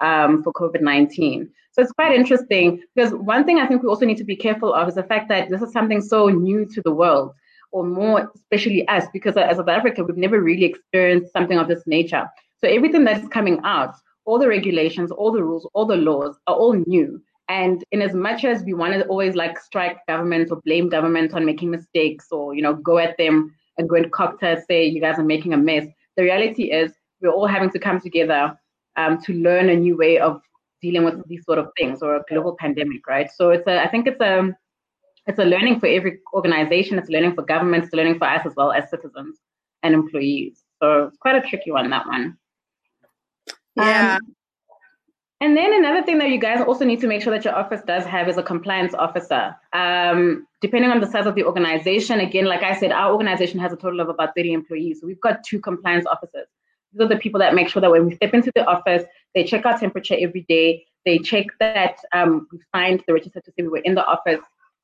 um, 0.00 0.44
for 0.44 0.52
COVID 0.52 0.80
19. 0.80 1.50
So 1.72 1.82
it's 1.82 1.92
quite 1.92 2.12
interesting 2.12 2.82
because 2.94 3.12
one 3.12 3.44
thing 3.44 3.58
I 3.58 3.66
think 3.66 3.82
we 3.82 3.88
also 3.88 4.06
need 4.06 4.16
to 4.18 4.24
be 4.24 4.36
careful 4.36 4.74
of 4.74 4.88
is 4.88 4.94
the 4.94 5.02
fact 5.02 5.28
that 5.28 5.50
this 5.50 5.62
is 5.62 5.72
something 5.72 6.00
so 6.00 6.28
new 6.28 6.66
to 6.66 6.82
the 6.82 6.92
world, 6.92 7.32
or 7.72 7.84
more 7.84 8.30
especially 8.34 8.86
us, 8.88 9.04
because 9.12 9.36
as 9.36 9.56
South 9.56 9.68
Africa, 9.68 10.04
we've 10.04 10.16
never 10.16 10.40
really 10.40 10.64
experienced 10.64 11.32
something 11.32 11.58
of 11.58 11.68
this 11.68 11.82
nature. 11.86 12.28
So 12.58 12.68
everything 12.68 13.04
that's 13.04 13.26
coming 13.28 13.60
out, 13.64 13.94
all 14.24 14.38
the 14.38 14.48
regulations, 14.48 15.10
all 15.10 15.32
the 15.32 15.42
rules, 15.42 15.68
all 15.72 15.86
the 15.86 15.96
laws 15.96 16.38
are 16.46 16.54
all 16.54 16.74
new. 16.74 17.22
And 17.48 17.82
in 17.90 18.00
as 18.02 18.14
much 18.14 18.44
as 18.44 18.62
we 18.62 18.74
want 18.74 18.94
to 18.94 19.04
always 19.06 19.34
like 19.34 19.58
strike 19.58 19.98
government 20.06 20.50
or 20.52 20.60
blame 20.64 20.88
government 20.88 21.34
on 21.34 21.44
making 21.44 21.70
mistakes 21.70 22.26
or, 22.30 22.54
you 22.54 22.62
know, 22.62 22.74
go 22.74 22.98
at 22.98 23.16
them 23.16 23.52
and 23.76 23.88
go 23.88 23.96
and 23.96 24.12
COGTA 24.12 24.62
say 24.68 24.86
you 24.86 25.00
guys 25.00 25.18
are 25.18 25.24
making 25.24 25.52
a 25.52 25.56
mess. 25.56 25.86
The 26.16 26.22
reality 26.22 26.70
is 26.70 26.92
we're 27.20 27.30
all 27.30 27.46
having 27.46 27.70
to 27.70 27.78
come 27.78 28.00
together 28.00 28.56
um, 28.96 29.20
to 29.22 29.32
learn 29.32 29.68
a 29.68 29.76
new 29.76 29.96
way 29.96 30.18
of 30.18 30.40
dealing 30.80 31.04
with 31.04 31.26
these 31.28 31.44
sort 31.44 31.58
of 31.58 31.70
things 31.76 32.02
or 32.02 32.16
a 32.16 32.24
global 32.28 32.56
pandemic, 32.58 33.06
right? 33.08 33.28
So 33.30 33.50
it's 33.50 33.66
a, 33.66 33.82
I 33.82 33.88
think 33.88 34.06
it's 34.06 34.20
a, 34.20 34.56
it's 35.26 35.38
a 35.38 35.44
learning 35.44 35.80
for 35.80 35.86
every 35.86 36.20
organization. 36.34 36.98
It's 36.98 37.10
learning 37.10 37.34
for 37.34 37.42
governments. 37.42 37.86
It's 37.86 37.94
learning 37.94 38.18
for 38.18 38.26
us 38.26 38.46
as 38.46 38.54
well 38.56 38.72
as 38.72 38.90
citizens 38.90 39.38
and 39.82 39.94
employees. 39.94 40.64
So 40.82 41.04
it's 41.04 41.16
quite 41.18 41.36
a 41.36 41.48
tricky 41.48 41.70
one, 41.70 41.90
that 41.90 42.06
one. 42.06 42.36
Yeah. 43.76 44.16
Um, 44.16 44.34
and 45.42 45.56
then 45.56 45.72
another 45.72 46.02
thing 46.02 46.18
that 46.18 46.28
you 46.28 46.38
guys 46.38 46.60
also 46.60 46.84
need 46.84 47.00
to 47.00 47.06
make 47.06 47.22
sure 47.22 47.32
that 47.32 47.46
your 47.46 47.54
office 47.54 47.80
does 47.86 48.04
have 48.04 48.28
is 48.28 48.36
a 48.36 48.42
compliance 48.42 48.92
officer. 48.92 49.56
Um, 49.72 50.46
depending 50.60 50.90
on 50.90 51.00
the 51.00 51.06
size 51.06 51.24
of 51.26 51.34
the 51.34 51.44
organization, 51.44 52.20
again, 52.20 52.44
like 52.44 52.62
I 52.62 52.78
said, 52.78 52.92
our 52.92 53.10
organization 53.12 53.58
has 53.60 53.72
a 53.72 53.76
total 53.76 54.00
of 54.00 54.10
about 54.10 54.30
30 54.36 54.52
employees. 54.52 55.00
So 55.00 55.06
we've 55.06 55.20
got 55.20 55.42
two 55.42 55.58
compliance 55.58 56.04
officers. 56.04 56.46
These 56.92 57.00
are 57.00 57.08
the 57.08 57.16
people 57.16 57.40
that 57.40 57.54
make 57.54 57.68
sure 57.68 57.80
that 57.80 57.90
when 57.90 58.04
we 58.04 58.16
step 58.16 58.34
into 58.34 58.52
the 58.54 58.66
office, 58.66 59.04
they 59.34 59.44
check 59.44 59.64
our 59.64 59.78
temperature 59.78 60.16
every 60.18 60.44
day. 60.46 60.84
They 61.06 61.18
check 61.18 61.46
that 61.58 61.96
um, 62.12 62.46
we 62.52 62.58
signed 62.74 63.02
the 63.06 63.14
register 63.14 63.40
to 63.40 63.50
say 63.50 63.62
we 63.62 63.68
were 63.68 63.78
in 63.78 63.94
the 63.94 64.04
office 64.04 64.40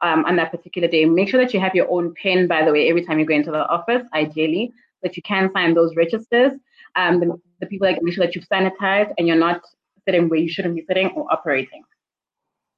um, 0.06 0.24
on 0.24 0.36
that 0.36 0.50
particular 0.50 0.88
day. 0.88 1.04
Make 1.04 1.28
sure 1.28 1.40
that 1.42 1.52
you 1.52 1.60
have 1.60 1.74
your 1.74 1.90
own 1.90 2.14
pen, 2.20 2.46
by 2.46 2.64
the 2.64 2.72
way, 2.72 2.88
every 2.88 3.04
time 3.04 3.18
you 3.18 3.26
go 3.26 3.34
into 3.34 3.50
the 3.50 3.66
office, 3.68 4.02
ideally, 4.14 4.72
that 5.02 5.16
you 5.16 5.22
can 5.22 5.50
sign 5.52 5.74
those 5.74 5.94
registers. 5.96 6.52
Um, 6.94 7.20
the, 7.20 7.40
the 7.60 7.66
people 7.66 7.86
that 7.86 8.02
make 8.02 8.14
sure 8.14 8.24
that 8.24 8.34
you've 8.34 8.48
sanitized 8.48 9.12
and 9.18 9.26
you're 9.26 9.44
not 9.48 9.60
sitting 10.06 10.28
where 10.28 10.38
you 10.38 10.48
shouldn't 10.48 10.76
be 10.76 10.84
sitting 10.88 11.08
or 11.10 11.30
operating. 11.30 11.82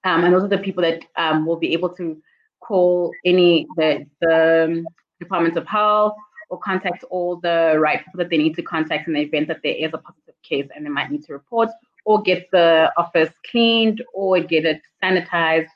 Um, 0.05 0.25
and 0.25 0.33
those 0.33 0.45
are 0.45 0.49
the 0.49 0.59
people 0.59 0.83
that 0.83 1.05
um, 1.17 1.47
will 1.47 1.57
be 1.57 1.73
able 1.73 1.91
to 1.91 2.21
call 2.61 3.13
any 3.25 3.67
the, 3.77 4.07
the 4.21 4.65
um, 4.65 4.87
Department 5.21 5.57
of 5.57 5.67
Health 5.67 6.15
or 6.51 6.59
contact 6.59 7.05
all 7.11 7.37
the 7.37 7.77
right 7.79 7.99
people 8.05 8.19
that 8.19 8.31
they 8.31 8.39
need 8.39 8.55
to 8.57 8.63
contact 8.63 9.07
in 9.07 9.15
the 9.15 9.21
event 9.21 9.49
that 9.49 9.61
there 9.63 9.75
is 9.75 9.91
a 9.93 9.99
positive 9.99 10.35
case 10.43 10.69
and 10.75 10.85
they 10.85 10.91
might 10.91 11.11
need 11.11 11.25
to 11.25 11.33
report 11.35 11.69
or 12.05 12.23
get 12.23 12.49
the 12.53 12.91
office 12.97 13.29
cleaned 13.51 14.03
or 14.15 14.41
get 14.41 14.65
it 14.65 14.81
sanitized, 15.03 15.69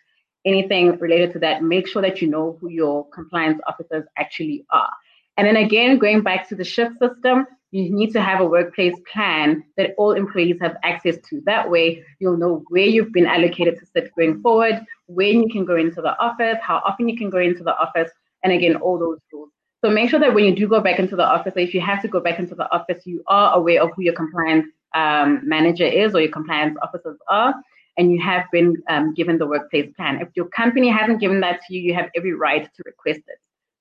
anything 0.44 0.98
related 0.98 1.32
to 1.32 1.38
that. 1.40 1.62
Make 1.62 1.86
sure 1.86 2.02
that 2.02 2.20
you 2.20 2.28
know 2.28 2.58
who 2.60 2.68
your 2.68 3.08
compliance 3.10 3.60
officers 3.66 4.04
actually 4.16 4.64
are. 4.70 4.90
And 5.36 5.46
then 5.46 5.56
again, 5.56 5.98
going 5.98 6.22
back 6.22 6.48
to 6.48 6.54
the 6.54 6.64
shift 6.64 6.98
system, 6.98 7.46
you 7.70 7.90
need 7.90 8.12
to 8.12 8.20
have 8.20 8.40
a 8.40 8.46
workplace 8.46 8.94
plan 9.10 9.64
that 9.78 9.94
all 9.96 10.12
employees 10.12 10.58
have 10.60 10.76
access 10.82 11.16
to. 11.30 11.40
That 11.46 11.70
way, 11.70 12.04
you'll 12.18 12.36
know 12.36 12.62
where 12.68 12.84
you've 12.84 13.12
been 13.12 13.26
allocated 13.26 13.78
to 13.78 13.86
sit 13.86 14.14
going 14.14 14.42
forward, 14.42 14.84
when 15.06 15.42
you 15.42 15.48
can 15.50 15.64
go 15.64 15.76
into 15.76 16.02
the 16.02 16.16
office, 16.18 16.58
how 16.62 16.82
often 16.84 17.08
you 17.08 17.16
can 17.16 17.30
go 17.30 17.38
into 17.38 17.62
the 17.62 17.74
office, 17.76 18.10
and 18.42 18.52
again, 18.52 18.76
all 18.76 18.98
those 18.98 19.18
rules. 19.32 19.50
So 19.82 19.90
make 19.90 20.10
sure 20.10 20.20
that 20.20 20.34
when 20.34 20.44
you 20.44 20.54
do 20.54 20.68
go 20.68 20.80
back 20.80 20.98
into 20.98 21.16
the 21.16 21.24
office, 21.24 21.54
or 21.56 21.60
if 21.60 21.74
you 21.74 21.80
have 21.80 22.02
to 22.02 22.08
go 22.08 22.20
back 22.20 22.38
into 22.38 22.54
the 22.54 22.70
office, 22.70 23.04
you 23.06 23.22
are 23.26 23.56
aware 23.56 23.82
of 23.82 23.90
who 23.96 24.02
your 24.02 24.14
compliance 24.14 24.66
um, 24.94 25.40
manager 25.42 25.86
is 25.86 26.14
or 26.14 26.20
your 26.20 26.30
compliance 26.30 26.76
officers 26.82 27.16
are, 27.28 27.54
and 27.96 28.10
you 28.10 28.20
have 28.22 28.44
been 28.52 28.82
um, 28.88 29.14
given 29.14 29.38
the 29.38 29.46
workplace 29.46 29.90
plan. 29.96 30.20
If 30.20 30.28
your 30.34 30.46
company 30.46 30.88
hasn't 30.88 31.20
given 31.20 31.40
that 31.40 31.60
to 31.62 31.74
you, 31.74 31.80
you 31.80 31.94
have 31.94 32.10
every 32.16 32.32
right 32.32 32.64
to 32.64 32.82
request 32.84 33.20
it. 33.26 33.38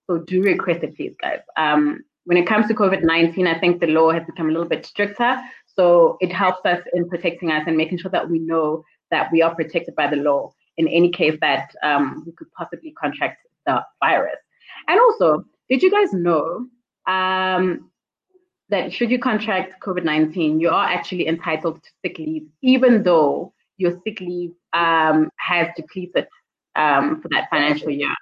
So 0.07 0.19
do 0.19 0.41
request 0.41 0.83
it, 0.83 0.95
please, 0.95 1.15
guys. 1.21 1.39
Um, 1.57 2.01
when 2.25 2.37
it 2.37 2.45
comes 2.45 2.67
to 2.67 2.73
COVID 2.73 3.03
19, 3.03 3.47
I 3.47 3.59
think 3.59 3.79
the 3.79 3.87
law 3.87 4.11
has 4.11 4.23
become 4.25 4.49
a 4.49 4.51
little 4.51 4.67
bit 4.67 4.85
stricter. 4.85 5.41
So 5.75 6.17
it 6.19 6.31
helps 6.31 6.65
us 6.65 6.81
in 6.93 7.09
protecting 7.09 7.51
us 7.51 7.63
and 7.65 7.77
making 7.77 7.99
sure 7.99 8.11
that 8.11 8.29
we 8.29 8.39
know 8.39 8.83
that 9.09 9.31
we 9.31 9.41
are 9.41 9.55
protected 9.55 9.95
by 9.95 10.07
the 10.07 10.17
law 10.17 10.53
in 10.77 10.87
any 10.87 11.11
case 11.11 11.37
that 11.41 11.73
um, 11.83 12.23
we 12.25 12.31
could 12.33 12.51
possibly 12.51 12.91
contract 12.91 13.39
the 13.65 13.83
virus. 14.01 14.37
And 14.87 14.99
also, 14.99 15.45
did 15.69 15.81
you 15.81 15.91
guys 15.91 16.13
know 16.13 16.67
um, 17.07 17.89
that 18.69 18.91
should 18.91 19.11
you 19.11 19.19
contract 19.19 19.81
COVID 19.81 20.03
19, 20.03 20.59
you 20.59 20.69
are 20.69 20.85
actually 20.85 21.27
entitled 21.27 21.83
to 21.83 21.89
sick 22.03 22.17
leave, 22.17 22.47
even 22.61 23.03
though 23.03 23.53
your 23.81 23.99
sick 24.03 24.19
leave 24.21 24.53
um, 24.73 25.29
has 25.37 25.67
depleted 25.75 26.27
um, 26.75 27.21
for 27.21 27.27
that 27.29 27.49
financial 27.49 27.89
year? 27.89 28.15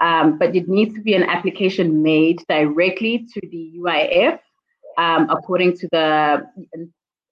Um, 0.00 0.38
but 0.38 0.54
it 0.54 0.68
needs 0.68 0.94
to 0.94 1.00
be 1.00 1.14
an 1.14 1.24
application 1.24 2.02
made 2.02 2.42
directly 2.48 3.26
to 3.34 3.40
the 3.50 3.72
UIF 3.78 4.38
um, 4.96 5.28
according 5.30 5.76
to 5.78 5.88
the 5.90 6.46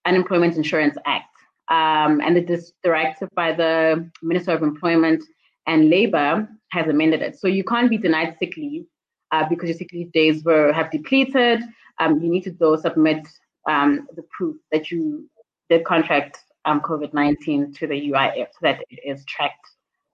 Unemployment 0.04 0.56
Insurance 0.56 0.96
Act. 1.04 1.24
Um, 1.68 2.20
and 2.20 2.36
the 2.36 2.72
directive 2.84 3.28
by 3.34 3.52
the 3.52 4.08
Minister 4.22 4.52
of 4.52 4.62
Employment 4.62 5.22
and 5.66 5.90
Labor 5.90 6.48
has 6.70 6.86
amended 6.86 7.22
it. 7.22 7.38
So 7.38 7.48
you 7.48 7.64
can't 7.64 7.90
be 7.90 7.98
denied 7.98 8.36
sick 8.38 8.56
leave 8.56 8.84
uh, 9.32 9.48
because 9.48 9.68
your 9.68 9.78
sick 9.78 9.92
leave 9.92 10.12
days 10.12 10.44
were 10.44 10.72
have 10.72 10.92
depleted. 10.92 11.62
Um, 11.98 12.20
you 12.20 12.30
need 12.30 12.44
to 12.44 12.52
though 12.52 12.76
submit 12.76 13.26
the 13.66 14.24
proof 14.36 14.56
that 14.70 14.90
you 14.90 15.28
did 15.68 15.84
contract 15.84 16.38
um, 16.66 16.80
COVID-19 16.80 17.76
to 17.78 17.86
the 17.86 18.10
UIF 18.10 18.48
so 18.52 18.58
that 18.62 18.84
it 18.90 19.00
is 19.04 19.24
tracked 19.24 19.66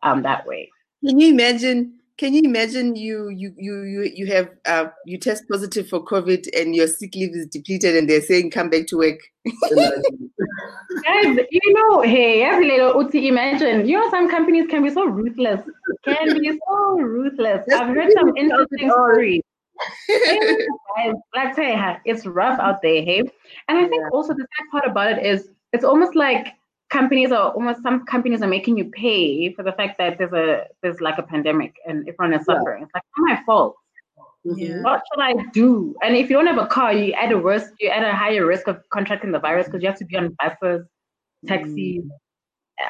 that 0.02 0.46
way. 0.46 0.70
Can 1.04 1.18
you 1.18 1.30
imagine 1.30 1.98
can 2.18 2.34
you 2.34 2.42
imagine 2.44 2.94
you 2.94 3.30
you 3.30 3.52
you 3.56 3.82
you 3.82 4.12
you 4.14 4.26
have 4.26 4.48
uh, 4.66 4.86
you 5.06 5.18
test 5.18 5.44
positive 5.50 5.88
for 5.88 6.04
COVID 6.04 6.46
and 6.56 6.76
your 6.76 6.86
sick 6.86 7.14
leave 7.14 7.34
is 7.34 7.46
depleted 7.46 7.96
and 7.96 8.08
they're 8.08 8.20
saying 8.20 8.50
come 8.50 8.70
back 8.70 8.86
to 8.88 8.98
work. 8.98 9.18
Guys, 9.44 11.38
you 11.50 11.72
know, 11.74 12.02
hey, 12.02 12.42
every 12.42 12.68
little 12.68 13.02
Uti, 13.02 13.28
imagine, 13.28 13.88
you 13.88 13.98
know, 13.98 14.08
some 14.10 14.30
companies 14.30 14.66
can 14.68 14.82
be 14.84 14.90
so 14.90 15.04
ruthless, 15.04 15.62
can 16.04 16.38
be 16.38 16.50
so 16.68 17.00
ruthless. 17.00 17.66
I've 17.72 17.88
heard 17.88 18.12
some 18.12 18.36
interesting 18.36 18.90
stories. 18.90 19.42
Let's 21.34 21.56
say 21.56 21.98
it's 22.04 22.26
rough 22.26 22.60
out 22.60 22.82
there, 22.82 23.02
hey. 23.02 23.22
And 23.68 23.78
I 23.78 23.88
think 23.88 24.12
also 24.12 24.34
the 24.34 24.46
sad 24.56 24.70
part 24.70 24.86
about 24.86 25.12
it 25.12 25.26
is 25.26 25.48
it's 25.72 25.84
almost 25.84 26.14
like 26.14 26.54
companies 26.90 27.32
are 27.32 27.50
almost 27.52 27.82
some 27.82 28.04
companies 28.04 28.42
are 28.42 28.48
making 28.48 28.76
you 28.76 28.84
pay 28.90 29.52
for 29.54 29.62
the 29.62 29.72
fact 29.72 29.96
that 29.98 30.18
there's 30.18 30.32
a 30.32 30.66
there's 30.82 31.00
like 31.00 31.18
a 31.18 31.22
pandemic 31.22 31.74
and 31.86 32.06
everyone 32.08 32.38
is 32.38 32.44
suffering. 32.44 32.80
Yeah. 32.80 32.84
It's 32.84 32.94
like 32.94 33.02
not 33.16 33.30
my 33.30 33.44
fault. 33.44 33.76
Yeah. 34.44 34.82
What 34.82 35.02
should 35.08 35.22
I 35.22 35.34
do? 35.52 35.94
And 36.02 36.16
if 36.16 36.28
you 36.28 36.36
don't 36.36 36.48
have 36.48 36.58
a 36.58 36.66
car, 36.66 36.92
you 36.92 37.12
add 37.12 37.32
a 37.32 37.36
risk, 37.36 37.72
you 37.80 37.88
add 37.88 38.02
a 38.02 38.12
higher 38.12 38.44
risk 38.44 38.66
of 38.66 38.82
contracting 38.90 39.30
the 39.30 39.38
virus 39.38 39.66
because 39.66 39.82
you 39.82 39.88
have 39.88 39.98
to 39.98 40.04
be 40.04 40.16
on 40.16 40.36
buses, 40.42 40.84
taxis, 41.46 41.74
mm. 41.74 42.08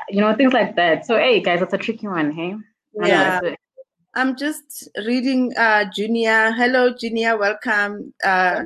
you 0.09 0.21
know, 0.21 0.35
things 0.35 0.53
like 0.53 0.77
that. 0.77 1.07
So 1.07 1.17
hey 1.17 1.41
guys, 1.41 1.63
it's 1.63 1.75
a 1.75 1.79
tricky 1.79 2.09
one, 2.09 2.33
hey? 2.33 2.57
Yeah. 2.95 3.41
I'm 4.15 4.37
just 4.37 4.89
reading 5.07 5.53
uh 5.57 5.85
Junior. 5.95 6.53
Hello 6.53 6.93
Junior, 6.93 7.39
welcome. 7.39 8.13
Uh 8.25 8.63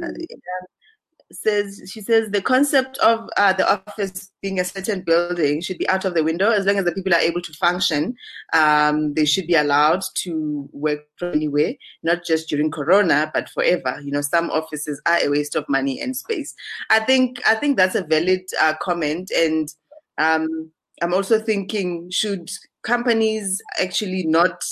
says 1.33 1.83
she 1.93 2.01
says 2.01 2.31
the 2.31 2.41
concept 2.41 2.99
of 2.99 3.29
uh, 3.37 3.53
the 3.53 3.71
office 3.71 4.31
being 4.43 4.61
a 4.61 4.65
certain 4.65 5.01
building 5.01 5.61
should 5.61 5.79
be 5.79 5.89
out 5.89 6.05
of 6.05 6.15
the 6.15 6.23
window. 6.23 6.51
As 6.51 6.67
long 6.67 6.77
as 6.79 6.85
the 6.85 6.93
people 6.93 7.15
are 7.15 7.21
able 7.21 7.41
to 7.41 7.53
function 7.55 8.15
um, 8.53 9.15
they 9.15 9.25
should 9.25 9.47
be 9.47 9.55
allowed 9.55 10.03
to 10.23 10.69
work 10.73 11.01
from 11.19 11.33
anywhere 11.33 11.75
not 12.03 12.25
just 12.25 12.49
during 12.49 12.71
corona 12.71 13.31
but 13.35 13.49
forever. 13.51 14.01
You 14.03 14.13
know 14.13 14.21
some 14.21 14.51
offices 14.51 15.01
are 15.07 15.19
a 15.23 15.29
waste 15.29 15.57
of 15.57 15.69
money 15.69 16.01
and 16.01 16.17
space. 16.17 16.55
I 16.91 17.01
think 17.01 17.41
i 17.47 17.55
think 17.55 17.77
that's 17.77 17.95
a 17.95 18.05
valid 18.05 18.43
uh, 18.61 18.75
comment. 18.81 19.31
And 19.37 19.69
um, 20.19 20.71
i'm 21.03 21.13
also 21.13 21.41
thinking 21.41 22.11
should 22.11 22.51
companies 22.83 23.61
actually 23.79 24.25
not 24.25 24.63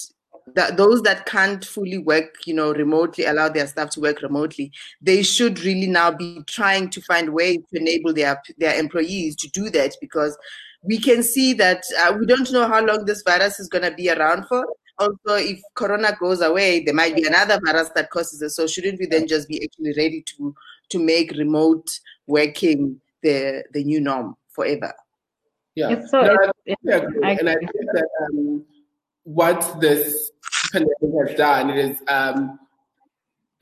that 0.54 0.76
those 0.76 1.02
that 1.02 1.26
can't 1.26 1.64
fully 1.64 1.98
work, 1.98 2.34
you 2.46 2.54
know, 2.54 2.72
remotely, 2.72 3.24
allow 3.24 3.48
their 3.48 3.66
staff 3.66 3.90
to 3.90 4.00
work 4.00 4.22
remotely, 4.22 4.70
they 5.00 5.22
should 5.22 5.60
really 5.60 5.86
now 5.86 6.10
be 6.10 6.42
trying 6.46 6.90
to 6.90 7.00
find 7.02 7.32
ways 7.32 7.58
to 7.72 7.80
enable 7.80 8.12
their 8.12 8.40
their 8.58 8.78
employees 8.78 9.36
to 9.36 9.48
do 9.48 9.70
that 9.70 9.96
because 10.00 10.36
we 10.82 10.98
can 10.98 11.22
see 11.22 11.54
that 11.54 11.82
uh, 12.00 12.14
we 12.18 12.26
don't 12.26 12.52
know 12.52 12.68
how 12.68 12.84
long 12.84 13.04
this 13.04 13.22
virus 13.22 13.58
is 13.58 13.68
going 13.68 13.84
to 13.84 13.96
be 13.96 14.10
around 14.10 14.46
for. 14.46 14.66
Also, 14.98 15.34
if 15.34 15.60
Corona 15.74 16.16
goes 16.20 16.40
away, 16.40 16.80
there 16.84 16.94
might 16.94 17.16
be 17.16 17.26
another 17.26 17.58
virus 17.64 17.90
that 17.94 18.10
causes 18.10 18.40
it. 18.42 18.50
So, 18.50 18.66
shouldn't 18.66 19.00
we 19.00 19.06
then 19.06 19.26
just 19.26 19.48
be 19.48 19.62
actually 19.64 19.94
ready 19.96 20.22
to 20.36 20.54
to 20.90 20.98
make 20.98 21.32
remote 21.32 21.88
working 22.26 23.00
the 23.22 23.64
the 23.72 23.82
new 23.82 24.00
norm 24.00 24.36
forever? 24.50 24.92
Yeah, 25.74 26.04
so, 26.06 26.20
no, 26.20 26.36
I, 26.36 26.76
I, 27.24 27.30
and 27.32 27.50
I 27.50 27.56
think 27.56 27.72
that 27.72 28.08
um, 28.26 28.64
what 29.24 29.80
this 29.80 30.30
pandemic 30.72 31.28
has 31.28 31.36
done 31.36 31.70
is 31.70 31.98
um, 32.08 32.58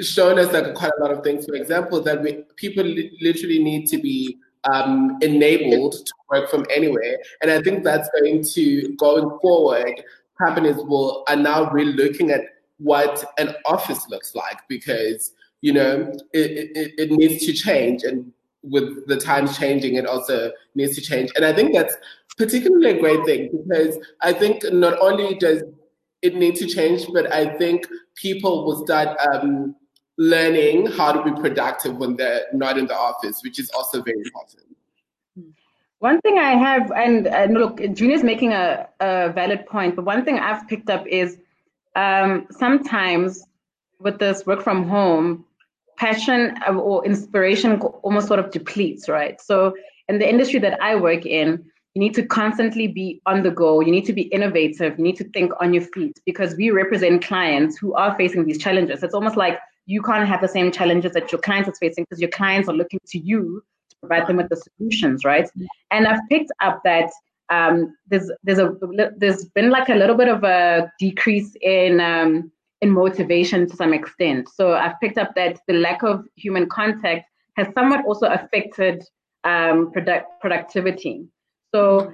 shown 0.01 0.38
us 0.38 0.53
like 0.53 0.75
quite 0.75 0.92
a 0.98 1.03
lot 1.03 1.12
of 1.12 1.22
things. 1.22 1.46
For 1.46 1.55
example, 1.55 2.01
that 2.03 2.22
we, 2.22 2.44
people 2.57 2.85
li- 2.85 3.16
literally 3.20 3.62
need 3.62 3.87
to 3.88 3.98
be 3.98 4.38
um, 4.72 5.18
enabled 5.22 5.92
to 5.92 6.12
work 6.31 6.51
from 6.51 6.66
anywhere, 6.75 7.18
and 7.40 7.51
I 7.51 7.61
think 7.62 7.85
that's 7.85 8.09
going 8.20 8.44
to 8.55 8.94
going 8.96 9.38
forward. 9.40 10.03
Companies 10.38 10.77
will 10.77 11.25
are 11.29 11.37
now 11.37 11.70
really 11.70 11.92
looking 11.92 12.31
at 12.31 12.42
what 12.79 13.25
an 13.38 13.55
office 13.64 14.09
looks 14.09 14.35
like 14.35 14.61
because 14.68 15.33
you 15.61 15.72
know 15.72 16.12
it, 16.33 16.70
it, 16.77 16.94
it 16.98 17.11
needs 17.12 17.46
to 17.46 17.53
change 17.53 18.03
and 18.03 18.33
with 18.62 19.07
the 19.09 19.16
times 19.16 19.59
changing, 19.59 19.96
it 19.96 20.07
also 20.07 20.53
needs 20.75 20.94
to 20.94 21.01
change. 21.01 21.31
And 21.35 21.44
I 21.44 21.53
think 21.53 21.75
that's 21.75 21.96
particularly 22.37 22.90
a 22.90 23.01
great 23.01 23.25
thing 23.25 23.51
because 23.66 23.99
I 24.23 24.33
think 24.33 24.64
not 24.73 24.99
only 25.01 25.35
does 25.35 25.62
it 26.23 26.35
need 26.35 26.57
to 26.57 26.66
change, 26.66 27.07
but 27.12 27.33
I 27.33 27.57
think 27.59 27.87
people 28.16 28.64
will 28.64 28.85
start 28.85 29.18
um, 29.33 29.75
learning 30.18 30.87
how 30.87 31.12
to 31.12 31.23
be 31.23 31.40
productive 31.40 31.97
when 31.97 32.16
they're 32.16 32.47
not 32.53 32.79
in 32.79 32.87
the 32.87 32.97
office, 32.97 33.40
which 33.42 33.59
is 33.59 33.71
also 33.71 34.03
very 34.03 34.18
important. 34.18 34.77
One 35.99 36.21
thing 36.23 36.38
I 36.38 36.53
have, 36.53 36.90
and, 36.92 37.29
and 37.29 37.55
look, 37.55 37.81
Junior's 37.92 38.25
making 38.25 38.53
a, 38.53 38.88
a 39.01 39.33
valid 39.33 39.66
point, 39.66 39.95
but 39.95 40.05
one 40.05 40.25
thing 40.25 40.38
I've 40.38 40.66
picked 40.66 40.90
up 40.90 41.07
is 41.07 41.38
um, 41.95 42.47
sometimes 42.51 43.45
with 44.01 44.18
this 44.18 44.45
work 44.45 44.62
from 44.62 44.88
home, 44.88 45.45
passion 45.97 46.57
or 46.68 47.05
inspiration 47.05 47.81
almost 47.81 48.27
sort 48.27 48.40
of 48.40 48.51
depletes, 48.51 49.09
right? 49.09 49.40
So 49.40 49.75
in 50.09 50.18
the 50.18 50.29
industry 50.29 50.59
that 50.61 50.83
I 50.83 50.97
work 50.97 51.25
in, 51.25 51.64
you 51.94 52.00
need 52.00 52.14
to 52.14 52.24
constantly 52.24 52.88
be 52.88 53.20
on 53.26 53.42
the 53.42 53.50
go. 53.50 53.81
You 53.81 53.92
need 53.92 54.07
to 54.07 54.12
be 54.12 54.22
innovative. 54.22 54.98
You 54.98 55.05
need 55.05 55.16
to 55.16 55.28
think 55.31 55.52
on 55.61 55.74
your 55.74 55.83
feet 55.83 56.18
because 56.24 56.55
we 56.57 56.70
represent 56.70 57.24
clients 57.24 57.76
who 57.76 57.94
are 57.94 58.16
facing 58.16 58.46
these 58.46 58.59
challenges. 58.59 59.02
It's 59.02 59.14
almost 59.14 59.37
like 59.37 59.59
you 59.87 60.00
can't 60.00 60.26
have 60.26 60.40
the 60.40 60.48
same 60.48 60.72
challenges 60.72 61.12
that 61.12 61.33
your 61.33 61.40
clients 61.40 61.68
are 61.68 61.74
facing 61.74 62.05
because 62.05 62.20
your 62.20 62.31
clients 62.31 62.68
are 62.68 62.74
looking 62.74 63.00
to 63.09 63.18
you 63.18 63.62
to 63.90 63.96
provide 64.00 64.26
them 64.26 64.37
with 64.37 64.48
the 64.48 64.57
solutions, 64.57 65.24
right? 65.24 65.48
And 65.90 66.07
I've 66.07 66.20
picked 66.31 66.52
up 66.61 66.81
that 66.85 67.11
um, 67.50 67.94
there's 68.09 68.31
there's 68.42 68.59
a 68.59 68.74
there's 69.18 69.44
been 69.46 69.70
like 69.70 69.88
a 69.90 69.94
little 69.94 70.16
bit 70.16 70.28
of 70.28 70.44
a 70.44 70.90
decrease 70.98 71.55
in 71.61 72.00
um, 72.00 72.50
in 72.81 72.90
motivation 72.90 73.68
to 73.68 73.76
some 73.76 73.92
extent. 73.92 74.48
So 74.48 74.72
I've 74.72 74.98
picked 75.00 75.18
up 75.18 75.35
that 75.37 75.61
the 75.68 75.74
lack 75.74 76.02
of 76.02 76.24
human 76.37 76.68
contact 76.68 77.26
has 77.57 77.68
somewhat 77.74 78.07
also 78.07 78.26
affected 78.26 79.05
um, 79.44 79.92
product 79.92 80.26
productivity. 80.40 81.26
So 81.74 82.12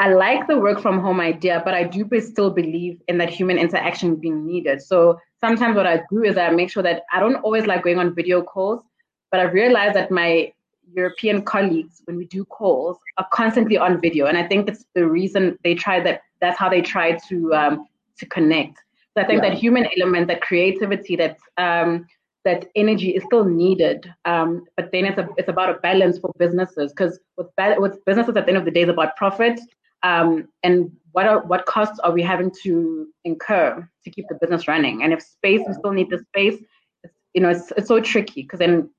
I 0.00 0.12
like 0.12 0.46
the 0.46 0.58
work 0.58 0.80
from 0.80 1.00
home 1.00 1.20
idea, 1.20 1.62
but 1.64 1.74
I 1.74 1.84
do 1.84 2.08
still 2.20 2.50
believe 2.50 3.00
in 3.08 3.18
that 3.18 3.30
human 3.30 3.58
interaction 3.58 4.16
being 4.16 4.46
needed. 4.46 4.82
So 4.82 5.18
sometimes 5.40 5.76
what 5.76 5.86
I 5.86 6.02
do 6.10 6.22
is 6.22 6.36
I 6.36 6.50
make 6.50 6.70
sure 6.70 6.82
that 6.82 7.02
I 7.12 7.20
don't 7.20 7.36
always 7.36 7.66
like 7.66 7.82
going 7.82 7.98
on 7.98 8.14
video 8.14 8.42
calls, 8.42 8.82
but 9.30 9.40
I 9.40 9.44
realize 9.44 9.94
that 9.94 10.10
my 10.10 10.52
European 10.92 11.42
colleagues, 11.42 12.02
when 12.04 12.16
we 12.16 12.26
do 12.26 12.44
calls, 12.44 12.98
are 13.18 13.26
constantly 13.32 13.76
on 13.76 14.00
video, 14.00 14.26
and 14.26 14.38
I 14.38 14.46
think 14.46 14.68
it's 14.68 14.84
the 14.94 15.06
reason 15.06 15.58
they 15.64 15.74
try 15.74 16.00
that. 16.00 16.22
That's 16.40 16.58
how 16.58 16.68
they 16.68 16.82
try 16.82 17.18
to 17.28 17.54
um, 17.54 17.86
to 18.18 18.26
connect. 18.26 18.78
So 19.14 19.22
I 19.22 19.26
think 19.26 19.42
yeah. 19.42 19.50
that 19.50 19.58
human 19.58 19.88
element, 19.96 20.28
that 20.28 20.42
creativity, 20.42 21.16
that 21.16 21.38
um, 21.56 22.06
that 22.46 22.66
energy 22.76 23.10
is 23.10 23.22
still 23.24 23.44
needed. 23.44 24.10
Um, 24.24 24.64
but 24.76 24.90
then 24.92 25.04
it's 25.04 25.18
a, 25.18 25.28
it's 25.36 25.48
about 25.48 25.68
a 25.68 25.80
balance 25.80 26.18
for 26.18 26.30
businesses 26.38 26.92
because 26.92 27.18
with, 27.36 27.48
with 27.78 28.04
businesses 28.06 28.36
at 28.36 28.46
the 28.46 28.48
end 28.48 28.56
of 28.56 28.64
the 28.64 28.70
day 28.70 28.82
is 28.82 28.88
about 28.88 29.16
profit 29.16 29.58
um, 30.02 30.48
and 30.62 30.92
what 31.12 31.26
are, 31.26 31.44
what 31.44 31.66
costs 31.66 31.98
are 32.00 32.12
we 32.12 32.22
having 32.22 32.52
to 32.62 33.08
incur 33.24 33.88
to 34.04 34.10
keep 34.10 34.26
the 34.28 34.38
business 34.40 34.68
running? 34.68 35.02
And 35.02 35.12
if 35.12 35.20
space, 35.20 35.62
we 35.66 35.74
still 35.74 35.92
need 35.92 36.10
the 36.10 36.18
space. 36.28 36.62
It's, 37.02 37.14
you 37.34 37.40
know, 37.40 37.48
it's, 37.48 37.72
it's 37.76 37.88
so 37.88 38.00
tricky 38.00 38.42
because 38.42 38.60
then 38.60 38.90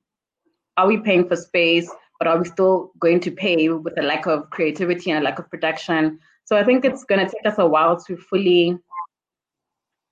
are 0.76 0.88
we 0.88 0.98
paying 0.98 1.28
for 1.28 1.36
space, 1.36 1.90
but 2.20 2.28
are 2.28 2.38
we 2.38 2.46
still 2.46 2.92
going 3.00 3.22
to 3.22 3.32
pay 3.32 3.70
with 3.70 3.98
a 3.98 4.02
lack 4.02 4.26
of 4.26 4.50
creativity 4.50 5.12
and 5.12 5.22
a 5.22 5.24
lack 5.24 5.40
of 5.40 5.50
production? 5.50 6.20
So 6.46 6.58
I 6.58 6.64
think 6.64 6.84
it's 6.84 7.06
going 7.06 7.26
to 7.26 7.32
take 7.32 7.46
us 7.46 7.58
a 7.58 7.68
while 7.68 7.98
to 8.02 8.18
fully 8.18 8.78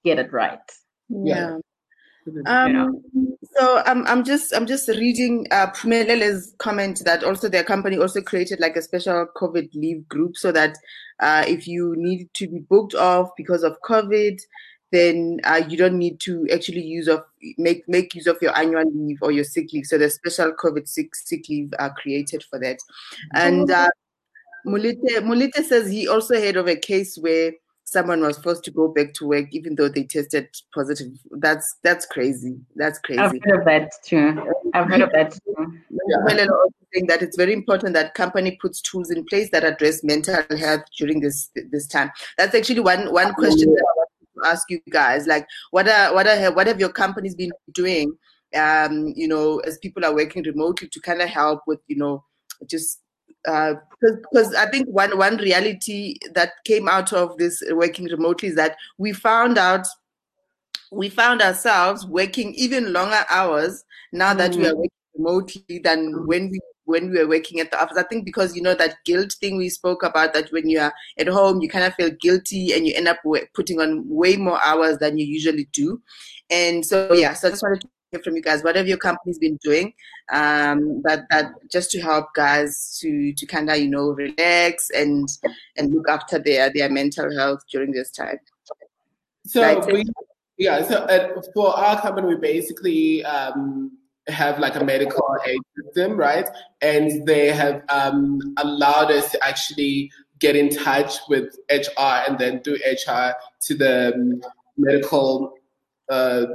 get 0.06 0.20
it 0.20 0.32
right. 0.32 0.60
Yeah. 1.10 1.58
Um, 2.46 3.02
so 3.58 3.84
I'm 3.86 4.06
I'm 4.08 4.24
just 4.24 4.54
I'm 4.54 4.66
just 4.66 4.88
reading 4.88 5.48
uh, 5.52 5.68
Pumelele's 5.72 6.56
comment 6.58 7.02
that 7.06 7.24
also 7.24 7.48
their 7.48 7.64
company 7.64 7.98
also 7.98 8.22
created 8.22 8.60
like 8.60 8.76
a 8.76 8.82
special 8.82 9.28
COVID 9.36 9.70
leave 9.74 10.08
group 10.10 10.36
so 10.36 10.52
that 10.52 10.78
uh, 11.20 11.44
if 11.48 11.68
you 11.68 11.94
need 11.98 12.30
to 12.34 12.48
be 12.48 12.60
booked 12.60 12.96
off 12.96 13.30
because 13.38 13.64
of 13.64 13.78
COVID, 13.88 14.40
then 14.92 15.40
uh, 15.44 15.62
you 15.68 15.78
don't 15.78 15.98
need 15.98 16.20
to 16.22 16.48
actually 16.52 16.82
use 16.82 17.08
of 17.08 17.24
make 17.58 17.88
make 17.88 18.16
use 18.16 18.28
of 18.28 18.38
your 18.42 18.58
annual 18.58 18.84
leave 18.92 19.20
or 19.22 19.32
your 19.32 19.44
sick 19.44 19.72
leave. 19.72 19.86
So 19.86 19.98
the 19.98 20.10
special 20.10 20.52
COVID 20.54 20.88
sick 20.88 21.16
sick 21.16 21.48
leave 21.48 21.74
are 21.80 21.94
created 21.94 22.44
for 22.44 22.60
that. 22.60 22.80
And 23.34 23.70
uh, 23.70 23.90
Mulite 24.66 25.22
Mulite 25.24 25.64
says 25.66 25.90
he 25.90 26.08
also 26.08 26.40
heard 26.40 26.56
of 26.56 26.68
a 26.68 26.76
case 26.76 27.18
where 27.18 27.52
someone 27.86 28.20
was 28.22 28.38
forced 28.40 28.64
to 28.64 28.72
go 28.72 28.88
back 28.88 29.14
to 29.14 29.28
work 29.28 29.48
even 29.52 29.76
though 29.76 29.88
they 29.88 30.04
tested 30.04 30.50
positive. 30.74 31.08
That's 31.32 31.78
that's 31.84 32.06
crazy. 32.06 32.58
That's 32.76 33.00
crazy. 33.00 33.22
I've 33.22 33.32
heard 33.44 33.60
of 33.60 33.66
that 33.66 33.92
too. 34.04 34.54
I've 34.74 34.88
heard 34.88 35.02
of 35.02 35.12
that 35.14 35.32
too. 35.32 35.80
Yeah. 35.90 36.46
saying 36.94 37.08
that 37.08 37.22
it's 37.22 37.38
very 37.38 37.54
important 37.54 37.94
that 37.94 38.16
company 38.16 38.58
puts 38.60 38.82
tools 38.82 39.12
in 39.12 39.24
place 39.26 39.50
that 39.52 39.64
address 39.64 40.04
mental 40.04 40.44
health 40.58 40.82
during 40.98 41.22
this 41.22 41.50
this 41.72 41.88
time. 41.88 42.12
That's 42.38 42.56
actually 42.56 42.82
one 42.82 43.14
one 43.14 43.34
question 43.36 43.74
that 43.74 43.86
I 43.88 43.98
want 43.98 44.10
to 44.44 44.50
ask 44.50 44.70
you 44.70 44.82
guys. 44.90 45.28
Like, 45.28 45.48
what 45.72 45.88
are 45.88 46.14
what 46.14 46.28
are 46.28 46.52
what 46.54 46.68
have 46.68 46.80
your 46.80 46.92
companies 46.92 47.36
been 47.36 47.52
doing? 47.72 48.18
Um, 48.56 49.14
you 49.16 49.28
know, 49.28 49.60
as 49.60 49.78
people 49.78 50.06
are 50.06 50.14
working 50.14 50.44
remotely 50.44 50.88
to 50.88 51.00
kind 51.02 51.22
of 51.22 51.30
help 51.30 51.62
with 51.68 51.80
you 51.88 51.98
know 51.98 52.24
just 52.68 53.02
because 53.46 54.54
uh, 54.54 54.60
I 54.60 54.70
think 54.70 54.88
one 54.88 55.18
one 55.18 55.38
reality 55.38 56.18
that 56.34 56.52
came 56.66 56.88
out 56.88 57.14
of 57.14 57.38
this 57.38 57.64
working 57.72 58.06
remotely 58.06 58.50
is 58.50 58.56
that 58.56 58.76
we 58.98 59.14
found 59.14 59.58
out 59.58 59.86
we 60.92 61.10
found 61.10 61.42
ourselves 61.42 62.06
working 62.06 62.54
even 62.56 62.94
longer 62.94 63.24
hours 63.30 63.84
now 64.12 64.34
that 64.34 64.52
mm. 64.52 64.58
we 64.58 64.68
are 64.68 64.76
working 64.76 64.90
remotely 65.16 65.80
than 65.84 66.26
when 66.26 66.50
we 66.50 66.60
when 66.86 67.10
we 67.10 67.18
were 67.18 67.28
working 67.28 67.60
at 67.60 67.72
the 67.72 67.82
office. 67.82 67.98
I 67.98 68.04
think 68.04 68.26
because 68.26 68.56
you 68.56 68.62
know 68.62 68.76
that 68.76 68.98
guilt 69.06 69.34
thing 69.34 69.58
we 69.58 69.70
spoke 69.70 70.04
about 70.04 70.34
that 70.34 70.52
when 70.52 70.70
you 70.70 70.80
are 70.80 70.94
at 71.18 71.28
home 71.28 71.62
you 71.62 71.70
kind 71.70 71.86
of 71.86 71.94
feel 71.96 72.12
guilty 72.12 72.74
and 72.74 72.88
you 72.88 72.94
end 72.96 73.08
up 73.08 73.18
putting 73.54 73.80
on 73.80 74.08
way 74.08 74.38
more 74.38 74.64
hours 74.64 74.98
than 75.00 75.18
you 75.18 75.26
usually 75.26 75.68
do. 75.74 76.02
And 76.50 76.86
so 76.86 77.14
yeah, 77.14 77.34
so 77.34 77.48
I 77.48 77.52
just 77.52 77.64
wanted 77.64 77.82
to 77.82 77.90
hear 78.16 78.24
from 78.24 78.36
you 78.36 78.42
guys. 78.42 78.64
What 78.64 78.76
have 78.76 78.88
your 78.88 78.98
companies 78.98 79.38
been 79.38 79.58
doing? 79.64 79.94
Um, 80.32 81.02
that 81.04 81.26
that 81.30 81.54
just 81.72 81.92
to 81.92 82.02
help 82.02 82.34
guys 82.34 82.98
to 83.02 83.34
to 83.34 83.46
kind 83.46 83.70
of 83.70 83.78
you 83.78 83.90
know 83.90 84.10
relax 84.10 84.90
and 84.90 85.28
and 85.78 85.94
look 85.94 86.10
after 86.10 86.40
their 86.40 86.72
their 86.74 86.90
mental 86.90 87.36
health 87.36 87.62
during 87.72 87.92
this 87.92 88.12
time. 88.12 88.40
So 89.46 89.62
right? 89.62 89.86
we 89.92 90.06
yeah, 90.58 90.84
so 90.88 91.00
uh, 91.00 91.42
for 91.54 91.78
our 91.78 92.02
company, 92.02 92.28
we 92.28 92.38
basically 92.38 93.26
um, 93.26 93.98
have 94.28 94.58
like 94.60 94.76
a 94.76 94.84
medical 94.84 95.28
aid 95.46 95.60
system, 95.76 96.16
right? 96.18 96.48
And 96.82 97.28
they 97.28 97.48
have 97.48 97.84
um, 97.90 98.40
allowed 98.58 99.12
us 99.12 99.32
to 99.32 99.44
actually 99.46 100.12
get 100.40 100.56
in 100.56 100.70
touch 100.70 101.18
with 101.28 101.58
HR 101.70 102.24
and 102.28 102.40
then 102.40 102.62
do 102.64 102.76
HR 102.76 103.34
to 103.62 103.76
the 103.76 104.14
um, 104.16 104.42
medical 104.78 105.54
uh, 106.10 106.46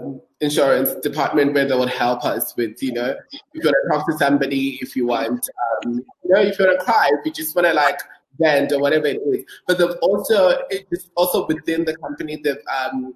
insurance 0.41 0.95
department 0.97 1.55
where 1.55 1.67
they 1.67 1.77
would 1.77 1.91
help 1.91 2.25
us 2.25 2.57
with, 2.57 2.83
you 2.83 2.93
know, 2.93 3.15
if 3.33 3.41
you 3.55 3.61
want 3.65 3.77
to 3.83 3.89
talk 3.91 4.11
to 4.11 4.19
somebody, 4.19 4.79
if 4.81 4.95
you 4.97 5.07
want, 5.07 5.49
um, 5.85 5.95
you 6.25 6.31
know, 6.31 6.41
if 6.41 6.59
you 6.59 6.67
want 6.67 6.79
to 6.79 6.85
cry, 6.85 7.11
if 7.13 7.27
you 7.27 7.33
just 7.33 7.55
want 7.55 7.67
to 7.67 7.75
like 7.75 7.99
vent 8.39 8.73
or 8.73 8.81
whatever 8.81 9.07
it 9.07 9.21
is. 9.27 9.45
But 9.67 9.79
they've 9.79 9.97
also, 10.03 10.63
it's 10.71 11.11
also 11.17 11.47
within 11.47 11.85
the 11.85 11.97
company, 11.97 12.41
they've 12.43 12.57
um, 12.81 13.15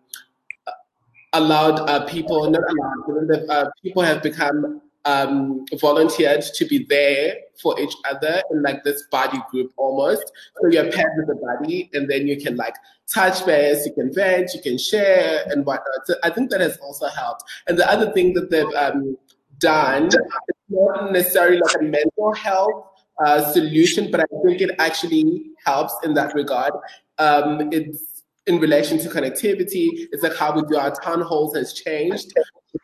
allowed 1.32 1.88
uh, 1.88 2.04
people, 2.06 2.50
not 2.50 2.62
allowed, 2.68 3.50
uh, 3.50 3.70
people 3.82 4.02
have 4.02 4.22
become 4.22 4.80
um, 5.04 5.64
volunteered 5.80 6.42
to 6.42 6.64
be 6.64 6.84
there 6.88 7.36
for 7.60 7.78
each 7.80 7.94
other 8.08 8.42
in 8.50 8.62
like 8.62 8.84
this 8.84 9.04
body 9.10 9.38
group 9.50 9.72
almost. 9.76 10.32
So 10.60 10.68
you're 10.68 10.90
paired 10.90 11.12
with 11.16 11.36
a 11.36 11.40
buddy, 11.40 11.90
and 11.92 12.08
then 12.10 12.26
you 12.26 12.40
can 12.40 12.56
like 12.56 12.74
touch 13.12 13.44
base, 13.44 13.86
you 13.86 13.92
can 13.92 14.12
vent, 14.12 14.52
you 14.54 14.62
can 14.62 14.78
share, 14.78 15.44
and 15.46 15.64
whatnot. 15.64 16.06
So 16.06 16.14
I 16.22 16.30
think 16.30 16.50
that 16.50 16.60
has 16.60 16.76
also 16.78 17.06
helped. 17.08 17.44
And 17.66 17.78
the 17.78 17.88
other 17.90 18.12
thing 18.12 18.34
that 18.34 18.50
they've 18.50 18.74
um, 18.76 19.16
done, 19.58 20.06
it's 20.06 20.58
not 20.68 21.12
necessarily 21.12 21.58
like 21.58 21.76
a 21.80 21.84
mental 21.84 22.32
health 22.34 22.86
uh, 23.24 23.52
solution, 23.52 24.10
but 24.10 24.20
I 24.20 24.24
think 24.44 24.60
it 24.60 24.74
actually 24.78 25.44
helps 25.64 25.94
in 26.02 26.14
that 26.14 26.34
regard. 26.34 26.72
Um, 27.18 27.72
it's 27.72 28.22
in 28.46 28.58
relation 28.58 28.98
to 28.98 29.08
connectivity. 29.08 29.88
It's 30.12 30.22
like 30.22 30.36
how 30.36 30.54
we 30.54 30.62
do 30.62 30.76
our 30.76 30.90
town 30.90 31.20
halls 31.20 31.54
has 31.56 31.72
changed. 31.72 32.32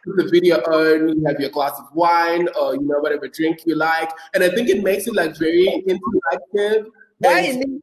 The 0.04 0.28
video 0.30 0.56
on, 0.58 1.18
you 1.18 1.24
have 1.26 1.40
your 1.40 1.50
glass 1.50 1.78
of 1.78 1.86
wine 1.94 2.48
or 2.58 2.74
you 2.74 2.82
know 2.82 3.00
whatever 3.00 3.28
drink 3.28 3.60
you 3.66 3.74
like, 3.74 4.10
and 4.34 4.42
I 4.42 4.48
think 4.50 4.68
it 4.68 4.82
makes 4.82 5.06
it 5.06 5.14
like 5.14 5.36
very 5.36 5.84
interactive. 5.86 6.86
And, 7.24 7.82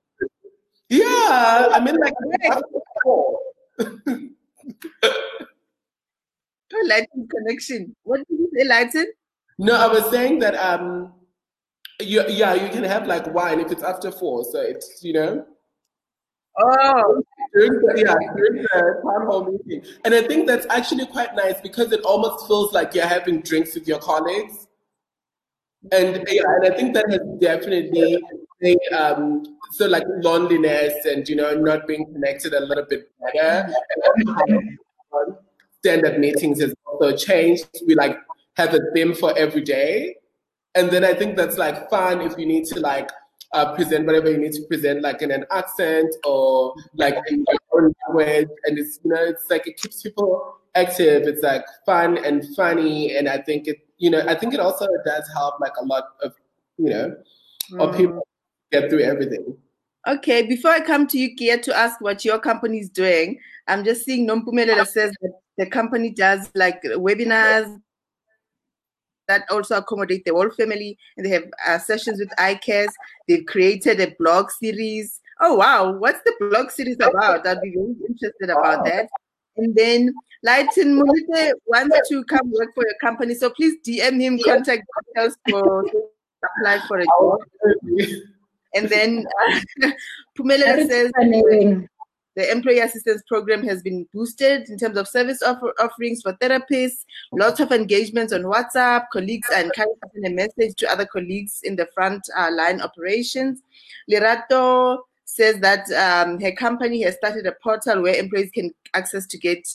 yeah, 0.90 1.70
I 1.72 1.80
mean 1.84 1.98
like. 1.98 2.14
Lighten 6.88 7.28
connection. 7.28 7.96
What 8.04 8.28
did 8.28 8.40
you 8.40 8.50
say, 8.56 8.64
Lighten? 8.66 9.08
No, 9.58 9.76
I 9.76 9.88
was 9.88 10.10
saying 10.12 10.40
that 10.40 10.56
um, 10.56 11.14
you, 12.00 12.24
yeah, 12.30 12.54
you 12.54 12.70
can 12.70 12.84
have 12.84 13.08
like 13.08 13.34
wine 13.34 13.60
if 13.60 13.72
it's 13.72 13.84
after 13.84 14.12
four, 14.12 14.44
so 14.44 14.62
it's 14.62 15.04
you 15.04 15.14
know. 15.14 15.46
Oh, 16.60 17.24
during 17.54 17.74
the, 17.74 18.04
yeah, 18.06 18.16
during 18.36 18.62
the 18.62 19.02
town 19.04 19.26
hall 19.28 19.46
meeting. 19.46 19.84
And 20.06 20.14
I 20.14 20.22
think 20.22 20.48
that's 20.48 20.66
actually 20.70 21.06
quite 21.08 21.36
nice 21.36 21.60
because 21.62 21.92
it 21.92 22.02
almost 22.02 22.48
feels 22.48 22.74
like 22.74 22.94
you're 22.94 23.06
having 23.06 23.42
drinks 23.42 23.76
with 23.76 23.88
your 23.88 24.00
colleagues. 24.00 24.68
And 25.92 26.26
yeah, 26.30 26.44
and 26.46 26.74
I 26.74 26.76
think 26.76 26.94
that 26.96 27.10
has 27.10 27.22
definitely 27.40 28.20
um, 28.98 29.44
so 29.72 29.88
like 29.88 30.04
loneliness 30.22 31.06
and 31.06 31.28
you 31.28 31.36
know 31.36 31.54
not 31.54 31.88
being 31.88 32.06
connected 32.12 32.54
a 32.54 32.60
little 32.60 32.86
bit 32.90 33.10
better. 33.22 33.72
Stand-up 35.80 36.18
meetings 36.18 36.60
has 36.62 36.74
also 36.86 37.16
changed. 37.16 37.68
We 37.86 37.96
like 37.96 38.18
have 38.56 38.74
a 38.74 38.80
theme 38.94 39.14
for 39.14 39.38
every 39.38 39.62
day, 39.62 40.16
and 40.76 40.90
then 40.90 41.04
I 41.04 41.14
think 41.14 41.38
that's 41.38 41.58
like 41.58 41.90
fun 41.90 42.22
if 42.22 42.38
you 42.38 42.46
need 42.46 42.66
to 42.66 42.80
like 42.80 43.10
uh, 43.54 43.74
present 43.74 44.06
whatever 44.06 44.30
you 44.32 44.38
need 44.38 44.54
to 44.54 44.64
present, 44.64 45.02
like 45.02 45.22
in 45.22 45.32
an 45.32 45.46
accent 45.52 46.14
or 46.26 46.74
like 46.96 47.16
in 47.30 47.46
your 47.48 47.84
own 47.84 47.94
language. 48.08 48.50
And 48.66 48.78
it's 48.78 49.00
you 49.04 49.12
know, 49.12 49.24
it's 49.24 49.50
like 49.50 49.68
it 49.68 49.78
keeps 49.78 50.02
people 50.02 50.58
active. 50.76 51.24
It's 51.24 51.44
like 51.44 51.66
fun 51.86 52.18
and 52.18 52.46
funny, 52.56 53.16
and 53.16 53.28
I 53.28 53.40
think 53.40 53.68
it, 53.68 53.78
you 53.98 54.10
know, 54.10 54.24
I 54.28 54.36
think 54.36 54.54
it 54.54 54.60
also 54.60 54.88
does 55.06 55.30
help 55.36 55.60
like 55.60 55.74
a 55.80 55.86
lot 55.86 56.04
of 56.22 56.34
you 56.78 56.90
know, 56.90 57.16
mm. 57.72 57.82
of 57.82 57.96
people 57.96 58.28
get 58.72 58.90
through 58.90 59.02
everything. 59.02 59.58
Okay, 60.08 60.48
before 60.48 60.72
I 60.72 60.80
come 60.80 61.06
to 61.08 61.18
you, 61.18 61.36
Kia, 61.36 61.58
to 61.60 61.76
ask 61.76 62.00
what 62.00 62.24
your 62.24 62.40
company 62.40 62.80
is 62.80 62.90
doing, 62.90 63.40
I'm 63.68 63.84
just 63.84 64.06
seeing 64.06 64.26
Nompumelelo 64.28 64.88
says 64.88 65.12
that 65.22 65.34
the 65.58 65.66
company 65.66 66.12
does 66.12 66.50
like 66.56 66.82
webinars, 66.84 67.82
that 69.28 69.44
also 69.50 69.78
accommodate 69.78 70.26
the 70.26 70.34
whole 70.34 70.50
family. 70.50 70.98
And 71.16 71.26
they 71.26 71.30
have 71.32 71.46
uh, 71.68 71.80
sessions 71.80 72.20
with 72.20 72.30
ICAS. 72.38 72.90
They've 73.28 73.46
created 73.46 74.00
a 74.00 74.16
blog 74.20 74.52
series. 74.52 75.22
Oh, 75.40 75.56
wow. 75.56 75.92
What's 75.92 76.22
the 76.26 76.34
blog 76.40 76.72
series 76.72 76.98
about? 76.98 77.46
I'd 77.46 77.62
be 77.62 77.74
very 77.76 77.96
interested 78.10 78.50
about 78.50 78.86
that. 78.86 79.10
And 79.58 79.76
then 79.76 80.14
Lighten 80.44 81.02
Mulite 81.02 81.54
wants 81.66 82.10
to 82.10 82.24
come 82.26 82.52
work 82.52 82.70
for 82.76 82.84
your 82.84 82.96
company. 83.02 83.34
So 83.34 83.50
please 83.50 83.76
DM 83.86 84.22
him, 84.22 84.40
contact 84.44 84.84
details 85.16 85.36
for 85.50 85.84
apply 86.44 86.80
for 86.88 87.00
a 87.00 87.06
job. 87.06 87.40
And 88.76 88.90
then 88.90 89.26
uh, 89.84 89.92
Pumela 90.38 90.88
says, 90.88 91.12
the 92.38 92.52
employee 92.52 92.80
assistance 92.80 93.24
program 93.28 93.64
has 93.64 93.82
been 93.82 94.08
boosted 94.14 94.70
in 94.70 94.78
terms 94.78 94.96
of 94.96 95.08
service 95.08 95.42
offer- 95.42 95.74
offerings 95.80 96.22
for 96.22 96.34
therapists, 96.34 97.04
lots 97.34 97.60
of 97.60 97.72
engagements 97.72 98.32
on 98.32 98.44
WhatsApp, 98.44 99.06
colleagues 99.12 99.50
are 99.50 99.62
encouraged 99.62 100.00
to 100.04 100.10
send 100.14 100.26
a 100.28 100.30
message 100.30 100.76
to 100.78 100.90
other 100.90 101.08
colleagues 101.08 101.62
in 101.64 101.76
the 101.76 101.88
front 101.96 102.22
uh, 102.38 102.52
line 102.52 102.80
operations. 102.80 103.64
Lirato 104.10 105.00
says 105.26 105.60
that 105.62 105.90
um, 105.94 106.40
her 106.40 106.52
company 106.52 107.02
has 107.02 107.16
started 107.16 107.48
a 107.48 107.54
portal 107.64 108.04
where 108.04 108.14
employees 108.14 108.52
can 108.54 108.72
access 108.94 109.26
to 109.26 109.40
get 109.40 109.68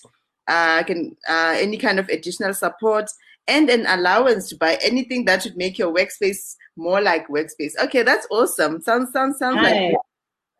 uh, 0.46 0.85
can 0.85 1.16
uh, 1.29 1.57
any 1.59 1.77
kind 1.77 1.98
of 1.98 2.09
additional 2.11 2.55
support 2.55 3.11
and 3.48 3.70
an 3.70 3.87
allowance 3.87 4.48
to 4.48 4.57
buy 4.57 4.79
anything 4.83 5.25
that 5.25 5.42
would 5.42 5.57
make 5.57 5.79
your 5.79 5.92
workspace 5.92 6.55
more 6.77 7.01
like 7.01 7.27
workspace. 7.27 7.72
Okay, 7.83 8.05
that's 8.05 8.27
awesome. 8.31 8.81
Sounds 8.81 9.12
sounds 9.12 9.38
sounds 9.38 9.59
Hi. 9.59 9.88
like 9.88 9.96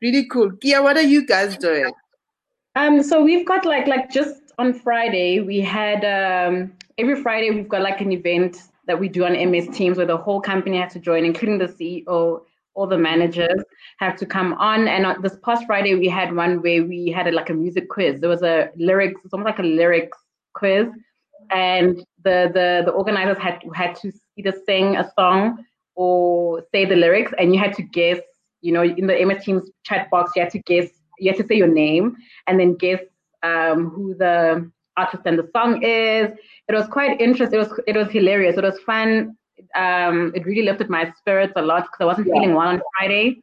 Really 0.03 0.27
cool. 0.27 0.51
Kia, 0.57 0.83
what 0.83 0.97
are 0.97 1.03
you 1.03 1.25
guys 1.25 1.57
doing? 1.57 1.93
Um, 2.75 3.03
so 3.05 3.23
we've 3.23 3.47
got 3.47 3.65
like 3.65 3.87
like 3.87 4.11
just 4.11 4.53
on 4.59 4.75
Friday, 4.75 5.41
we 5.41 5.61
had 5.61 6.05
um 6.05 6.73
every 6.99 7.23
Friday 7.23 7.51
we've 7.51 7.69
got 7.69 7.83
like 7.83 8.01
an 8.01 8.11
event 8.11 8.59
that 8.89 8.99
we 8.99 9.09
do 9.09 9.25
on 9.25 9.33
MS 9.33 9.69
Teams 9.69 9.97
where 9.97 10.07
the 10.07 10.17
whole 10.17 10.41
company 10.41 10.79
has 10.79 10.93
to 10.95 10.99
join, 10.99 11.25
including 11.25 11.59
the 11.59 11.69
CEO, 11.69 12.43
all 12.75 12.87
the 12.89 12.99
managers 12.99 13.63
have 13.99 14.17
to 14.17 14.27
come 14.27 14.55
on. 14.55 14.89
And 14.89 15.23
this 15.23 15.37
past 15.45 15.67
Friday, 15.67 15.95
we 15.95 16.09
had 16.09 16.35
one 16.35 16.63
where 16.63 16.83
we 16.85 17.09
had 17.11 17.29
a, 17.29 17.33
like 17.33 17.51
a 17.51 17.55
music 17.55 17.89
quiz. 17.89 18.21
There 18.21 18.31
was 18.31 18.43
a 18.43 18.71
lyrics, 18.77 19.21
it's 19.25 19.33
almost 19.33 19.47
like 19.47 19.61
a 19.61 19.63
lyrics 19.63 20.19
quiz, 20.55 20.89
and 21.51 21.99
the 22.25 22.51
the 22.53 22.83
the 22.87 22.91
organizers 22.91 23.39
had 23.39 23.63
had 23.73 23.95
to 23.97 24.11
either 24.37 24.53
sing 24.67 24.97
a 24.97 25.09
song 25.17 25.65
or 25.95 26.65
say 26.73 26.87
the 26.87 26.97
lyrics, 26.97 27.33
and 27.39 27.55
you 27.55 27.61
had 27.61 27.75
to 27.75 27.83
guess 27.83 28.19
you 28.63 28.73
know, 28.73 28.83
in 28.83 29.07
the 29.07 29.25
MS 29.25 29.45
Teams 29.45 29.71
chat 29.85 30.09
box, 30.11 30.33
you 30.35 30.43
had 30.43 30.51
to 30.53 30.59
guess, 30.61 30.89
you 31.19 31.31
had 31.31 31.41
to 31.41 31.47
say 31.47 31.57
your 31.57 31.69
name 31.69 32.17
and 32.47 32.59
then 32.59 32.75
guess 32.75 33.01
um, 33.43 33.91
who 33.91 34.15
the 34.15 34.71
artist 34.97 35.23
and 35.27 35.39
the 35.39 35.49
song 35.53 35.83
is. 35.83 36.33
It 36.69 36.75
was 36.75 36.87
quite 36.87 37.21
interesting. 37.21 37.61
It 37.61 37.69
was 37.69 37.81
it 37.87 37.97
was 37.97 38.11
hilarious. 38.11 38.57
It 38.57 38.65
was 38.65 38.79
fun. 38.81 39.37
Um, 39.75 40.33
it 40.35 40.47
really 40.47 40.63
lifted 40.63 40.91
my 40.91 41.13
spirits 41.19 41.53
a 41.57 41.63
lot 41.63 41.85
because 41.85 42.01
I 42.01 42.05
wasn't 42.05 42.29
yeah. 42.29 42.35
feeling 42.35 42.55
well 42.55 42.69
on 42.69 42.83
Friday, 42.97 43.43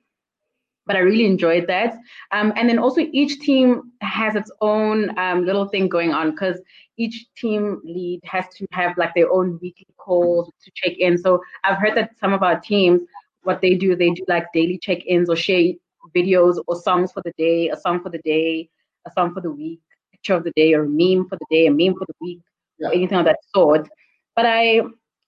but 0.86 0.96
I 0.96 1.00
really 1.00 1.26
enjoyed 1.26 1.68
that. 1.68 1.98
Um, 2.32 2.54
and 2.56 2.68
then 2.68 2.80
also 2.80 3.02
each 3.12 3.40
team 3.40 3.92
has 4.02 4.36
its 4.36 4.52
own 4.62 5.18
um, 5.18 5.46
little 5.46 5.68
thing 5.68 5.88
going 5.88 6.14
on 6.14 6.32
because 6.32 6.60
each 6.98 7.28
team 7.36 7.82
lead 7.84 8.20
has 8.26 8.46
to 8.58 8.68
have 8.72 8.98
like 8.98 9.14
their 9.16 9.32
own 9.32 9.60
weekly 9.62 9.88
calls 9.98 10.52
to 10.64 10.72
check 10.76 10.98
in. 10.98 11.18
So 11.18 11.42
I've 11.64 11.78
heard 11.78 11.96
that 11.96 12.12
some 12.20 12.34
of 12.34 12.44
our 12.44 12.60
teams 12.60 13.02
what 13.50 13.62
they 13.62 13.74
do, 13.84 13.96
they 13.96 14.12
do 14.12 14.24
like 14.28 14.46
daily 14.54 14.78
check-ins 14.86 15.30
or 15.30 15.36
share 15.36 15.74
videos 16.16 16.56
or 16.68 16.76
songs 16.88 17.12
for 17.12 17.22
the 17.28 17.34
day, 17.46 17.70
a 17.70 17.78
song 17.86 18.02
for 18.04 18.12
the 18.16 18.24
day, 18.34 18.70
a 19.08 19.12
song 19.12 19.34
for 19.34 19.42
the 19.42 19.52
week, 19.52 19.82
picture 20.12 20.36
of 20.36 20.44
the 20.44 20.54
day, 20.56 20.70
or 20.74 20.84
a 20.84 20.88
meme 21.00 21.28
for 21.28 21.38
the 21.42 21.50
day, 21.50 21.66
a 21.66 21.72
meme 21.72 21.96
for 22.00 22.06
the 22.06 22.18
week, 22.22 22.42
yeah. 22.80 22.90
anything 22.94 23.18
of 23.18 23.26
that 23.26 23.40
sort. 23.56 23.90
But 24.36 24.46
I, 24.46 24.82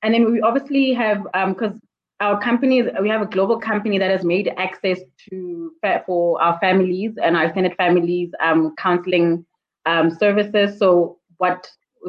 and 0.04 0.14
then 0.14 0.32
we 0.32 0.42
obviously 0.42 0.94
have, 0.94 1.24
because 1.54 1.74
um, 1.74 1.82
our 2.20 2.40
company, 2.40 2.84
we 3.02 3.10
have 3.10 3.24
a 3.24 3.32
global 3.36 3.60
company 3.60 3.98
that 3.98 4.12
has 4.12 4.24
made 4.24 4.54
access 4.58 5.00
to 5.30 5.74
for 6.06 6.42
our 6.42 6.60
families 6.60 7.14
and 7.24 7.36
our 7.36 7.46
extended 7.46 7.76
families 7.76 8.30
um, 8.40 8.76
counseling 8.78 9.46
um, 9.88 10.12
services. 10.12 10.78
So 10.78 11.18
what 11.38 11.68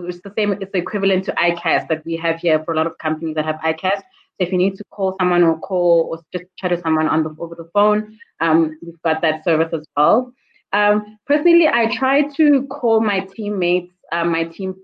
it's 0.09 0.21
the 0.23 0.33
same. 0.37 0.53
It's 0.53 0.73
the 0.73 0.79
equivalent 0.79 1.25
to 1.27 1.33
ICAS 1.33 1.89
that 1.89 2.05
we 2.05 2.17
have 2.17 2.41
here 2.41 2.63
for 2.65 2.73
a 2.73 2.77
lot 2.77 2.87
of 2.87 2.97
companies 2.99 3.35
that 3.37 3.45
have 3.45 3.57
ICAS. 3.57 4.01
So 4.39 4.47
if 4.47 4.53
you 4.53 4.59
need 4.59 4.77
to 4.77 4.85
call 4.91 5.17
someone 5.19 5.43
or 5.43 5.59
call 5.59 6.09
or 6.11 6.23
just 6.37 6.51
chat 6.57 6.71
to 6.71 6.81
someone 6.81 7.09
on 7.09 7.23
the 7.23 7.35
over 7.39 7.55
the 7.55 7.69
phone, 7.73 8.19
um, 8.41 8.79
we've 8.83 9.01
got 9.03 9.23
that 9.23 9.45
service 9.45 9.73
as 9.73 9.87
well. 9.97 10.33
Um, 10.73 11.19
personally, 11.27 11.69
I 11.69 11.95
try 11.95 12.23
to 12.37 12.67
call 12.69 13.01
my 13.01 13.21
teammates, 13.21 13.93
uh, 14.11 14.25
my 14.25 14.45
team, 14.45 14.75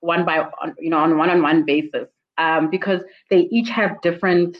one 0.00 0.24
by 0.24 0.48
you 0.78 0.90
know 0.90 0.98
on 0.98 1.16
one-on-one 1.16 1.64
basis 1.64 2.08
um, 2.38 2.70
because 2.70 3.02
they 3.30 3.48
each 3.50 3.68
have 3.68 4.00
different 4.00 4.56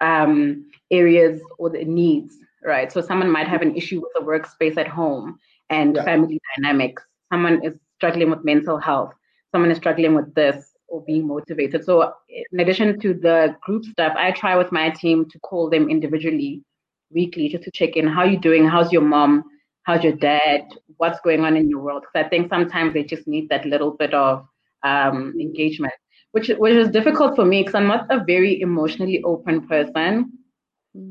um, 0.00 0.68
areas 0.90 1.40
or 1.58 1.70
the 1.70 1.84
needs, 1.84 2.36
right? 2.64 2.90
So 2.90 3.00
someone 3.00 3.30
might 3.30 3.48
have 3.48 3.62
an 3.62 3.76
issue 3.76 4.00
with 4.00 4.10
the 4.14 4.20
workspace 4.20 4.76
at 4.78 4.88
home 4.88 5.38
and 5.68 5.96
yeah. 5.96 6.04
family 6.04 6.40
dynamics. 6.56 7.02
Someone 7.32 7.64
is 7.64 7.74
struggling 7.96 8.30
with 8.30 8.44
mental 8.44 8.78
health. 8.78 9.12
Someone 9.52 9.70
is 9.70 9.78
struggling 9.78 10.14
with 10.14 10.34
this 10.34 10.72
or 10.90 11.02
being 11.04 11.26
motivated. 11.26 11.84
So 11.84 12.12
in 12.28 12.60
addition 12.60 12.98
to 13.00 13.14
the 13.14 13.56
group 13.62 13.84
stuff, 13.84 14.12
I 14.16 14.32
try 14.32 14.56
with 14.56 14.72
my 14.72 14.90
team 14.90 15.28
to 15.30 15.38
call 15.40 15.70
them 15.70 15.88
individually 15.88 16.62
weekly 17.10 17.48
just 17.48 17.64
to 17.64 17.70
check 17.70 17.96
in. 17.96 18.06
How 18.06 18.24
you 18.24 18.38
doing? 18.38 18.66
How's 18.66 18.92
your 18.92 19.02
mom? 19.02 19.44
How's 19.84 20.04
your 20.04 20.14
dad? 20.14 20.62
What's 20.98 21.20
going 21.20 21.44
on 21.44 21.56
in 21.56 21.70
your 21.70 21.80
world? 21.80 22.02
Because 22.02 22.26
I 22.26 22.28
think 22.28 22.50
sometimes 22.50 22.92
they 22.92 23.04
just 23.04 23.26
need 23.26 23.48
that 23.48 23.64
little 23.64 23.92
bit 23.92 24.12
of 24.12 24.46
um, 24.84 25.34
engagement 25.40 25.92
which 26.32 26.48
which 26.58 26.74
is 26.74 26.90
difficult 26.90 27.34
for 27.34 27.44
me 27.44 27.62
because 27.62 27.74
I'm 27.74 27.86
not 27.86 28.06
a 28.10 28.22
very 28.24 28.60
emotionally 28.60 29.22
open 29.24 29.66
person. 29.66 30.32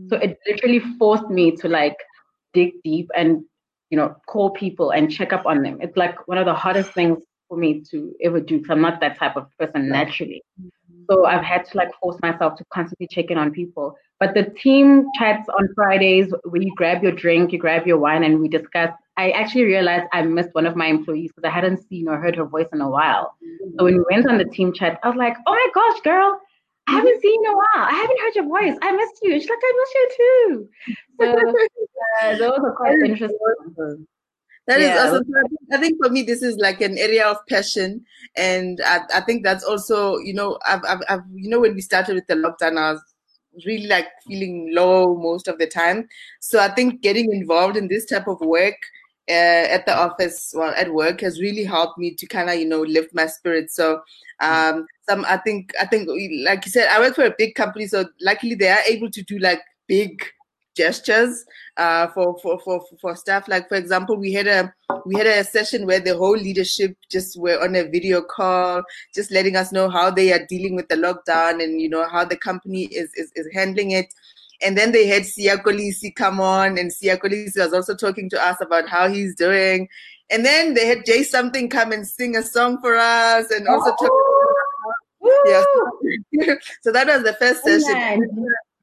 So 0.10 0.18
it 0.18 0.38
literally 0.46 0.80
forced 0.98 1.30
me 1.30 1.56
to 1.58 1.70
like 1.70 1.96
dig 2.54 2.74
deep 2.84 3.10
and 3.16 3.44
you 3.90 3.98
know 3.98 4.16
call 4.28 4.52
people 4.52 4.92
and 4.92 5.12
check 5.12 5.34
up 5.34 5.46
on 5.46 5.62
them. 5.62 5.80
It's 5.82 5.98
like 5.98 6.28
one 6.28 6.38
of 6.38 6.46
the 6.46 6.54
hardest 6.54 6.94
things 6.94 7.18
for 7.50 7.58
me 7.58 7.84
to 7.92 8.16
ever 8.24 8.40
do 8.40 8.58
because 8.58 8.72
I'm 8.72 8.82
not 8.82 9.02
that 9.02 9.18
type 9.18 9.36
of 9.36 9.48
person 9.58 9.90
naturally. 9.90 10.44
Mm-hmm. 10.62 11.04
So 11.12 11.26
I've 11.26 11.44
had 11.44 11.66
to 11.66 11.78
like 11.78 11.90
force 12.00 12.18
myself 12.22 12.56
to 12.60 12.66
constantly 12.72 13.08
check 13.08 13.32
in 13.32 13.38
on 13.38 13.52
people. 13.52 13.96
But 14.20 14.36
the 14.36 14.44
team 14.44 15.08
chats 15.18 15.50
on 15.50 15.68
Fridays 15.76 16.32
where 16.44 16.62
you 16.62 16.74
grab 16.76 17.02
your 17.04 17.12
drink, 17.12 17.52
you 17.52 17.58
grab 17.58 17.88
your 17.88 17.98
wine, 17.98 18.24
and 18.24 18.40
we 18.40 18.48
discuss 18.48 18.92
I 19.20 19.32
actually 19.32 19.66
realized 19.66 20.06
I 20.14 20.22
missed 20.22 20.52
one 20.54 20.66
of 20.66 20.78
my 20.78 20.86
employees 20.86 21.32
because 21.36 21.46
I 21.46 21.54
hadn't 21.54 21.86
seen 21.90 22.08
or 22.08 22.18
heard 22.18 22.38
her 22.38 22.46
voice 22.46 22.70
in 22.72 22.80
a 22.80 22.90
while. 22.90 23.36
So 23.78 23.84
when 23.84 23.98
we 23.98 24.06
went 24.10 24.30
on 24.30 24.38
the 24.38 24.46
team 24.46 24.72
chat, 24.72 24.98
I 25.04 25.10
was 25.10 25.18
like, 25.18 25.36
oh 25.46 25.52
my 25.52 25.68
gosh, 25.76 26.00
girl, 26.04 26.40
I 26.88 26.94
haven't 26.94 27.22
seen 27.22 27.44
you 27.44 27.50
in 27.50 27.54
a 27.54 27.58
while. 27.58 27.88
I 27.90 27.92
haven't 27.92 28.20
heard 28.22 28.36
your 28.36 28.48
voice. 28.48 28.78
I 28.82 28.92
missed 28.94 29.20
you. 29.22 29.34
She's 29.34 29.50
like, 29.50 29.60
I 29.62 29.74
miss 29.78 29.94
you 29.96 30.10
too. 30.18 30.70
So 31.20 31.36
uh, 32.24 32.38
those 32.38 32.60
are 32.64 32.74
quite 32.78 32.98
interesting. 33.04 34.08
That 34.70 34.82
yeah. 34.82 35.08
is 35.08 35.14
awesome. 35.14 35.26
I 35.72 35.78
think 35.78 35.98
for 36.00 36.12
me, 36.12 36.22
this 36.22 36.44
is 36.44 36.58
like 36.58 36.80
an 36.80 36.96
area 37.00 37.26
of 37.28 37.38
passion, 37.50 38.06
and 38.38 38.80
I, 38.86 39.00
I 39.16 39.22
think 39.22 39.44
that's 39.44 39.64
also, 39.64 40.18
you 40.18 40.36
know, 40.36 40.60
I've, 40.64 40.82
I've, 40.88 41.02
I've, 41.10 41.24
you 41.34 41.50
know, 41.50 41.60
when 41.60 41.74
we 41.74 41.82
started 41.82 42.14
with 42.14 42.28
the 42.28 42.36
lockdown, 42.36 42.78
I 42.78 42.92
was 42.92 43.04
really 43.66 43.88
like 43.88 44.06
feeling 44.28 44.70
low 44.72 45.18
most 45.18 45.48
of 45.48 45.58
the 45.58 45.66
time. 45.66 46.08
So 46.40 46.60
I 46.60 46.68
think 46.68 47.02
getting 47.02 47.34
involved 47.34 47.78
in 47.78 47.88
this 47.88 48.06
type 48.06 48.28
of 48.28 48.40
work 48.42 48.76
uh, 49.28 49.66
at 49.74 49.88
the 49.88 49.98
office, 49.98 50.54
well, 50.56 50.72
at 50.78 50.94
work, 50.94 51.22
has 51.22 51.42
really 51.42 51.64
helped 51.64 51.98
me 51.98 52.14
to 52.14 52.28
kind 52.28 52.48
of, 52.52 52.58
you 52.58 52.68
know, 52.68 52.82
lift 52.82 53.12
my 53.12 53.26
spirits. 53.26 53.76
So, 53.76 54.02
um, 54.40 54.86
some 55.10 55.26
I 55.26 55.38
think 55.38 55.74
I 55.82 55.88
think 55.88 56.08
like 56.46 56.64
you 56.68 56.72
said, 56.72 56.90
I 56.92 57.00
work 57.00 57.16
for 57.16 57.26
a 57.26 57.34
big 57.36 57.56
company, 57.56 57.88
so 57.88 58.06
luckily 58.22 58.54
they 58.54 58.70
are 58.70 58.84
able 58.88 59.10
to 59.10 59.24
do 59.24 59.40
like 59.40 59.62
big 59.88 60.22
gestures 60.76 61.46
uh, 61.78 62.08
for, 62.08 62.38
for 62.40 62.60
for 62.60 62.82
for 63.02 63.16
stuff. 63.16 63.48
Like 63.48 63.68
for 63.68 63.76
example, 63.76 64.18
we 64.18 64.34
had 64.34 64.48
a 64.48 64.74
we 65.06 65.16
had 65.16 65.28
a 65.28 65.44
session 65.44 65.86
where 65.86 66.00
the 66.00 66.18
whole 66.18 66.38
leadership 66.38 66.96
just 67.10 67.40
were 67.40 67.62
on 67.62 67.76
a 67.76 67.84
video 67.84 68.22
call, 68.22 68.84
just 69.14 69.32
letting 69.32 69.56
us 69.56 69.72
know 69.72 69.90
how 69.90 70.10
they 70.10 70.32
are 70.32 70.46
dealing 70.48 70.76
with 70.76 70.88
the 70.90 70.96
lockdown 70.96 71.64
and 71.64 71.82
you 71.82 71.90
know 71.90 72.08
how 72.08 72.24
the 72.26 72.38
company 72.38 72.86
is 72.86 73.12
is, 73.16 73.32
is 73.36 73.48
handling 73.54 73.92
it. 73.92 74.14
And 74.62 74.78
then 74.78 74.92
they 74.92 75.08
had 75.08 75.24
Siya 75.24 75.64
Kolisi 75.64 76.14
come 76.14 76.42
on, 76.42 76.78
and 76.78 76.92
Siya 76.92 77.18
Kolisi 77.18 77.58
was 77.58 77.74
also 77.74 77.96
talking 77.96 78.30
to 78.30 78.42
us 78.42 78.58
about 78.62 78.90
how 78.90 79.08
he's 79.08 79.36
doing. 79.36 79.88
And 80.30 80.46
then 80.46 80.74
they 80.74 80.86
had 80.86 81.06
Jay 81.06 81.24
something 81.24 81.70
come 81.70 81.92
and 81.92 82.08
sing 82.08 82.36
a 82.36 82.44
song 82.44 82.80
for 82.82 82.96
us, 82.96 83.50
and 83.52 83.68
also 83.68 83.96
oh, 84.02 84.66
yeah. 85.46 86.56
so 86.82 86.92
that 86.92 87.08
was 87.08 87.24
the 87.24 87.34
first 87.34 87.64
session. 87.64 88.22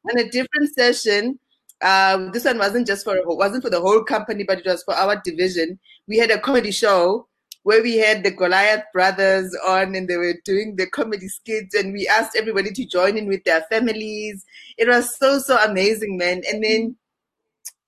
And 0.09 0.21
a 0.21 0.31
different 0.31 0.73
session. 0.75 1.39
Uh, 1.83 2.31
this 2.31 2.45
one 2.45 2.59
wasn't 2.59 2.87
just 2.87 3.05
for 3.05 3.19
wasn't 3.25 3.63
for 3.63 3.71
the 3.71 3.81
whole 3.81 4.03
company, 4.03 4.45
but 4.45 4.59
it 4.59 4.67
was 4.67 4.83
for 4.83 4.95
our 4.95 5.21
division. 5.25 5.79
We 6.09 6.17
had 6.19 6.31
a 6.31 6.41
comedy 6.41 6.71
show 6.71 7.29
where 7.67 7.83
we 7.83 7.97
had 7.97 8.23
the 8.23 8.31
Goliath 8.31 8.85
brothers 8.93 9.53
on 9.67 9.97
and 9.97 10.07
they 10.07 10.17
were 10.17 10.35
doing 10.45 10.77
the 10.77 10.87
comedy 10.87 11.27
skits 11.27 11.75
and 11.75 11.93
we 11.93 12.07
asked 12.07 12.37
everybody 12.37 12.71
to 12.71 12.87
join 12.87 13.19
in 13.19 13.27
with 13.27 13.43
their 13.43 13.63
families. 13.63 14.45
It 14.79 14.87
was 14.87 15.17
so, 15.19 15.41
so 15.41 15.59
amazing, 15.59 16.17
man. 16.17 16.43
And 16.49 16.63
then, 16.63 16.97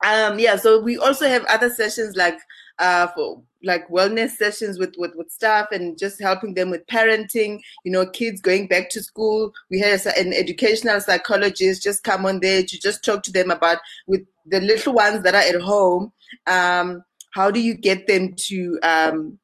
um, 0.05 0.41
yeah, 0.41 0.57
so 0.57 0.81
we 0.81 0.99
also 0.99 1.29
have 1.29 1.45
other 1.45 1.71
sessions 1.71 2.17
like, 2.17 2.37
uh, 2.79 3.09
for 3.09 3.43
like 3.65 3.89
wellness 3.89 4.31
sessions 4.31 4.79
with, 4.79 4.95
with, 4.99 5.15
with 5.17 5.31
staff 5.31 5.67
and 5.73 5.99
just 5.99 6.21
helping 6.21 6.55
them 6.55 6.71
with 6.71 6.87
parenting, 6.87 7.61
you 7.85 7.91
know, 7.91 8.07
kids 8.07 8.41
going 8.41 8.69
back 8.69 8.89
to 8.91 9.03
school. 9.03 9.53
We 9.71 9.81
had 9.81 10.01
an 10.17 10.33
educational 10.33 11.01
psychologist 11.01 11.83
just 11.83 12.05
come 12.05 12.25
on 12.25 12.41
there 12.41 12.63
to 12.63 12.81
just 12.81 13.05
talk 13.05 13.23
to 13.25 13.33
them 13.33 13.51
about 13.51 13.79
with 14.07 14.23
the 14.47 14.61
little 14.61 14.93
ones 14.95 15.23
that 15.25 15.35
are 15.35 15.39
at 15.39 15.61
home. 15.61 16.13
Um, 16.47 17.05
how 17.33 17.51
do 17.51 17.61
you 17.61 17.75
get 17.75 18.07
them 18.07 18.35
to, 18.37 18.79
um, 18.83 19.39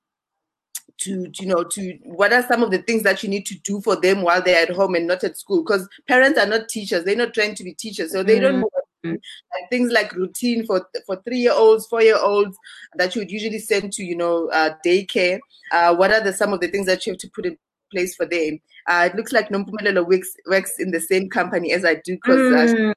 to 0.98 1.26
you 1.40 1.46
know 1.46 1.64
to 1.64 1.98
what 2.04 2.32
are 2.32 2.42
some 2.44 2.62
of 2.62 2.70
the 2.70 2.78
things 2.78 3.02
that 3.02 3.22
you 3.22 3.28
need 3.28 3.44
to 3.46 3.58
do 3.64 3.80
for 3.80 4.00
them 4.00 4.22
while 4.22 4.40
they're 4.40 4.62
at 4.62 4.74
home 4.74 4.94
and 4.94 5.08
not 5.08 5.24
at 5.24 5.36
school 5.36 5.62
because 5.62 5.88
parents 6.06 6.38
are 6.38 6.46
not 6.46 6.68
teachers 6.68 7.04
they're 7.04 7.16
not 7.16 7.34
trained 7.34 7.56
to 7.56 7.64
be 7.64 7.74
teachers 7.74 8.12
so 8.12 8.22
they 8.22 8.38
don't 8.38 8.60
know 8.60 8.66
mm-hmm. 8.66 8.83
Like 9.12 9.70
things 9.70 9.92
like 9.92 10.12
routine 10.14 10.64
for 10.66 10.86
for 11.06 11.16
three 11.24 11.38
year 11.38 11.52
olds 11.52 11.86
four 11.86 12.02
year 12.02 12.18
olds 12.18 12.56
that 12.96 13.14
you 13.14 13.20
would 13.20 13.30
usually 13.30 13.58
send 13.58 13.92
to 13.92 14.04
you 14.04 14.16
know 14.16 14.48
uh, 14.48 14.70
daycare 14.84 15.38
uh, 15.72 15.94
what 15.94 16.12
are 16.12 16.22
the 16.22 16.32
some 16.32 16.52
of 16.52 16.60
the 16.60 16.68
things 16.68 16.86
that 16.86 17.06
you 17.06 17.12
have 17.12 17.20
to 17.20 17.30
put 17.34 17.46
in 17.46 17.56
place 17.92 18.14
for 18.16 18.26
them 18.26 18.58
uh, 18.88 19.08
it 19.10 19.16
looks 19.16 19.32
like 19.32 19.48
Nompumelelo 19.48 20.06
works 20.06 20.34
works 20.46 20.74
in 20.78 20.90
the 20.90 21.00
same 21.00 21.28
company 21.28 21.72
as 21.72 21.84
I 21.84 21.94
do 21.94 22.16
because 22.16 22.52
uh, 22.52 22.74
mm. 22.74 22.94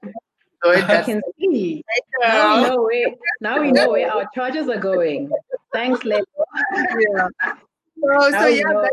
I 0.66 1.04
can 1.04 1.22
see. 1.40 1.84
Now 2.22 2.62
we 2.62 2.70
know 2.70 2.82
where 2.82 3.08
now 3.42 3.62
we 3.62 3.72
know 3.72 3.92
where 3.92 4.12
our 4.12 4.28
charges 4.34 4.68
are 4.70 4.80
going. 4.80 5.30
Thanks, 5.72 6.02
Lelo. 6.02 6.24
yeah. 6.74 7.28
So, 8.04 8.32
so 8.32 8.48
yeah, 8.48 8.88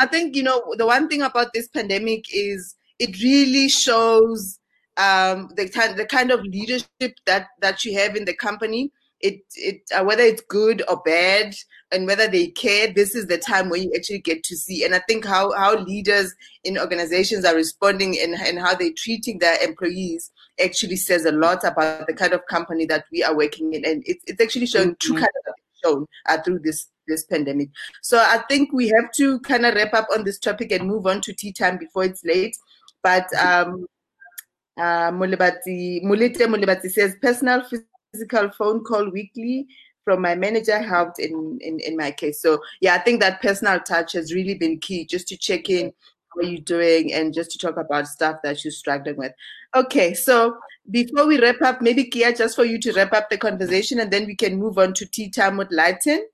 I 0.00 0.06
think 0.06 0.36
you 0.36 0.42
know 0.42 0.74
the 0.76 0.86
one 0.86 1.08
thing 1.08 1.22
about 1.22 1.52
this 1.52 1.68
pandemic 1.68 2.24
is 2.32 2.76
it 2.98 3.20
really 3.22 3.68
shows 3.68 4.58
um, 4.96 5.50
the 5.56 5.68
kind 5.68 5.98
the 5.98 6.06
kind 6.06 6.30
of 6.30 6.42
leadership 6.42 7.16
that 7.26 7.48
that 7.60 7.84
you 7.84 7.98
have 7.98 8.16
in 8.16 8.24
the 8.24 8.34
company. 8.34 8.92
It 9.20 9.40
it 9.56 9.82
uh, 9.94 10.04
whether 10.04 10.22
it's 10.22 10.42
good 10.42 10.82
or 10.88 11.00
bad, 11.04 11.54
and 11.92 12.06
whether 12.06 12.28
they 12.28 12.48
care. 12.48 12.92
This 12.92 13.14
is 13.14 13.26
the 13.26 13.38
time 13.38 13.70
where 13.70 13.80
you 13.80 13.90
actually 13.96 14.18
get 14.18 14.42
to 14.44 14.56
see. 14.56 14.84
And 14.84 14.94
I 14.94 15.00
think 15.08 15.24
how 15.24 15.52
how 15.52 15.78
leaders 15.78 16.34
in 16.62 16.78
organizations 16.78 17.44
are 17.44 17.54
responding 17.54 18.18
and 18.20 18.34
and 18.34 18.58
how 18.58 18.74
they're 18.74 18.92
treating 18.96 19.38
their 19.38 19.56
employees 19.62 20.30
actually 20.62 20.96
says 20.96 21.24
a 21.24 21.32
lot 21.32 21.64
about 21.64 22.06
the 22.06 22.14
kind 22.14 22.32
of 22.32 22.46
company 22.46 22.86
that 22.86 23.06
we 23.10 23.22
are 23.22 23.36
working 23.36 23.72
in, 23.72 23.84
and 23.84 24.02
it's 24.06 24.24
it's 24.26 24.40
actually 24.40 24.66
showing 24.66 24.90
mm-hmm. 24.90 25.12
true 25.12 25.16
kind 25.16 25.28
of 25.48 25.54
shown 25.82 26.06
uh, 26.26 26.38
through 26.42 26.58
this 26.58 26.88
this 27.06 27.24
pandemic. 27.24 27.68
So 28.02 28.18
I 28.18 28.42
think 28.48 28.72
we 28.72 28.88
have 28.88 29.10
to 29.16 29.40
kind 29.40 29.64
of 29.66 29.74
wrap 29.74 29.94
up 29.94 30.08
on 30.12 30.24
this 30.24 30.38
topic 30.38 30.72
and 30.72 30.86
move 30.86 31.06
on 31.06 31.20
to 31.22 31.32
tea 31.32 31.52
time 31.52 31.78
before 31.78 32.04
it's 32.04 32.24
late. 32.24 32.56
But 33.02 33.32
um, 33.34 33.86
uh, 34.76 35.10
Mulibati, 35.10 36.02
Mulibati 36.04 36.90
says 36.90 37.16
personal 37.20 37.62
physical 38.12 38.50
phone 38.50 38.84
call 38.84 39.10
weekly 39.10 39.66
from 40.04 40.20
my 40.20 40.34
manager 40.34 40.80
helped 40.80 41.18
in, 41.18 41.58
in, 41.62 41.80
in 41.80 41.96
my 41.96 42.10
case. 42.10 42.40
So 42.40 42.60
yeah, 42.80 42.94
I 42.94 42.98
think 42.98 43.20
that 43.20 43.40
personal 43.40 43.80
touch 43.80 44.12
has 44.12 44.34
really 44.34 44.54
been 44.54 44.78
key 44.78 45.06
just 45.06 45.28
to 45.28 45.36
check 45.36 45.70
in 45.70 45.92
how 46.34 46.40
are 46.40 46.50
you 46.50 46.60
doing 46.60 47.12
and 47.12 47.32
just 47.32 47.50
to 47.52 47.58
talk 47.58 47.76
about 47.76 48.06
stuff 48.06 48.38
that 48.42 48.64
you're 48.64 48.72
struggling 48.72 49.16
with. 49.16 49.32
Okay, 49.74 50.14
so 50.14 50.56
before 50.90 51.26
we 51.26 51.40
wrap 51.40 51.62
up, 51.62 51.80
maybe 51.80 52.04
Kia, 52.04 52.32
just 52.32 52.56
for 52.56 52.64
you 52.64 52.78
to 52.80 52.92
wrap 52.92 53.12
up 53.12 53.30
the 53.30 53.38
conversation 53.38 54.00
and 54.00 54.10
then 54.10 54.26
we 54.26 54.34
can 54.34 54.58
move 54.58 54.78
on 54.78 54.92
to 54.94 55.06
tea 55.06 55.30
time 55.30 55.56
with 55.56 55.70
Lighten. 55.70 56.26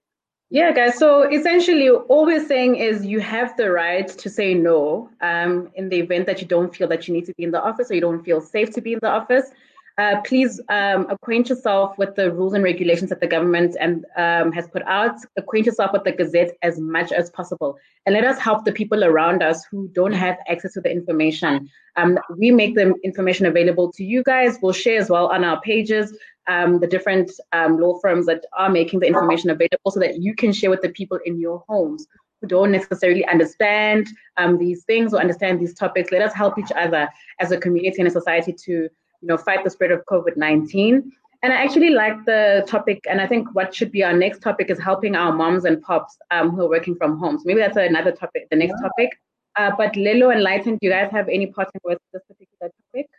Yeah, 0.53 0.73
guys. 0.73 0.99
So 0.99 1.31
essentially, 1.31 1.89
all 1.89 2.27
we're 2.27 2.45
saying 2.45 2.75
is 2.75 3.07
you 3.07 3.21
have 3.21 3.57
the 3.57 3.71
right 3.71 4.09
to 4.09 4.29
say 4.29 4.53
no 4.53 5.09
um, 5.21 5.71
in 5.77 5.89
the 5.89 6.01
event 6.01 6.27
that 6.27 6.41
you 6.41 6.47
don't 6.47 6.75
feel 6.75 6.89
that 6.89 7.07
you 7.07 7.15
need 7.15 7.27
to 7.27 7.35
be 7.35 7.45
in 7.45 7.53
the 7.53 7.63
office 7.63 7.89
or 7.89 7.95
you 7.95 8.01
don't 8.01 8.25
feel 8.25 8.41
safe 8.41 8.71
to 8.73 8.81
be 8.81 8.95
in 8.95 8.99
the 9.01 9.09
office. 9.09 9.53
Uh, 9.97 10.21
please 10.23 10.61
um, 10.71 11.07
acquaint 11.11 11.49
yourself 11.51 11.97
with 11.99 12.17
the 12.17 12.33
rules 12.33 12.55
and 12.55 12.65
regulations 12.65 13.11
that 13.11 13.21
the 13.21 13.27
government 13.27 13.77
and 13.79 14.07
um, 14.17 14.51
has 14.51 14.67
put 14.69 14.83
out. 14.87 15.15
Acquaint 15.37 15.67
yourself 15.67 15.93
with 15.93 16.03
the 16.03 16.13
Gazette 16.13 16.57
as 16.63 16.81
much 16.81 17.13
as 17.13 17.31
possible, 17.31 17.77
and 18.07 18.15
let 18.15 18.25
us 18.25 18.39
help 18.39 18.65
the 18.65 18.73
people 18.73 19.05
around 19.05 19.43
us 19.43 19.65
who 19.71 19.89
don't 19.89 20.15
have 20.15 20.39
access 20.49 20.73
to 20.73 20.81
the 20.81 20.91
information. 20.91 21.69
Um, 21.97 22.19
we 22.39 22.51
make 22.51 22.75
the 22.77 22.95
information 23.05 23.47
available 23.47 23.93
to 23.93 24.03
you 24.03 24.23
guys. 24.23 24.59
We'll 24.63 24.73
share 24.73 24.99
as 24.99 25.11
well 25.11 25.27
on 25.27 25.45
our 25.45 25.61
pages 25.61 26.17
um, 26.49 26.81
the 26.81 26.87
different 26.87 27.31
um, 27.53 27.79
law 27.79 27.99
firms 28.01 28.27
that 28.27 28.45
are 28.57 28.71
making 28.71 29.01
the 29.01 29.07
information 29.07 29.51
available 29.51 29.91
so 29.91 30.01
that 30.01 30.21
you 30.21 30.35
can 30.35 30.53
share 30.53 30.71
with 30.71 30.83
the 30.83 30.89
people 30.91 31.19
in 31.25 31.39
your 31.39 31.63
homes 31.69 32.07
who 32.41 32.49
don't 32.49 32.73
necessarily 32.73 33.25
understand 33.27 34.09
um, 34.37 34.59
these 34.59 34.85
things 34.85 35.13
or 35.13 35.21
understand 35.21 35.61
these 35.61 35.75
topics. 35.75 36.11
Let 36.11 36.23
us 36.23 36.33
help 36.33 36.59
each 36.59 36.73
other 36.75 37.09
as 37.39 37.53
a 37.53 37.59
community 37.59 37.97
and 37.99 38.09
a 38.09 38.11
society 38.11 38.53
to, 38.65 38.73
you 38.73 38.91
know, 39.23 39.37
fight 39.37 39.65
the 39.65 39.71
spread 39.71 39.91
of 39.91 40.03
COVID-19. 40.11 41.03
And 41.43 41.53
I 41.53 41.57
actually 41.57 41.91
like 41.91 42.23
the 42.27 42.65
topic, 42.67 43.01
and 43.09 43.21
I 43.21 43.27
think 43.27 43.55
what 43.55 43.75
should 43.75 43.91
be 43.91 44.05
our 44.05 44.13
next 44.13 44.43
topic 44.43 44.71
is 44.71 44.79
helping 44.79 45.17
our 45.17 45.33
moms 45.33 45.65
and 45.65 45.81
pops 45.81 46.17
um, 46.31 46.51
who 46.51 46.63
are 46.63 46.69
working 46.69 46.97
from 46.97 47.19
home. 47.19 47.39
So 47.39 47.45
maybe 47.47 47.61
that's 47.61 47.77
another 47.77 48.13
topic, 48.13 48.49
the 48.51 48.57
next 48.57 48.79
topic. 48.81 49.11
Uh, 49.57 49.73
but 49.77 49.95
Lelo 49.95 50.33
and 50.33 50.43
Lighten, 50.43 50.75
do 50.75 50.79
you 50.83 50.91
guys 50.91 51.11
have 51.13 51.29
any 51.29 51.47
parting 51.47 51.81
words 51.83 52.01
this 52.13 52.23
particular 52.29 52.71
topic? 52.93 53.11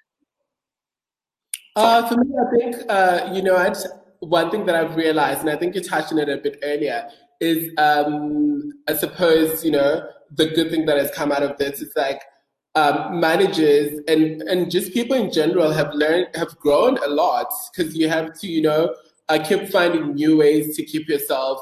Uh, 1.76 2.08
for 2.08 2.18
me, 2.18 2.36
I 2.36 2.58
think, 2.58 2.76
uh, 2.90 3.32
you 3.34 3.42
know, 3.42 3.56
I'd, 3.56 3.78
one 4.20 4.52
thing 4.52 4.66
that 4.66 4.76
I've 4.76 4.96
realized, 4.96 5.42
and 5.42 5.50
I 5.50 5.56
think 5.56 5.76
you 5.76 5.82
touched 5.82 6.12
on 6.12 6.20
it 6.20 6.30
a 6.30 6.38
bit 6.38 6.60
earlier, 6.64 7.08
is 7.40 7.72
um, 7.78 8.72
I 8.88 8.96
suppose, 8.96 9.64
you 9.64 9.72
know, 9.72 10.08
the 10.36 10.48
good 10.48 10.70
thing 10.70 10.86
that 10.86 10.98
has 10.98 11.12
come 11.12 11.32
out 11.32 11.44
of 11.44 11.58
this 11.58 11.82
is 11.82 11.92
like 11.96 12.22
um, 12.76 13.20
managers 13.20 14.00
and 14.08 14.42
and 14.44 14.72
just 14.72 14.94
people 14.94 15.16
in 15.16 15.32
general 15.32 15.72
have 15.72 15.94
learned 15.94 16.28
have 16.36 16.58
grown 16.58 16.98
a 17.00 17.08
lot 17.08 17.52
because 17.76 17.96
you 17.96 18.08
have 18.08 18.40
to 18.40 18.48
you 18.48 18.62
know 18.62 18.96
uh, 19.28 19.44
keep 19.44 19.68
finding 19.70 20.14
new 20.14 20.38
ways 20.38 20.76
to 20.78 20.86
keep 20.86 21.10
yourself 21.10 21.60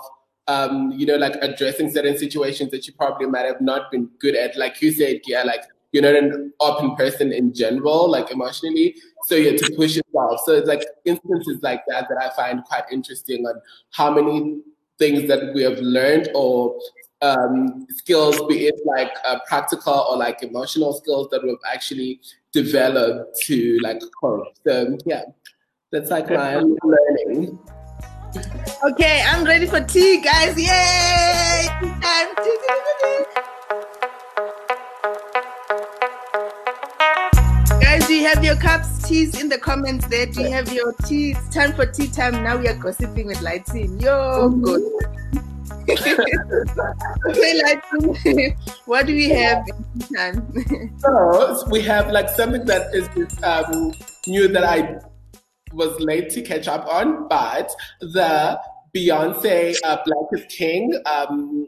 um, 0.48 0.92
you 0.92 1.08
know 1.08 1.16
like 1.16 1.34
addressing 1.42 1.92
certain 1.92 2.16
situations 2.18 2.70
that 2.70 2.86
you 2.86 2.94
probably 2.94 3.26
might 3.26 3.46
have 3.46 3.60
not 3.60 3.90
been 3.90 4.08
good 4.20 4.36
at. 4.36 4.56
Like 4.56 4.82
you 4.82 4.92
said 4.92 5.22
yeah 5.26 5.44
like 5.44 5.64
you're 5.92 6.04
not 6.04 6.16
an 6.16 6.54
open 6.60 6.96
person 6.96 7.32
in 7.32 7.54
general 7.54 8.10
like 8.10 8.32
emotionally 8.32 8.96
so 9.26 9.36
you 9.36 9.52
have 9.52 9.60
to 9.60 9.74
push 9.76 9.96
yourself 9.96 10.40
so 10.46 10.54
it's 10.54 10.68
like 10.68 10.84
instances 11.06 11.60
like 11.62 11.82
that 11.88 12.08
that 12.10 12.18
i 12.22 12.30
find 12.36 12.64
quite 12.66 12.84
interesting 12.92 13.46
on 13.46 13.56
how 13.92 14.12
many 14.14 14.60
things 15.00 15.28
that 15.28 15.54
we 15.54 15.64
have 15.64 15.80
learned 15.80 16.30
or 16.36 16.78
um, 17.22 17.86
skills, 17.90 18.40
be 18.48 18.68
it 18.68 18.80
like 18.86 19.12
uh, 19.26 19.40
practical 19.48 20.08
or 20.10 20.18
like 20.18 20.44
emotional 20.44 20.94
skills 20.94 21.28
that 21.32 21.44
we've 21.44 21.58
actually 21.72 22.22
developed 22.52 23.38
to 23.46 23.78
like 23.82 24.02
cope. 24.20 24.48
So 24.66 24.98
yeah, 25.06 25.24
that's 25.92 26.10
like 26.10 26.30
my 26.30 26.56
learning. 26.56 27.60
Okay, 28.84 29.24
I'm 29.28 29.44
ready 29.44 29.66
for 29.66 29.82
tea, 29.82 30.22
guys. 30.22 30.56
Yay! 30.58 31.68
Do 38.10 38.16
you 38.16 38.28
have 38.28 38.44
your 38.44 38.56
cups, 38.56 39.08
teas 39.08 39.40
in 39.40 39.50
the 39.50 39.60
comments 39.60 40.08
there? 40.08 40.26
Do 40.26 40.42
you 40.42 40.50
have 40.50 40.74
your 40.74 40.94
tea? 41.06 41.36
Time 41.52 41.74
for 41.74 41.86
tea 41.86 42.08
time. 42.08 42.44
Now 42.44 42.58
we 42.58 42.68
are 42.68 42.74
gossiping 42.74 43.28
with 43.28 43.40
Lighten. 43.44 44.00
Yo, 44.00 44.50
good. 44.50 44.82
okay, 45.88 47.62
like, 47.62 47.84
what 48.88 49.06
do 49.06 49.14
we 49.14 49.30
have 49.30 49.64
so 50.98 51.68
we 51.70 51.82
have 51.82 52.10
like 52.10 52.30
something 52.30 52.66
that 52.66 52.88
is 52.96 53.08
um, 53.44 53.94
new 54.26 54.48
that 54.48 54.64
I 54.64 54.98
was 55.72 56.00
late 56.00 56.32
to 56.32 56.42
catch 56.42 56.68
up 56.68 56.92
on, 56.92 57.28
but 57.28 57.70
the 58.02 58.60
Beyonce 58.96 59.78
uh, 59.84 59.98
Black 60.04 60.26
is 60.32 60.46
King 60.50 61.00
um, 61.06 61.68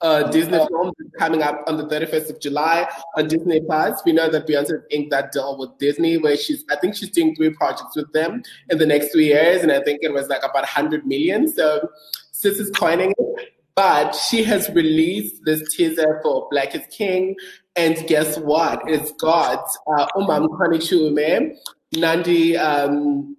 uh, 0.00 0.24
Disney 0.30 0.58
film 0.58 0.92
coming 1.18 1.42
up 1.42 1.62
on 1.66 1.76
the 1.76 1.84
31st 1.84 2.30
of 2.30 2.40
July 2.40 2.88
on 3.16 3.28
Disney 3.28 3.60
Plus. 3.60 4.02
We 4.04 4.12
know 4.12 4.28
that 4.30 4.46
Beyonce 4.46 4.80
inked 4.90 5.10
that 5.10 5.32
deal 5.32 5.58
with 5.58 5.76
Disney, 5.78 6.18
where 6.18 6.36
she's, 6.36 6.64
I 6.70 6.76
think 6.76 6.96
she's 6.96 7.10
doing 7.10 7.34
three 7.34 7.50
projects 7.50 7.96
with 7.96 8.12
them 8.12 8.42
in 8.70 8.78
the 8.78 8.86
next 8.86 9.12
three 9.12 9.26
years, 9.26 9.62
and 9.62 9.72
I 9.72 9.82
think 9.82 10.00
it 10.02 10.12
was 10.12 10.28
like 10.28 10.42
about 10.42 10.62
100 10.62 11.06
million. 11.06 11.52
So 11.52 11.88
Sis 12.32 12.58
is 12.58 12.70
coining 12.70 13.12
it, 13.16 13.52
but 13.74 14.14
she 14.14 14.42
has 14.44 14.68
released 14.70 15.42
this 15.44 15.74
teaser 15.74 16.20
for 16.22 16.48
Black 16.50 16.74
is 16.74 16.86
King, 16.90 17.36
and 17.76 17.96
guess 18.06 18.38
what? 18.38 18.82
It's 18.86 19.12
got 19.12 19.66
uh, 19.98 20.06
Umam 20.16 20.48
Kwani 20.48 21.56
Nandi, 21.94 22.56
um, 22.56 23.36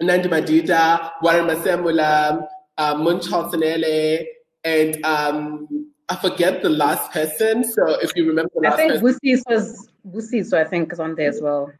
Nandi 0.00 0.28
Madida, 0.28 1.12
Warren 1.22 1.46
Masemola, 1.46 2.46
uh, 2.76 2.94
Moonchild 2.94 3.50
and 4.68 5.04
um, 5.04 5.90
I 6.08 6.16
forget 6.16 6.62
the 6.62 6.70
last 6.70 7.10
person. 7.12 7.64
So 7.64 8.00
if 8.00 8.12
you 8.16 8.26
remember, 8.26 8.50
I 8.66 8.76
think 8.76 8.92
Busis 8.94 9.42
was 9.46 9.88
Busis, 10.06 10.46
so 10.46 10.60
I 10.60 10.64
think 10.64 10.92
is 10.92 11.00
on 11.00 11.14
there 11.14 11.28
as 11.28 11.40
well. 11.40 11.70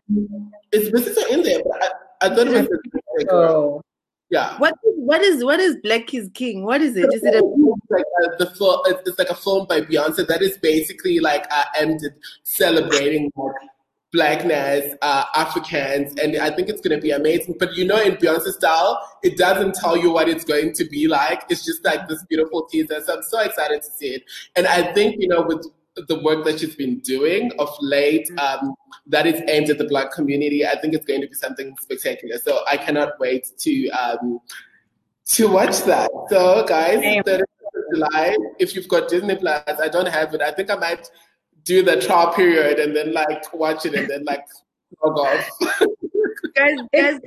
Is 0.73 0.91
Busis 0.91 1.17
in 1.31 1.43
there? 1.43 1.63
But 1.65 1.83
I, 1.83 2.27
I 2.27 2.35
thought 2.35 2.47
it 2.49 2.69
was. 2.71 3.27
Oh. 3.31 3.83
Yeah. 4.31 4.59
What 4.59 4.75
is 4.87 4.95
what 4.97 5.23
is 5.23 5.45
what 5.45 5.61
is 5.61 5.77
Black 5.83 6.13
is 6.13 6.29
King? 6.35 6.65
What 6.65 6.83
is 6.83 6.97
it? 6.97 7.13
Is 7.15 7.23
it 7.23 7.35
a 7.35 7.43
like 7.91 8.05
uh, 8.23 8.37
the 8.39 8.51
film? 8.51 8.81
It's 8.87 9.19
like 9.19 9.31
a 9.31 9.35
film 9.35 9.67
by 9.67 9.81
Beyonce 9.81 10.27
that 10.27 10.43
is 10.43 10.59
basically 10.59 11.19
like 11.19 11.47
uh, 11.51 11.65
aimed 11.81 12.05
at 12.05 12.13
celebrating 12.43 13.33
like 13.37 13.55
blackness, 14.13 14.95
uh, 15.03 15.25
Africans, 15.35 16.15
and 16.21 16.37
I 16.37 16.51
think 16.51 16.69
it's 16.69 16.81
going 16.81 16.97
to 16.99 17.03
be 17.03 17.11
amazing. 17.11 17.57
But 17.59 17.77
you 17.77 17.85
know, 17.85 18.01
in 18.01 18.17
Beyonce 18.17 18.53
style, 18.53 19.01
it 19.23 19.37
doesn't 19.37 19.75
tell 19.75 19.97
you 19.97 20.11
what 20.11 20.29
it's 20.29 20.45
going 20.45 20.73
to 20.75 20.85
be 20.85 21.09
like. 21.09 21.45
It's 21.51 21.65
just 21.65 21.85
like 21.85 22.09
this 22.09 22.25
beautiful 22.25 22.67
teaser. 22.67 23.01
So 23.05 23.17
I'm 23.17 23.23
so 23.23 23.41
excited 23.41 23.83
to 23.83 23.91
see 23.91 24.09
it. 24.09 24.23
And 24.57 24.67
I 24.67 24.93
think 24.93 25.17
you 25.19 25.29
know 25.29 25.43
with 25.43 25.67
the 26.07 26.21
work 26.21 26.45
that 26.45 26.61
she's 26.61 26.75
been 26.75 27.01
doing 27.01 27.51
of 27.59 27.75
late 27.81 28.29
mm-hmm. 28.31 28.67
um, 28.67 28.75
that 29.07 29.27
is 29.27 29.43
aimed 29.49 29.69
at 29.71 29.79
the 29.79 29.85
black 29.85 30.13
community 30.13 30.65
i 30.67 30.79
think 30.79 30.95
it's 30.95 31.05
going 31.05 31.21
to 31.21 31.27
be 31.27 31.35
something 31.35 31.75
spectacular 31.81 32.39
so 32.39 32.63
i 32.69 32.77
cannot 32.77 33.19
wait 33.19 33.51
to 33.59 33.89
um, 33.91 34.39
to 35.25 35.49
watch 35.49 35.83
that 35.83 36.11
so 36.31 36.65
guys 36.67 37.03
july 37.93 38.37
if 38.59 38.77
you've 38.77 38.89
got 38.89 39.09
disney 39.09 39.35
plus 39.35 39.63
i 39.81 39.89
don't 39.89 40.09
have 40.09 40.35
it 40.35 40.41
i 40.41 40.53
think 40.53 40.71
i 40.71 40.77
might 40.77 41.11
do 41.65 41.83
the 41.83 42.01
trial 42.01 42.33
period 42.33 42.79
and 42.79 42.95
then 42.95 43.13
like 43.13 43.53
watch 43.53 43.87
it 43.87 43.95
and 43.95 44.09
then 44.09 44.25
like 44.25 44.45
log 45.03 45.19
off 45.19 45.51
guys, 46.55 46.79
guys, 46.93 47.21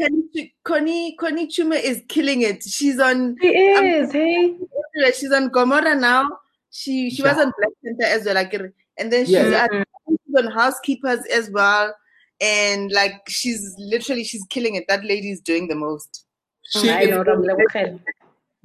Connie, 0.63 1.15
Connie 1.15 1.47
Chiume 1.47 1.81
is 1.81 2.03
killing 2.07 2.41
it. 2.41 2.63
She's 2.63 2.99
on. 2.99 3.35
She 3.41 3.47
is. 3.47 4.09
Um, 4.09 4.15
hey, 4.15 4.55
she's 5.17 5.31
on 5.31 5.49
Gomora 5.49 5.99
now. 5.99 6.29
She 6.71 7.09
she 7.09 7.23
yeah. 7.23 7.33
was 7.33 7.45
on 7.45 7.53
Black 7.57 7.73
Panther 7.83 8.05
as 8.05 8.25
well, 8.25 8.35
like, 8.35 8.53
and 8.97 9.11
then 9.11 9.25
she's, 9.25 9.33
yeah. 9.33 9.67
at, 9.71 9.87
she's 10.07 10.35
on 10.37 10.51
Housekeepers 10.51 11.25
as 11.25 11.49
well, 11.49 11.93
and 12.39 12.91
like 12.91 13.21
she's 13.27 13.75
literally 13.77 14.23
she's 14.23 14.45
killing 14.49 14.75
it. 14.75 14.85
That 14.87 15.03
lady 15.03 15.31
is 15.31 15.41
doing 15.41 15.67
the 15.67 15.75
most. 15.75 16.25
She 16.63 16.89
I 16.89 17.01
is, 17.01 17.09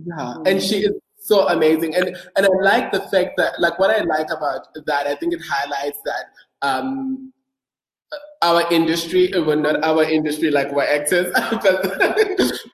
yeah, 0.05 0.37
and 0.45 0.63
she 0.63 0.85
is 0.85 0.93
so 1.27 1.49
amazing, 1.49 1.97
and 1.97 2.17
and 2.37 2.47
I 2.47 2.49
like 2.63 2.93
the 2.93 3.01
fact 3.01 3.37
that 3.37 3.61
like 3.61 3.79
what 3.79 3.91
I 3.91 4.03
like 4.03 4.31
about 4.31 4.69
that. 4.87 5.07
I 5.07 5.15
think 5.17 5.33
it 5.35 5.41
highlights 5.43 5.99
that 6.05 6.25
um 6.63 7.33
our 8.43 8.63
industry, 8.73 9.33
well, 9.35 9.57
not 9.57 9.83
our 9.83 10.05
industry, 10.05 10.51
like 10.51 10.71
we're 10.71 10.85
actors, 10.85 11.33
but, 11.51 11.83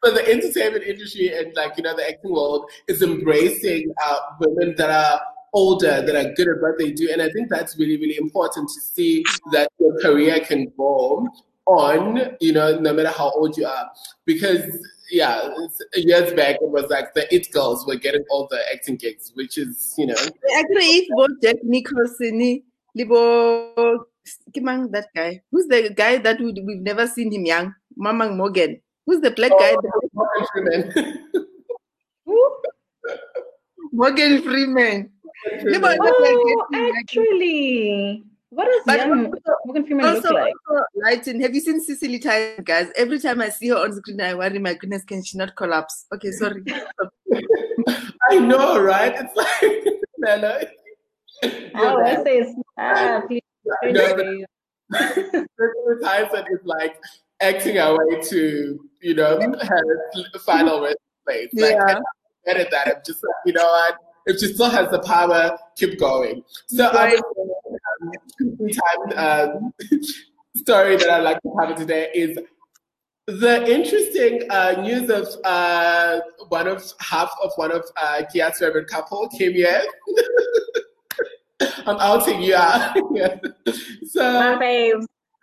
but 0.03 0.14
the 0.14 0.24
entertainment 0.28 0.84
industry 0.84 1.32
and 1.34 1.55
like, 1.55 1.76
you 1.76 1.82
know, 1.82 1.96
the 1.96 2.07
acting 2.07 2.32
world 2.32 2.68
is 2.88 3.00
embracing 3.00 3.92
uh, 4.05 4.18
women 4.40 4.74
that 4.76 4.90
are 4.90 5.20
older, 5.55 6.03
that 6.03 6.14
are 6.14 6.32
good 6.34 6.48
at 6.48 6.61
what 6.61 6.78
they 6.78 6.90
do. 6.90 7.11
And 7.11 7.22
I 7.22 7.30
think 7.30 7.48
that's 7.48 7.78
really, 7.78 7.96
really 7.96 8.16
important 8.16 8.68
to 8.68 8.80
see 8.80 9.24
that 9.53 9.68
your 9.78 9.98
career 10.00 10.40
can 10.40 10.70
go 10.76 11.26
on, 11.66 12.36
you 12.40 12.52
know, 12.52 12.78
no 12.78 12.92
matter 12.92 13.10
how 13.10 13.30
old 13.30 13.56
you 13.56 13.66
are. 13.66 13.90
Because, 14.24 14.78
yeah, 15.10 15.48
years 15.94 16.32
back, 16.34 16.56
it 16.60 16.70
was 16.70 16.90
like 16.90 17.14
the 17.14 17.32
It 17.34 17.50
Girls 17.52 17.86
were 17.86 17.96
getting 17.96 18.24
all 18.30 18.48
the 18.50 18.60
acting 18.72 18.96
gigs, 18.96 19.32
which 19.34 19.58
is, 19.58 19.94
you 19.96 20.06
know. 20.06 20.14
Actually, 20.58 20.90
if 20.98 21.08
both 21.14 21.40
Jack 21.42 21.56
Nicholson, 21.62 22.62
Libo 22.94 24.06
Kimang, 24.52 24.90
that 24.92 25.08
guy. 25.14 25.42
Who's 25.50 25.66
the 25.66 25.90
guy 25.90 26.18
that 26.18 26.40
we, 26.40 26.52
we've 26.64 26.82
never 26.82 27.06
seen 27.06 27.32
him 27.32 27.44
young? 27.44 27.74
Mamang 27.98 28.36
Morgan. 28.36 28.80
Who's 29.06 29.20
the 29.20 29.30
black 29.30 29.52
oh, 29.54 29.58
guy? 29.58 29.74
Morgan 33.92 34.42
Freeman. 34.42 35.10
Morgan 35.72 36.02
Freeman. 36.18 36.70
Oh, 36.74 36.92
actually. 37.00 38.24
What 38.53 38.66
does 38.66 38.82
but 38.84 38.98
young 38.98 39.32
Morgan 39.64 39.86
Freeman 39.86 40.05
also, 40.05 40.28
look 40.28 40.32
like? 40.34 40.53
Also, 40.68 40.84
Lighten, 40.94 41.40
have 41.40 41.55
you 41.55 41.61
seen 41.62 41.80
Cicely 41.80 42.18
Tyson, 42.18 42.64
guys? 42.64 42.88
Every 42.96 43.18
time 43.18 43.40
I 43.40 43.48
see 43.48 43.68
her 43.68 43.78
on 43.78 43.94
screen, 43.94 44.20
I 44.20 44.34
worry, 44.34 44.59
my 44.59 44.74
goodness, 44.74 45.05
can 45.05 45.24
she 45.24 45.38
not 45.38 45.57
collapse? 45.57 46.05
Okay, 46.12 46.30
sorry. 46.32 46.62
I 48.30 48.38
know, 48.38 48.78
right? 48.78 49.14
It's 49.16 49.34
like, 49.34 50.03
no, 50.18 50.36
no. 50.36 50.61
Oh, 51.76 52.03
I 52.05 52.22
say, 52.22 52.55
ah, 52.76 53.22
please 53.26 53.40
no, 53.84 54.16
times 54.16 54.46
that 56.32 56.46
is 56.50 56.61
like 56.64 56.96
acting 57.40 57.78
our 57.78 57.96
way 58.07 58.20
to, 58.20 58.78
you 59.00 59.14
know, 59.14 59.40
her 59.62 60.38
final 60.44 60.82
resting 60.82 60.96
place. 61.26 61.48
Like, 61.55 61.72
yeah. 61.72 61.98
I'm 62.48 62.57
at 62.61 62.70
that. 62.70 62.88
I'm 62.88 63.03
just 63.07 63.22
like, 63.24 63.34
you 63.46 63.55
know 63.55 63.64
what? 63.64 63.96
If 64.26 64.40
she 64.40 64.53
still 64.53 64.68
has 64.68 64.90
the 64.90 65.00
power, 65.00 65.57
keep 65.76 65.98
going. 65.98 66.44
So, 66.66 66.92
right. 66.92 67.16
um, 67.16 67.51
time 68.72 69.53
um, 69.55 69.72
story 70.57 70.97
that 70.97 71.11
I'd 71.11 71.22
like 71.22 71.40
to 71.43 71.51
cover 71.59 71.74
today 71.74 72.11
is 72.14 72.38
the 73.26 73.72
interesting 73.72 74.43
uh, 74.51 74.80
news 74.82 75.09
of 75.09 75.28
uh, 75.45 76.20
one 76.49 76.66
of 76.66 76.84
half 77.01 77.30
of 77.43 77.53
one 77.57 77.72
of 77.72 77.84
uh, 77.97 78.22
Kia's 78.32 78.59
favorite 78.59 78.88
couple 78.88 79.28
came 79.28 79.53
here. 79.53 79.82
I'm 81.86 81.99
outing 82.01 82.43
you. 82.43 82.51
yeah. 83.12 83.36
So 84.09 84.59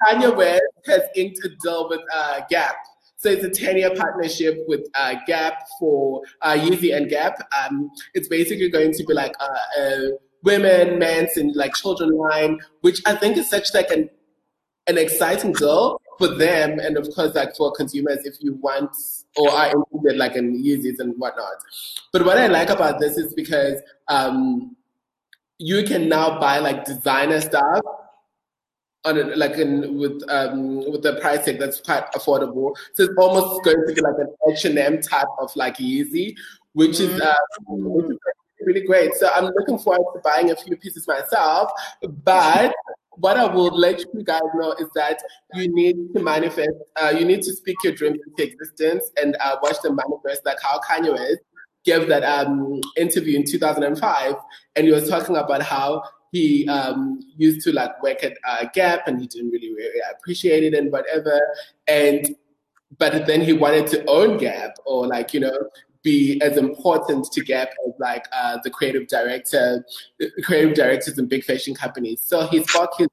Kanye 0.06 0.36
West 0.36 0.64
has 0.86 1.02
inked 1.16 1.40
a 1.46 1.50
deal 1.64 1.90
with 1.90 2.02
uh, 2.14 2.42
Gap. 2.50 2.76
So 3.18 3.30
it's 3.30 3.44
a 3.44 3.50
10-year 3.50 3.96
partnership 3.96 4.60
with 4.68 4.88
uh, 4.96 5.16
Gap 5.28 5.68
for 5.78 6.22
uh, 6.42 6.54
Yeezy 6.54 6.96
and 6.96 7.10
Gap. 7.10 7.38
Um, 7.54 7.92
it's 8.14 8.30
basically 8.30 8.70
going 8.70 8.94
to 8.94 9.04
be 9.06 9.14
like 9.14 9.34
a, 9.42 9.82
a 9.82 10.12
women, 10.44 11.00
men's, 11.00 11.38
and 11.38 11.56
like 11.56 11.74
children 11.76 12.12
line, 12.12 12.60
which 12.82 13.02
I 13.06 13.16
think 13.16 13.38
is 13.38 13.50
such 13.50 13.74
like 13.74 13.90
an 13.92 14.10
an 14.88 14.98
exciting 14.98 15.54
deal 15.54 16.02
for 16.18 16.28
them, 16.28 16.80
and 16.80 16.98
of 16.98 17.10
course 17.14 17.36
like 17.36 17.56
for 17.56 17.72
consumers 17.72 18.26
if 18.26 18.36
you 18.42 18.54
want 18.56 18.96
or 19.38 19.50
are 19.50 19.68
interested 19.68 20.18
like 20.18 20.36
in 20.36 20.64
Yeezys 20.64 21.00
and 21.00 21.14
whatnot. 21.18 21.58
But 22.12 22.26
what 22.26 22.38
I 22.38 22.48
like 22.48 22.70
about 22.70 23.00
this 23.00 23.18
is 23.18 23.34
because 23.34 23.80
um, 24.08 24.76
you 25.60 25.84
can 25.84 26.10
now 26.10 26.40
buy 26.40 26.60
like 26.60 26.86
designer 26.86 27.42
stuff 27.42 27.82
on 29.06 29.18
a, 29.18 29.24
like 29.36 29.54
in 29.54 29.98
with 29.98 30.22
um 30.30 30.78
with 30.92 31.04
the 31.04 31.14
price 31.22 31.46
tag 31.46 31.60
that's 31.60 31.80
quite 31.80 32.12
affordable. 32.14 32.76
So 32.94 33.04
it's 33.04 33.14
almost 33.18 33.64
going 33.64 33.78
to 33.88 33.94
be 33.94 34.02
like 34.02 34.16
an 34.18 34.34
H 34.52 34.66
and 34.66 34.78
M 34.78 35.02
type 35.02 35.28
of 35.40 35.56
like 35.56 35.78
Yeezy, 35.78 36.36
which 36.74 37.00
is, 37.00 37.20
uh, 37.22 37.34
which 37.68 38.12
is 38.12 38.18
really 38.66 38.86
great. 38.86 39.14
So 39.16 39.30
I'm 39.34 39.46
looking 39.46 39.80
forward 39.80 40.06
to 40.14 40.22
buying 40.24 40.52
a 40.52 40.56
few 40.56 40.76
pieces 40.78 41.08
myself. 41.08 41.72
But 42.02 42.74
what 43.20 43.38
I 43.38 43.46
will 43.54 43.78
let 43.78 44.00
you 44.00 44.24
guys 44.24 44.42
know 44.56 44.74
is 44.74 44.88
that 44.96 45.22
you 45.54 45.74
need 45.74 45.96
to 46.16 46.22
manifest, 46.22 46.72
uh, 47.02 47.14
you 47.18 47.26
need 47.26 47.42
to 47.44 47.54
speak 47.54 47.78
your 47.84 47.94
dreams 47.94 48.20
into 48.26 48.50
existence 48.50 49.12
and 49.22 49.36
uh, 49.44 49.58
watch 49.62 49.82
them 49.82 49.98
manifest, 49.98 50.46
like 50.46 50.58
how 50.62 50.80
Kanye 50.80 51.14
West 51.14 51.42
gave 51.84 52.08
that 52.08 52.24
um, 52.24 52.82
interview 52.98 53.38
in 53.38 53.46
2005, 53.46 54.36
and 54.76 54.86
he 54.86 54.92
was 54.92 55.10
talking 55.10 55.36
about 55.36 55.62
how 55.62 56.04
he 56.32 56.68
um, 56.68 57.20
used 57.38 57.62
to 57.62 57.72
like 57.74 58.02
work 58.04 58.24
at 58.24 58.38
uh, 58.48 58.66
Gap 58.74 59.08
and 59.08 59.20
he 59.20 59.28
didn't 59.28 59.50
really, 59.50 59.74
really 59.74 60.00
appreciate 60.12 60.64
it 60.64 60.74
and 60.74 60.92
whatever, 60.92 61.40
and 61.88 62.36
but 62.98 63.28
then 63.28 63.42
he 63.42 63.54
wanted 63.54 63.88
to 63.88 64.04
own 64.06 64.38
Gap 64.38 64.76
or 64.86 65.08
like 65.08 65.34
you 65.34 65.40
know 65.40 65.58
be 66.04 66.42
as 66.42 66.58
important 66.58 67.26
to 67.32 67.44
Gap 67.44 67.70
as 67.88 67.94
like 68.00 68.26
uh, 68.32 68.58
the 68.64 68.70
creative 68.70 69.08
director, 69.08 69.86
creative 70.44 70.74
directors 70.74 71.18
in 71.18 71.28
big 71.28 71.44
fashion 71.44 71.76
companies. 71.76 72.22
So 72.24 72.48
he 72.48 72.64
spoke 72.64 72.92
his 72.98 73.08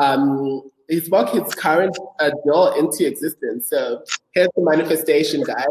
um, 0.00 0.70
he 0.88 1.00
spoke 1.00 1.30
his 1.30 1.54
current 1.54 1.96
uh, 2.20 2.30
deal 2.44 2.72
into 2.72 3.06
existence. 3.06 3.68
So 3.70 4.02
here's 4.34 4.48
the 4.56 4.62
manifestation, 4.62 5.42
guys. 5.42 5.66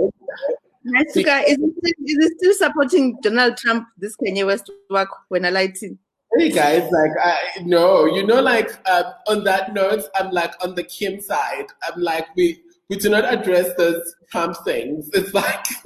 Is 0.86 1.16
it, 1.16 1.95
is 2.05 2.26
it 2.26 2.38
still 2.38 2.53
supporting 2.53 3.18
Donald 3.22 3.58
Trump, 3.58 3.88
this 3.97 4.16
Kanye 4.16 4.45
West 4.45 4.72
work 4.89 5.10
when 5.28 5.45
I 5.45 5.49
lied 5.49 5.76
to 5.76 5.97
Hey 6.36 6.49
guys, 6.49 6.91
like 6.91 7.12
I 7.24 7.62
no, 7.64 8.05
you 8.05 8.26
know, 8.26 8.41
like 8.41 8.70
um, 8.88 9.05
on 9.28 9.43
that 9.45 9.74
note, 9.74 10.03
I'm 10.16 10.32
like 10.32 10.53
on 10.64 10.76
the 10.76 10.84
Kim 10.84 11.22
side. 11.22 11.68
I'm 11.84 12.01
like 12.01 12.28
we 12.36 12.62
we 12.89 12.97
do 12.97 13.10
not 13.10 13.26
address 13.26 13.74
those 13.78 14.16
Trump 14.30 14.58
things. 14.66 15.10
It's 15.14 15.34
like 15.34 15.66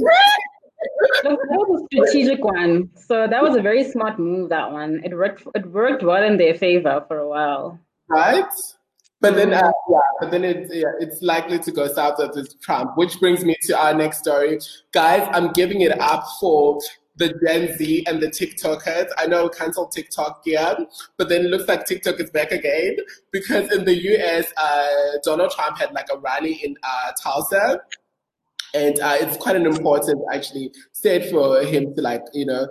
that 1.24 1.38
was 1.50 1.82
a 1.82 1.86
strategic 1.86 2.44
one. 2.44 2.90
So 2.96 3.28
that 3.28 3.42
was 3.42 3.56
a 3.56 3.62
very 3.62 3.84
smart 3.84 4.20
move. 4.20 4.50
That 4.50 4.72
one. 4.72 5.02
It 5.04 5.16
worked. 5.16 5.44
It 5.56 5.66
worked 5.68 6.04
well 6.04 6.24
in 6.24 6.38
their 6.38 6.56
favor 6.56 7.04
for 7.08 7.20
a 7.20 7.28
while. 7.28 7.80
Right. 8.10 8.46
But 9.22 9.36
then, 9.36 9.54
uh, 9.54 9.72
yeah, 9.88 10.00
but 10.20 10.32
then 10.32 10.44
it's 10.44 10.74
yeah, 10.74 10.94
it's 11.00 11.22
likely 11.22 11.60
to 11.60 11.72
go 11.72 11.88
south 11.88 12.20
of 12.20 12.34
this 12.34 12.56
Trump, 12.56 12.98
which 12.98 13.20
brings 13.20 13.46
me 13.46 13.56
to 13.64 13.80
our 13.80 13.94
next 13.94 14.18
story, 14.18 14.60
guys. 14.94 15.30
I'm 15.32 15.52
giving 15.52 15.82
it 15.82 16.00
up 16.02 16.26
for 16.40 16.80
the 17.18 17.34
Gen 17.46 17.78
Z 17.78 18.04
and 18.08 18.20
the 18.20 18.28
TikTokers. 18.28 19.10
I 19.20 19.28
know 19.28 19.48
cancel 19.48 19.86
TikTok 19.88 20.42
here, 20.44 20.76
but 21.18 21.30
then 21.30 21.46
it 21.46 21.50
looks 21.50 21.68
like 21.68 21.86
TikTok 21.86 22.20
is 22.20 22.32
back 22.32 22.52
again 22.52 22.98
because 23.32 23.72
in 23.72 23.86
the 23.86 23.96
US, 23.96 24.52
uh, 24.58 25.20
Donald 25.24 25.52
Trump 25.52 25.78
had 25.78 25.92
like 25.92 26.08
a 26.12 26.18
rally 26.18 26.54
in 26.64 26.76
uh, 26.84 27.12
Tulsa, 27.22 27.80
and 28.74 29.00
uh, 29.00 29.18
it's 29.20 29.38
quite 29.38 29.56
an 29.56 29.66
important 29.66 30.22
actually 30.34 30.72
state 30.94 31.30
for 31.30 31.62
him 31.64 31.94
to 31.96 32.02
like 32.02 32.24
you 32.34 32.46
know 32.46 32.68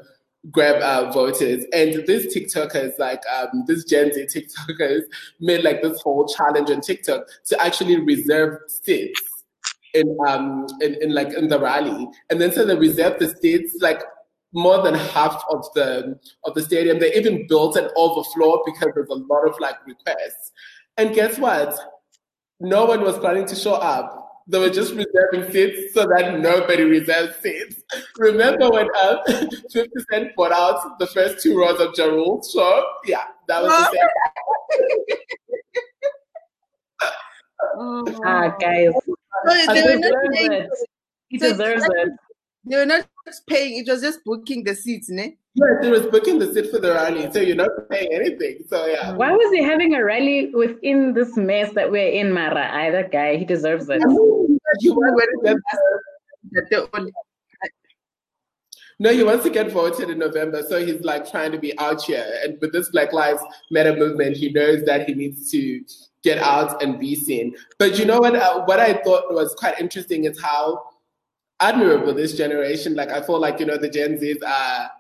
grab 0.51 0.81
uh, 0.83 1.11
voters. 1.13 1.65
And 1.73 2.07
this 2.07 2.35
TikTokers, 2.35 2.99
like 2.99 3.23
um, 3.27 3.65
this 3.67 3.85
Gen 3.85 4.13
Z 4.13 4.27
TikTokers, 4.35 5.03
made 5.41 5.65
like 5.65 5.83
this 5.83 6.01
whole 6.03 6.27
challenge 6.27 6.71
on 6.71 6.81
TikTok 6.81 7.27
to 7.47 7.61
actually 7.63 8.01
reserve 8.01 8.59
seats 8.69 9.21
in 9.93 10.17
um 10.27 10.67
in, 10.81 10.95
in 11.03 11.15
like 11.15 11.33
in 11.35 11.49
the 11.49 11.59
rally. 11.59 12.09
And 12.31 12.41
then 12.41 12.53
so 12.53 12.65
they 12.65 12.77
reserved 12.77 13.21
the 13.21 13.35
seats 13.41 13.77
like 13.81 14.03
more 14.53 14.83
than 14.83 14.95
half 14.95 15.43
of 15.51 15.67
the 15.75 16.19
of 16.45 16.55
the 16.55 16.63
stadium. 16.63 16.99
They 16.99 17.15
even 17.15 17.47
built 17.47 17.77
an 17.77 17.89
overflow 17.97 18.63
because 18.65 18.91
there's 18.95 19.09
a 19.09 19.15
lot 19.15 19.47
of 19.49 19.55
like 19.61 19.77
requests. 19.87 20.53
And 20.97 21.15
guess 21.15 21.39
what? 21.39 21.75
No 22.61 22.85
one 22.85 23.03
was 23.03 23.19
planning 23.19 23.47
to 23.47 23.57
show 23.57 23.75
up 23.75 24.20
they 24.51 24.59
were 24.59 24.71
just 24.71 24.95
reserving 24.95 25.51
seats 25.53 25.95
so 25.95 26.07
that 26.07 26.41
nobody 26.41 26.83
reserved 26.83 27.37
seats. 27.41 27.83
Remember 28.19 28.71
when 28.71 28.89
um, 29.03 29.19
50 29.73 29.89
Cent 30.11 30.37
bought 30.37 30.53
out 30.53 30.99
the 30.99 31.07
first 31.07 31.43
two 31.43 31.59
rows 31.59 31.81
of 31.81 31.97
Ja 31.97 32.07
Rule 32.07 32.43
show? 32.43 32.85
Yeah, 33.05 33.25
that 33.49 33.63
was 33.63 33.71
the 33.71 33.85
same. 33.93 34.09
ah, 38.25 38.49
guys. 38.61 38.93
No, 39.45 39.75
they 39.75 39.83
were 39.83 39.99
not 39.99 40.15
paying. 40.35 40.69
He 41.29 41.39
deserves 41.39 41.85
it. 41.85 42.09
They 42.65 42.77
were 42.77 42.87
not 42.87 43.07
paying, 43.47 43.79
it 43.79 43.91
was 43.91 44.03
just 44.03 44.23
booking 44.25 44.65
the 44.65 44.75
seats, 44.75 45.09
ne? 45.09 45.37
Yes, 45.55 45.85
it 45.85 45.91
was 45.91 46.07
booking 46.07 46.39
the 46.39 46.53
seat 46.53 46.71
for 46.71 46.79
the 46.79 46.93
rally, 46.93 47.31
so 47.33 47.41
you're 47.41 47.57
not 47.57 47.71
paying 47.89 48.13
anything. 48.13 48.59
So 48.69 48.87
yeah. 48.87 49.15
Why 49.15 49.33
was 49.33 49.53
he 49.53 49.63
having 49.63 49.95
a 49.95 50.05
rally 50.05 50.51
within 50.55 51.15
this 51.15 51.37
mess 51.37 51.73
that 51.73 51.91
we're 51.91 52.13
in, 52.13 52.33
Mara? 52.33 52.69
Either 52.73 53.09
guy, 53.09 53.37
he 53.37 53.45
deserves 53.45 53.89
it. 53.89 54.03
No, 58.99 59.11
he 59.15 59.23
wants 59.23 59.45
to 59.45 59.51
get 59.51 59.73
voted 59.73 60.11
in 60.11 60.19
November, 60.19 60.63
so 60.63 60.85
he's 60.85 61.01
like 61.01 61.31
trying 61.31 61.53
to 61.53 61.59
be 61.59 61.77
out 61.79 62.03
here. 62.03 62.27
And 62.45 62.59
with 62.61 62.73
this 62.73 62.91
Black 62.91 63.15
Lives 63.15 63.43
Matter 63.71 63.97
movement, 63.97 64.37
he 64.37 64.53
knows 64.53 64.85
that 64.85 65.09
he 65.09 65.15
needs 65.15 65.51
to 65.53 65.83
get 66.23 66.37
out 66.37 66.83
and 66.83 67.01
be 67.01 67.15
seen. 67.15 67.57
But 67.79 67.99
you 67.99 68.05
know 68.05 68.21
what? 68.21 68.37
Uh, 68.37 68.63
what 68.65 68.79
I 68.79 68.93
thought 68.93 69.33
was 69.33 69.55
quite 69.55 69.81
interesting 69.81 70.25
is 70.25 70.39
how 70.39 70.83
admirable 71.61 72.13
this 72.13 72.37
generation. 72.37 72.95
Like 72.95 73.11
I 73.11 73.23
feel 73.23 73.41
like 73.41 73.59
you 73.59 73.65
know 73.65 73.79
the 73.79 73.89
Gen 73.89 74.19
Zs 74.19 74.45
are 74.47 74.91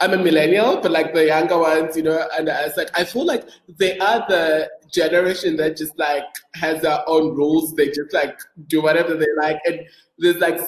I'm 0.00 0.14
a 0.14 0.16
millennial, 0.16 0.80
but 0.80 0.90
like 0.90 1.12
the 1.12 1.26
younger 1.26 1.58
ones, 1.58 1.94
you 1.94 2.02
know, 2.02 2.26
and 2.38 2.48
it's 2.48 2.78
like 2.78 2.98
I 2.98 3.04
feel 3.04 3.26
like 3.26 3.44
they 3.68 3.98
are 3.98 4.24
the 4.26 4.70
generation 4.92 5.56
that 5.56 5.76
just 5.76 5.98
like 5.98 6.24
has 6.54 6.82
their 6.82 7.08
own 7.08 7.34
rules. 7.34 7.74
They 7.74 7.86
just 7.88 8.12
like 8.12 8.38
do 8.66 8.82
whatever 8.82 9.14
they 9.14 9.26
like, 9.38 9.58
and 9.66 9.80
there's 10.18 10.36
like 10.36 10.60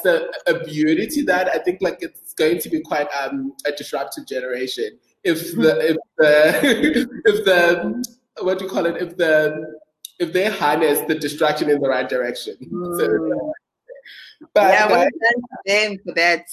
a 0.46 0.64
beauty 0.64 1.06
to 1.06 1.24
that. 1.26 1.48
I 1.48 1.58
think 1.58 1.80
like 1.80 1.98
it's 2.00 2.34
going 2.34 2.58
to 2.58 2.68
be 2.68 2.80
quite 2.80 3.08
um, 3.12 3.54
a 3.66 3.72
disruptive 3.72 4.26
generation 4.26 4.98
if 5.24 5.54
the 5.54 5.90
if 5.90 5.96
the 6.18 7.08
if 7.24 7.44
the 7.44 8.04
what 8.42 8.58
do 8.58 8.64
you 8.64 8.70
call 8.70 8.86
it 8.86 9.00
if 9.00 9.16
the 9.16 9.80
if 10.18 10.32
they 10.32 10.48
harness 10.50 11.00
the 11.08 11.14
distraction 11.14 11.70
in 11.70 11.80
the 11.80 11.88
right 11.88 12.08
direction. 12.08 12.56
Mm. 12.72 12.98
So, 12.98 13.52
but 14.54 14.72
yeah, 14.72 14.86
well 14.86 15.02
done 15.02 15.42
to 15.42 15.58
them 15.66 15.98
for 16.04 16.14
that 16.14 16.46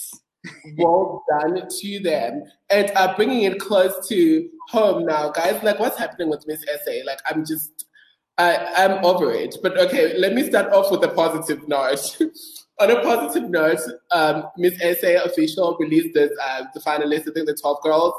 well 0.78 1.24
done 1.30 1.68
to 1.68 2.00
them. 2.00 2.44
And 2.70 2.92
uh, 2.96 3.16
bringing 3.16 3.44
it 3.44 3.60
close 3.60 4.08
to 4.10 4.50
home 4.70 5.06
now, 5.06 5.30
guys, 5.30 5.62
like 5.64 5.80
what's 5.80 5.98
happening 5.98 6.30
with 6.30 6.46
Miss 6.48 6.62
SA? 6.62 6.92
Like, 7.06 7.20
I'm 7.30 7.46
just, 7.46 7.86
I, 8.38 8.56
I'm 8.78 9.04
over 9.04 9.34
it. 9.34 9.58
But 9.62 9.78
okay, 9.78 10.18
let 10.18 10.34
me 10.34 10.48
start 10.48 10.72
off 10.72 10.92
with 10.92 11.04
a 11.04 11.10
positive 11.10 11.68
note. 11.68 12.18
On 12.80 12.90
a 12.90 13.02
positive 13.02 13.50
note, 13.50 13.80
um, 14.12 14.46
Miss 14.58 14.78
SA 14.80 15.24
official 15.26 15.76
released 15.80 16.14
this, 16.14 16.32
uh, 16.42 16.64
the 16.74 16.80
finalists, 16.80 17.30
I 17.30 17.34
think 17.34 17.48
the 17.48 17.58
12 17.60 17.84
girls. 17.84 18.14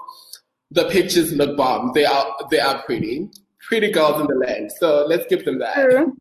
The 0.72 0.84
pictures 0.88 1.32
look 1.32 1.56
bomb. 1.56 1.92
They 1.94 2.04
are, 2.04 2.36
they 2.50 2.60
are 2.60 2.82
pretty. 2.82 3.30
Pretty 3.60 3.90
girls 3.90 4.20
in 4.20 4.26
the 4.26 4.34
land. 4.34 4.70
So 4.78 5.06
let's 5.08 5.26
give 5.26 5.44
them 5.44 5.58
that. 5.60 5.74
True. 5.74 6.16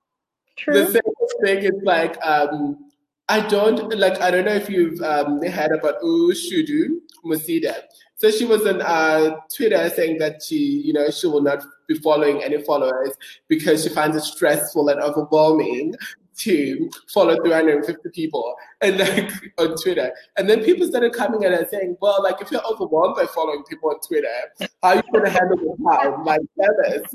True. 0.56 0.74
The 0.74 0.92
second 0.92 1.14
thing 1.44 1.58
is 1.64 1.84
like, 1.84 2.18
um, 2.26 2.90
I 3.30 3.42
don't 3.48 3.96
like. 3.98 4.20
I 4.22 4.32
don't 4.32 4.46
know 4.46 4.56
if 4.56 4.70
you've 4.70 5.00
um, 5.02 5.42
heard 5.44 5.72
about 5.72 6.02
Ushudu 6.02 6.98
Musida. 7.24 7.76
So 8.20 8.30
she 8.32 8.44
was 8.44 8.68
on 8.68 8.82
uh, 8.82 9.38
Twitter 9.56 9.90
saying 9.96 10.18
that 10.18 10.44
she, 10.44 10.58
you 10.58 10.92
know, 10.92 11.10
she 11.10 11.28
will 11.28 11.42
not 11.42 11.64
be 11.88 11.96
following 11.96 12.44
any 12.44 12.62
followers 12.62 13.14
because 13.48 13.84
she 13.84 13.90
finds 13.90 14.18
it 14.18 14.24
stressful 14.24 14.90
and 14.90 15.00
overwhelming 15.00 15.96
to 16.40 16.90
follow 17.14 17.42
350 17.42 18.10
people 18.10 18.56
and 18.82 19.00
like 19.00 19.32
on 19.58 19.74
Twitter. 19.82 20.12
And 20.38 20.50
then 20.50 20.66
people 20.66 20.86
started 20.88 21.14
coming 21.14 21.46
at 21.46 21.54
her 21.54 21.66
saying, 21.72 21.96
well, 22.02 22.22
like 22.22 22.42
if 22.42 22.52
you're 22.52 22.66
overwhelmed 22.66 23.16
by 23.16 23.26
following 23.26 23.64
people 23.70 23.90
on 23.90 24.02
Twitter, 24.02 24.28
how 24.60 24.90
are 24.90 24.96
you 24.98 25.04
gonna 25.14 25.30
handle 25.30 25.58
the 25.58 25.78
time? 25.90 26.26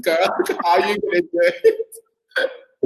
Girl, 0.01 0.17
how 0.65 0.81
are 0.81 0.89
you 0.89 0.97
gonna 0.97 1.21
do 1.21 1.29
it? 1.33 1.77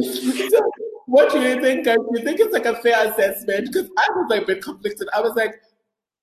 so, 0.50 0.70
what 1.06 1.30
do 1.30 1.40
you 1.40 1.60
think? 1.60 1.84
Guys? 1.84 1.96
Do 1.96 2.18
you 2.18 2.24
think 2.24 2.40
it's 2.40 2.52
like 2.52 2.66
a 2.66 2.74
fair 2.82 3.10
assessment? 3.10 3.72
Because 3.72 3.88
I 3.96 4.08
was 4.10 4.26
like 4.28 4.42
a 4.42 4.46
bit 4.46 4.62
conflicted. 4.62 5.08
I 5.14 5.20
was 5.20 5.36
like, 5.36 5.60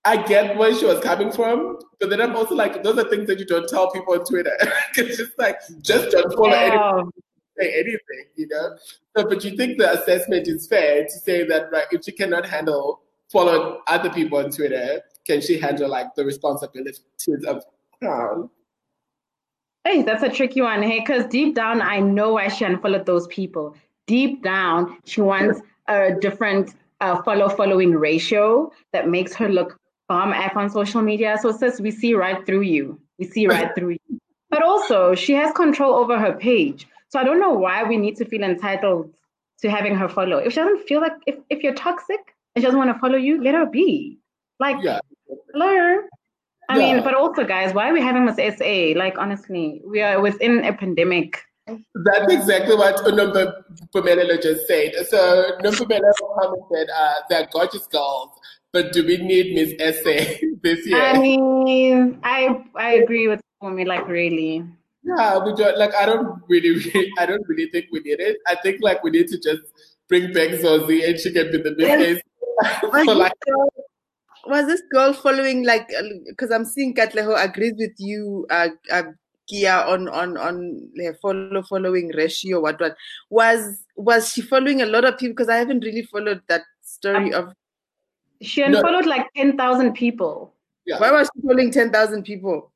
I 0.06 0.18
get 0.18 0.56
where 0.56 0.74
she 0.76 0.86
was 0.86 1.00
coming 1.00 1.32
from, 1.32 1.80
but 2.00 2.12
then 2.12 2.22
I'm 2.22 2.36
also 2.36 2.54
like, 2.54 2.84
those 2.84 3.00
are 3.00 3.10
things 3.10 3.28
that 3.28 3.40
you 3.40 3.46
don't 3.46 3.68
tell 3.68 3.90
people 3.92 4.14
on 4.14 4.24
Twitter. 4.24 4.56
it's 4.96 5.18
just 5.18 5.32
like, 5.40 5.60
just 5.82 6.12
don't 6.12 6.32
follow 6.34 6.50
yeah. 6.50 6.92
anything, 6.94 7.12
say 7.58 7.74
anything, 7.74 8.26
you 8.36 8.48
know? 8.48 8.78
So, 9.18 9.28
but 9.28 9.44
you 9.44 9.58
think 9.58 9.80
the 9.80 10.00
assessment 10.00 10.48
is 10.48 10.68
fair 10.68 11.06
to 11.06 11.10
say 11.10 11.44
that, 11.48 11.72
right, 11.72 11.88
if 11.92 12.06
she 12.06 12.12
cannot 12.12 12.46
handle 12.46 13.02
following 13.32 13.80
other 13.88 14.12
people 14.12 14.38
on 14.38 14.52
Twitter, 14.52 15.02
can 15.26 15.42
she 15.42 15.60
handle 15.60 15.90
like 15.90 16.14
the 16.14 16.24
responsibilities 16.24 17.02
of 17.48 17.64
crown? 18.00 18.52
Hey, 19.86 20.04
that's 20.04 20.22
a 20.22 20.30
tricky 20.30 20.62
one, 20.62 20.84
hey, 20.84 21.00
because 21.00 21.26
deep 21.26 21.56
down, 21.56 21.82
I 21.82 22.00
know 22.00 22.34
why 22.34 22.50
she 22.50 22.64
unfollowed 22.64 23.08
those 23.08 23.26
people. 23.28 23.76
Deep 24.06 24.44
down, 24.44 24.98
she 25.06 25.22
wants 25.22 25.62
a 25.88 26.12
different 26.22 26.76
uh, 27.02 27.22
follow 27.24 27.50
following 27.50 27.92
ratio 27.92 28.72
that 28.94 29.10
makes 29.10 29.34
her 29.34 29.50
look 29.50 29.80
um, 30.10 30.34
app 30.34 30.56
on 30.56 30.70
social 30.70 31.02
media. 31.02 31.38
So 31.42 31.50
it 31.50 31.58
says 31.58 31.82
we 31.82 31.92
see 31.92 32.14
right 32.14 32.46
through 32.46 32.62
you. 32.62 33.00
We 33.18 33.26
see 33.26 33.48
right 33.48 33.74
through 33.76 33.92
you. 33.92 34.20
But 34.50 34.64
also, 34.64 35.16
she 35.16 35.34
has 35.34 35.52
control 35.54 35.96
over 35.96 36.20
her 36.20 36.34
page. 36.34 36.88
So 37.10 37.20
I 37.20 37.24
don't 37.24 37.40
know 37.40 37.54
why 37.54 37.84
we 37.84 37.98
need 37.98 38.16
to 38.18 38.26
feel 38.26 38.44
entitled 38.44 39.14
to 39.62 39.70
having 39.70 39.96
her 39.96 40.08
follow. 40.08 40.38
If 40.38 40.54
she 40.54 40.60
doesn't 40.60 40.88
feel 40.88 41.02
like, 41.02 41.14
if, 41.26 41.36
if 41.50 41.64
you're 41.64 41.74
toxic 41.74 42.20
and 42.56 42.62
she 42.62 42.66
doesn't 42.66 42.78
want 42.78 42.94
to 42.94 43.00
follow 43.00 43.18
you, 43.18 43.42
let 43.42 43.56
her 43.56 43.66
be. 43.66 44.20
Like, 44.60 44.78
yeah. 44.82 45.00
hello. 45.54 46.02
I 46.70 46.80
yeah. 46.80 46.94
mean, 46.94 47.04
but 47.04 47.14
also, 47.14 47.44
guys, 47.44 47.74
why 47.74 47.90
are 47.90 47.94
we 47.94 48.02
having 48.02 48.26
this 48.26 48.58
SA? 48.58 48.98
Like, 48.98 49.18
honestly, 49.18 49.82
we 49.86 50.02
are 50.02 50.22
within 50.22 50.64
a 50.64 50.74
pandemic. 50.74 51.42
That's 51.68 52.32
exactly 52.32 52.76
what 52.76 53.02
Number 53.16 53.64
Pumela 53.94 54.42
just 54.42 54.68
said. 54.68 54.94
So 55.10 55.58
Nompumelelo 55.62 56.12
commented, 56.40 56.90
uh, 56.96 57.14
they're 57.30 57.48
gorgeous 57.52 57.88
girls. 57.88 58.30
But 58.76 58.92
do 58.92 59.06
we 59.08 59.16
need 59.16 59.56
Miss 59.56 59.72
SA 59.80 60.36
this 60.62 60.86
year? 60.86 61.02
I 61.02 61.18
mean, 61.18 62.20
I 62.24 62.62
I 62.76 62.90
agree 62.96 63.30
with 63.30 63.40
me, 63.64 63.86
like 63.86 64.06
really. 64.06 64.68
Yeah, 65.02 65.40
we 65.46 65.56
don't 65.56 65.78
like. 65.78 65.96
I 65.96 66.06
don't 66.06 66.44
really, 66.50 66.72
really, 66.72 67.10
I 67.18 67.26
don't 67.26 67.48
really 67.48 67.70
think 67.70 67.86
we 67.94 68.02
need 68.02 68.20
it. 68.20 68.36
I 68.48 68.56
think 68.56 68.82
like 68.82 69.02
we 69.02 69.12
need 69.12 69.30
to 69.30 69.40
just 69.40 69.64
bring 70.10 70.34
back 70.34 70.50
Zozi 70.60 71.08
and 71.08 71.18
she 71.18 71.32
can 71.32 71.52
be 71.52 71.60
the 71.64 71.72
big 71.72 72.20
was, 72.84 73.08
like, 73.16 73.32
girl, 73.48 73.70
was 74.48 74.68
this 74.68 74.82
girl 74.92 75.14
following 75.14 75.64
like? 75.64 75.90
Because 76.28 76.52
I'm 76.52 76.66
seeing 76.66 76.94
Katleho 76.94 77.42
agrees 77.42 77.76
with 77.78 77.96
you, 77.98 78.46
uh, 78.50 78.76
uh, 78.92 79.04
Kia, 79.48 79.86
on 79.88 80.10
on 80.10 80.36
on 80.36 80.90
her 80.98 81.18
follow 81.22 81.64
following 81.64 82.12
ratio. 82.14 82.60
What 82.60 82.82
what 82.82 82.98
was 83.30 83.86
was 83.96 84.34
she 84.34 84.42
following 84.42 84.82
a 84.82 84.86
lot 84.86 85.06
of 85.06 85.18
people? 85.18 85.32
Because 85.32 85.48
I 85.48 85.64
haven't 85.64 85.86
really 85.86 86.04
followed 86.04 86.42
that 86.50 86.64
story 86.82 87.32
of 87.32 87.54
she 88.42 88.62
unfollowed 88.62 89.06
no. 89.06 89.10
like 89.10 89.28
10,000 89.36 89.94
people. 89.94 90.54
Yeah. 90.86 91.00
Why 91.00 91.12
was 91.12 91.30
she 91.36 91.42
following 91.42 91.72
10,000 91.72 92.24
people? 92.24 92.72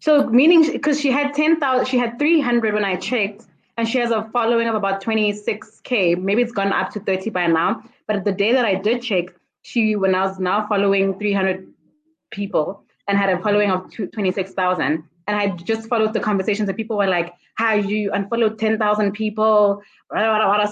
So 0.00 0.26
meaning 0.28 0.70
because 0.72 0.98
she 1.00 1.10
had 1.10 1.34
10,000, 1.34 1.86
she 1.86 1.98
had 1.98 2.18
300 2.18 2.72
when 2.72 2.84
I 2.84 2.96
checked, 2.96 3.44
and 3.76 3.88
she 3.88 3.98
has 3.98 4.10
a 4.10 4.28
following 4.32 4.68
of 4.68 4.74
about 4.74 5.02
26k. 5.02 6.16
Maybe 6.16 6.42
it's 6.42 6.52
gone 6.52 6.72
up 6.72 6.90
to 6.92 7.00
30 7.00 7.30
by 7.30 7.46
now. 7.46 7.82
But 8.06 8.24
the 8.24 8.32
day 8.32 8.52
that 8.52 8.64
I 8.64 8.74
did 8.74 9.02
check, 9.02 9.26
she 9.62 9.96
when 9.96 10.14
I 10.14 10.24
was 10.26 10.38
now 10.38 10.66
following 10.68 11.18
300 11.18 11.66
people 12.30 12.82
and 13.08 13.18
had 13.18 13.28
a 13.28 13.38
following 13.42 13.70
of 13.70 13.92
26,000. 13.92 15.04
And 15.26 15.36
I 15.36 15.48
just 15.48 15.88
followed 15.88 16.12
the 16.12 16.20
conversations, 16.20 16.68
and 16.68 16.76
people 16.76 16.96
were 16.96 17.06
like, 17.06 17.34
"How 17.54 17.74
you 17.74 18.10
unfollowed 18.12 18.58
10,000 18.58 19.12
people?" 19.12 19.82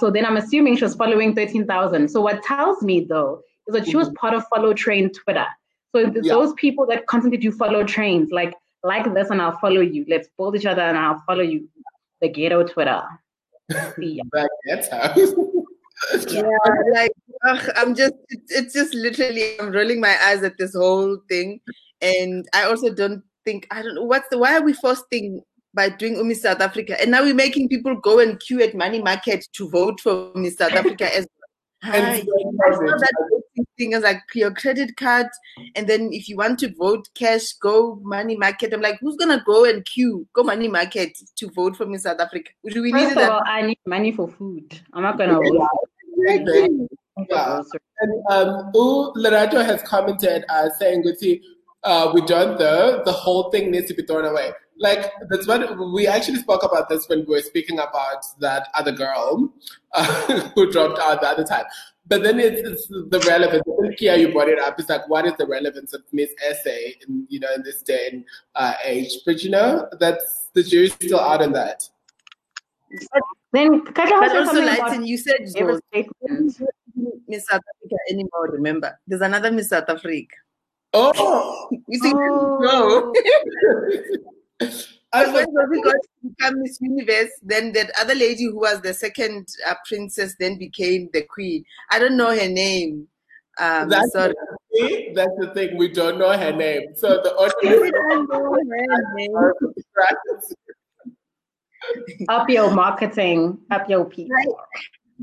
So 0.01 0.11
then 0.11 0.25
I'm 0.25 0.37
assuming 0.37 0.77
she 0.77 0.85
was 0.85 0.95
following 0.95 1.35
13,000. 1.35 2.09
So 2.09 2.21
what 2.21 2.43
tells 2.43 2.83
me 2.83 3.05
though 3.05 3.43
is 3.69 3.75
that 3.75 3.87
she 3.87 3.97
was 3.97 4.09
mm-hmm. 4.09 4.17
part 4.17 4.35
of 4.35 4.45
Follow 4.49 4.73
Train 4.75 5.11
Twitter. 5.13 5.47
So 5.95 6.01
yeah. 6.01 6.21
those 6.25 6.53
people 6.55 6.87
that 6.87 7.07
constantly 7.07 7.39
do 7.39 7.53
follow 7.53 7.85
trains, 7.85 8.31
like 8.31 8.55
like 8.83 9.13
this, 9.15 9.31
and 9.31 9.41
I'll 9.41 9.59
follow 9.59 9.81
you. 9.81 10.05
Let's 10.09 10.29
build 10.37 10.57
each 10.57 10.67
other, 10.67 10.83
and 10.83 10.97
I'll 10.97 11.23
follow 11.27 11.43
you. 11.43 11.69
The 12.21 12.29
ghetto 12.29 12.65
Twitter. 12.65 13.03
Yeah. 13.99 14.23
That's 16.13 16.33
yeah, 16.33 16.43
like 16.95 17.13
ugh, 17.45 17.71
I'm 17.77 17.95
just 17.95 18.15
it's, 18.29 18.53
it's 18.53 18.75
just 18.75 18.95
literally 18.95 19.59
I'm 19.59 19.73
rolling 19.73 20.01
my 20.01 20.17
eyes 20.23 20.43
at 20.43 20.57
this 20.57 20.75
whole 20.75 21.19
thing, 21.29 21.61
and 22.01 22.47
I 22.55 22.65
also 22.65 22.95
don't 22.95 23.23
think 23.45 23.67
I 23.71 23.83
don't 23.83 23.97
know 23.97 24.05
what's 24.05 24.29
the 24.29 24.39
why 24.39 24.57
are 24.57 24.63
we 24.63 24.75
forcing 24.75 25.43
by 25.75 25.89
doing 25.89 26.27
Miss 26.27 26.43
South 26.43 26.61
Africa, 26.61 27.01
and 27.01 27.11
now 27.11 27.23
we're 27.23 27.35
making 27.35 27.69
people 27.69 27.97
go 27.97 28.21
and 28.21 28.39
queue 28.39 28.63
at 28.63 28.75
Money 28.77 29.03
Market 29.03 29.47
to 29.55 29.69
vote 29.69 30.01
for 30.01 30.31
Miss 30.35 30.57
South 30.57 30.73
Africa 30.73 31.15
as 31.15 31.27
and 31.83 32.07
I 32.07 32.21
saw 32.21 32.79
that 32.79 33.38
thing 33.79 33.95
as 33.95 34.03
like 34.03 34.23
your 34.35 34.53
credit 34.53 34.97
card, 34.97 35.29
and 35.75 35.89
then 35.89 36.11
if 36.13 36.29
you 36.29 36.37
want 36.37 36.59
to 36.61 36.75
vote 36.75 37.09
cash, 37.15 37.53
go 37.55 37.99
money 38.03 38.37
market. 38.37 38.75
I'm 38.75 38.83
like, 38.83 38.99
who's 39.01 39.17
gonna 39.17 39.43
go 39.47 39.65
and 39.65 39.85
queue, 39.85 40.27
go 40.35 40.43
money 40.43 40.69
market 40.69 41.17
to 41.37 41.51
vote 41.51 41.77
for 41.77 41.87
me 41.87 41.95
in 41.95 42.01
South 42.01 42.21
Africa? 42.21 42.51
Do 42.69 42.83
we 42.83 42.93
need 42.93 43.15
that? 43.17 43.43
I 43.47 43.63
need 43.63 43.79
money 43.87 44.13
for 44.13 44.29
food. 44.29 44.79
I'm 44.93 45.03
not 45.03 45.17
gonna 45.17 45.35
vote. 45.43 45.69
Yeah. 47.31 47.63
And 48.01 48.13
um, 48.31 48.71
U 48.75 49.13
Lerato 49.17 49.65
has 49.65 49.83
commented 49.83 50.45
uh, 50.49 50.69
saying, 50.79 51.05
uh, 51.83 52.11
we 52.15 52.21
don't 52.23 52.59
though, 52.59 53.03
the 53.05 53.13
whole 53.13 53.51
thing 53.51 53.71
needs 53.71 53.89
to 53.89 53.95
be 53.95 54.03
thrown 54.03 54.25
away 54.25 54.53
like 54.79 55.11
that's 55.29 55.47
what 55.47 55.77
we 55.93 56.07
actually 56.07 56.39
spoke 56.39 56.63
about 56.63 56.89
this 56.89 57.09
when 57.09 57.21
we 57.21 57.35
were 57.35 57.43
speaking 57.43 57.79
about 57.79 58.25
that 58.41 58.69
other 58.75 58.93
girl 58.93 59.53
uh, 59.93 60.05
who 60.55 60.71
dropped 60.71 60.99
out 60.99 61.21
the 61.21 61.29
other 61.29 61.45
time. 61.45 61.65
But 62.09 62.23
then 62.23 62.41
it's, 62.41 62.67
it's 62.67 62.89
the 62.89 63.23
relevance. 63.29 63.63
I 63.67 63.83
think 63.83 63.99
Kia, 63.99 64.17
you 64.17 64.33
brought 64.33 64.49
it 64.49 64.59
up. 64.59 64.81
It's 64.81 64.89
like, 64.89 65.07
what 65.09 65.27
is 65.27 65.35
the 65.39 65.47
relevance 65.47 65.93
of 65.93 66.03
Miss 66.13 66.31
SA 66.63 66.71
in 67.07 67.27
you 67.29 67.39
know 67.39 67.53
in 67.55 67.63
this 67.63 67.83
day 67.83 68.09
and 68.13 68.25
uh, 68.55 68.75
age? 68.85 69.13
But 69.27 69.43
you 69.43 69.51
know, 69.51 69.87
that's 70.01 70.49
the 70.55 70.63
jury's 70.63 70.95
still 70.95 71.21
out 71.21 71.43
on 71.43 71.53
that. 71.53 71.89
then, 73.53 73.85
but 73.85 74.37
also, 74.37 74.63
Lighten, 74.63 75.05
you 75.05 75.19
said 75.19 75.37
Miss 77.29 77.47
South 77.47 77.61
Africa 77.61 77.97
anymore. 78.11 78.51
Remember, 78.53 78.99
there's 79.07 79.21
another 79.21 79.51
Miss 79.51 79.69
South 79.69 79.89
Africa. 79.89 80.35
Oh, 80.95 81.69
you 81.89 81.99
see, 81.99 82.13
oh. 82.15 83.13
no. 84.61 84.69
I 85.13 85.33
when 85.33 85.47
Zozi 85.47 85.83
got 85.83 85.93
to 85.93 86.09
become 86.23 86.63
Miss 86.63 86.79
Universe, 86.81 87.31
then 87.43 87.73
that 87.73 87.91
other 87.99 88.15
lady 88.15 88.45
who 88.45 88.61
was 88.61 88.81
the 88.83 88.93
second 88.93 89.49
uh, 89.67 89.75
princess 89.87 90.37
then 90.39 90.59
became 90.59 91.09
the 91.13 91.23
queen. 91.23 91.65
I 91.91 91.99
don't 91.99 92.17
know 92.17 92.37
her 92.37 92.49
name. 92.49 93.09
Um, 93.59 93.89
that's, 93.89 94.13
sorry. 94.13 94.35
The 94.35 94.89
thing, 94.89 95.15
that's 95.15 95.33
the 95.39 95.51
thing. 95.55 95.77
We 95.77 95.89
don't 95.89 96.19
know 96.19 96.37
her 96.37 96.53
name. 96.53 96.95
So 96.95 97.23
the 97.23 97.35
audience 97.35 97.91
don't 98.09 98.29
know 98.31 98.53
her 98.53 99.15
name. 99.15 99.35
up 102.29 102.51
your 102.51 102.71
marketing, 102.71 103.59
up 103.71 103.89
your 103.89 104.05
people. 104.05 104.37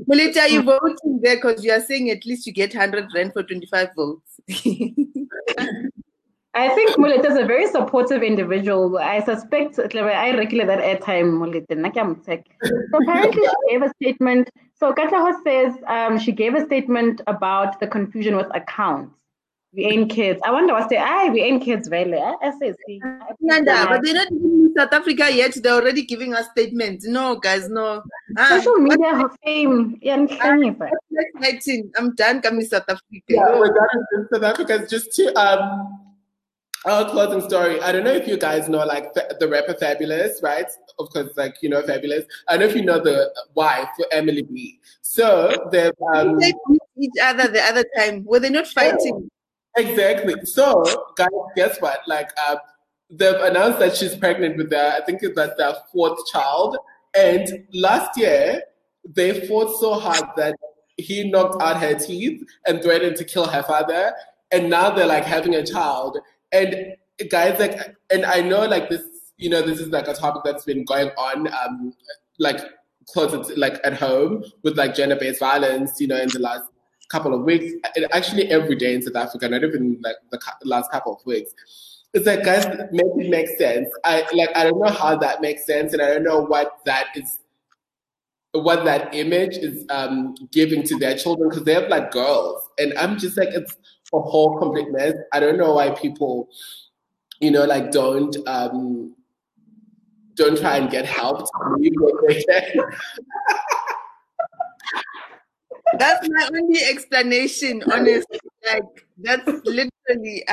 Melita, 0.06 0.46
you 0.50 0.62
voting 0.62 1.20
there 1.22 1.36
because 1.36 1.64
you 1.64 1.72
are 1.72 1.80
saying 1.80 2.10
at 2.10 2.26
least 2.26 2.46
you 2.46 2.52
get 2.52 2.74
100 2.74 3.08
rand 3.14 3.32
for 3.32 3.42
25 3.42 3.88
votes. 3.96 4.40
I 6.56 6.70
think 6.70 6.98
Mulet 6.98 7.22
is 7.26 7.36
a 7.36 7.44
very 7.44 7.66
supportive 7.66 8.22
individual. 8.22 8.96
I 8.96 9.22
suspect 9.22 9.78
I 9.78 10.34
regulate 10.34 10.66
that 10.66 10.80
airtime 10.80 11.36
Mulet. 11.38 11.66
So 11.68 12.98
apparently 12.98 13.42
she 13.42 13.70
gave 13.70 13.82
a 13.82 13.90
statement. 14.00 14.50
So 14.80 14.94
Katleho 14.94 15.34
says 15.44 15.74
um, 15.86 16.18
she 16.18 16.32
gave 16.32 16.54
a 16.54 16.64
statement 16.64 17.20
about 17.26 17.78
the 17.78 17.86
confusion 17.86 18.36
with 18.36 18.46
accounts. 18.54 19.12
We 19.74 19.84
ain't 19.84 20.10
kids. 20.10 20.40
I 20.46 20.52
wonder 20.52 20.72
what's 20.72 20.88
the 20.88 20.96
I 20.96 21.28
we 21.28 21.42
ain't 21.42 21.62
kids 21.62 21.90
really. 21.90 22.16
I 22.16 22.50
say 22.58 22.74
Nanda, 23.40 23.86
but 23.90 24.02
they're 24.02 24.14
not 24.14 24.30
in 24.30 24.72
South 24.74 24.94
Africa 24.94 25.30
yet. 25.30 25.58
They're 25.62 25.74
already 25.74 26.06
giving 26.06 26.32
us 26.32 26.48
statements. 26.52 27.06
No, 27.06 27.36
guys, 27.36 27.68
no. 27.68 28.02
Ah, 28.38 28.48
Social 28.48 28.76
media 28.76 29.14
have 29.14 29.36
fame. 29.44 29.98
Yeah, 30.00 30.14
I'm, 30.14 30.30
I'm 31.98 32.14
done 32.14 32.40
coming 32.40 32.64
South 32.64 32.84
Africa. 32.88 33.20
Yeah, 33.28 33.58
we're 33.58 33.74
done 33.74 33.88
in 34.14 34.28
South 34.32 34.42
Africa. 34.42 34.86
Just 34.88 35.12
to 35.16 35.34
um 35.38 36.05
our 36.84 37.08
closing 37.10 37.40
story. 37.48 37.80
I 37.80 37.92
don't 37.92 38.04
know 38.04 38.12
if 38.12 38.28
you 38.28 38.36
guys 38.36 38.68
know 38.68 38.84
like 38.84 39.12
the 39.14 39.48
rapper 39.48 39.74
Fabolous, 39.74 40.42
right? 40.42 40.66
Of 40.98 41.10
course, 41.10 41.30
like 41.36 41.56
you 41.62 41.68
know 41.68 41.82
Fabolous. 41.82 42.24
I 42.48 42.56
don't 42.56 42.60
know 42.60 42.66
if 42.66 42.76
you 42.76 42.84
know 42.84 43.02
the 43.02 43.32
wife 43.54 43.88
for 43.96 44.06
Emily 44.12 44.42
B. 44.42 44.80
So 45.02 45.68
they 45.72 45.90
um, 46.14 46.38
they 46.38 46.52
each 46.98 47.10
other 47.22 47.48
the 47.48 47.62
other 47.62 47.84
time. 47.96 48.24
Were 48.24 48.40
they 48.40 48.50
not 48.50 48.66
fighting? 48.68 49.28
Exactly. 49.76 50.34
So 50.44 50.84
guys, 51.16 51.28
guess 51.54 51.80
what? 51.80 52.00
Like 52.06 52.30
uh, 52.38 52.56
they've 53.10 53.40
announced 53.40 53.78
that 53.80 53.96
she's 53.96 54.14
pregnant 54.16 54.56
with 54.56 54.70
their 54.70 54.94
I 54.94 55.04
think 55.04 55.22
that's 55.34 55.56
their 55.56 55.74
fourth 55.92 56.18
child. 56.32 56.76
And 57.16 57.66
last 57.72 58.18
year 58.18 58.62
they 59.04 59.46
fought 59.46 59.78
so 59.80 59.94
hard 59.94 60.24
that 60.36 60.54
he 60.96 61.30
knocked 61.30 61.62
out 61.62 61.78
her 61.78 61.94
teeth 61.94 62.42
and 62.66 62.82
threatened 62.82 63.16
to 63.16 63.24
kill 63.24 63.46
her 63.46 63.62
father. 63.62 64.14
And 64.50 64.70
now 64.70 64.90
they're 64.90 65.06
like 65.06 65.24
having 65.24 65.54
a 65.54 65.66
child 65.66 66.18
and 66.52 66.96
guys, 67.30 67.58
like, 67.58 67.96
and 68.10 68.24
I 68.24 68.40
know 68.40 68.66
like 68.66 68.88
this, 68.88 69.02
you 69.36 69.50
know, 69.50 69.62
this 69.62 69.80
is 69.80 69.88
like 69.88 70.08
a 70.08 70.14
topic 70.14 70.42
that's 70.44 70.64
been 70.64 70.84
going 70.84 71.10
on, 71.10 71.48
um, 71.52 71.94
like 72.38 72.60
closer 73.08 73.42
to, 73.42 73.60
like 73.60 73.78
at 73.84 73.94
home 73.94 74.44
with 74.62 74.76
like 74.76 74.94
gender-based 74.94 75.40
violence, 75.40 76.00
you 76.00 76.06
know, 76.06 76.16
in 76.16 76.28
the 76.28 76.38
last 76.38 76.64
couple 77.08 77.32
of 77.32 77.42
weeks, 77.42 77.72
and 77.94 78.06
actually 78.12 78.50
every 78.50 78.74
day 78.74 78.94
in 78.94 79.02
South 79.02 79.16
Africa, 79.16 79.48
not 79.48 79.62
even 79.62 80.00
like 80.02 80.16
the 80.30 80.38
last 80.64 80.90
couple 80.90 81.14
of 81.14 81.24
weeks. 81.24 81.52
It's 82.14 82.26
like, 82.26 82.44
guys, 82.44 82.66
maybe 82.92 83.26
it 83.26 83.30
makes 83.30 83.58
sense. 83.58 83.88
I 84.04 84.26
like, 84.32 84.56
I 84.56 84.64
don't 84.64 84.80
know 84.80 84.90
how 84.90 85.16
that 85.16 85.40
makes 85.40 85.66
sense, 85.66 85.92
and 85.92 86.02
I 86.02 86.14
don't 86.14 86.24
know 86.24 86.40
what 86.40 86.78
that 86.86 87.08
is, 87.14 87.40
what 88.52 88.84
that 88.86 89.14
image 89.14 89.56
is 89.56 89.84
um, 89.90 90.34
giving 90.50 90.82
to 90.84 90.98
their 90.98 91.16
children 91.16 91.50
because 91.50 91.64
they 91.64 91.74
have 91.74 91.88
like 91.88 92.10
girls, 92.10 92.68
and 92.78 92.92
I'm 92.98 93.18
just 93.18 93.36
like, 93.36 93.50
it's 93.50 93.76
a 94.16 94.22
whole 94.22 94.58
complete 94.58 94.90
mess. 94.90 95.14
I 95.32 95.40
don't 95.40 95.56
know 95.58 95.74
why 95.74 95.90
people, 95.90 96.48
you 97.40 97.50
know, 97.50 97.64
like 97.64 97.90
don't 97.90 98.36
um, 98.46 99.14
don't 100.34 100.58
try 100.58 100.76
and 100.76 100.90
get 100.90 101.04
help. 101.06 101.48
That's 105.98 106.28
my 106.28 106.48
only 106.52 106.80
explanation, 106.82 107.82
honestly. 107.92 108.40
Like 108.66 109.06
that's 109.18 109.46
literally 109.64 110.44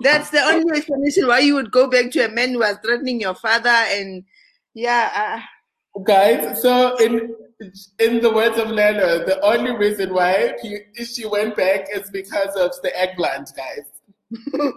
that's 0.00 0.30
the 0.30 0.40
only 0.40 0.76
explanation 0.76 1.26
why 1.28 1.38
you 1.40 1.54
would 1.54 1.70
go 1.70 1.88
back 1.88 2.10
to 2.12 2.24
a 2.24 2.28
man 2.28 2.50
who 2.52 2.58
was 2.58 2.76
threatening 2.84 3.20
your 3.20 3.34
father 3.34 3.68
and 3.68 4.24
yeah. 4.74 5.40
Uh, 5.96 6.02
Guys, 6.02 6.60
so 6.60 6.96
in 6.96 7.34
in 7.98 8.20
the 8.20 8.32
words 8.32 8.58
of 8.58 8.68
Leno, 8.68 9.24
the 9.24 9.40
only 9.42 9.74
reason 9.74 10.12
why 10.12 10.54
he, 10.62 10.80
she 11.04 11.26
went 11.26 11.56
back 11.56 11.86
is 11.94 12.10
because 12.10 12.54
of 12.56 12.72
the 12.82 12.92
eggplant, 12.98 13.52
guys. 13.56 13.86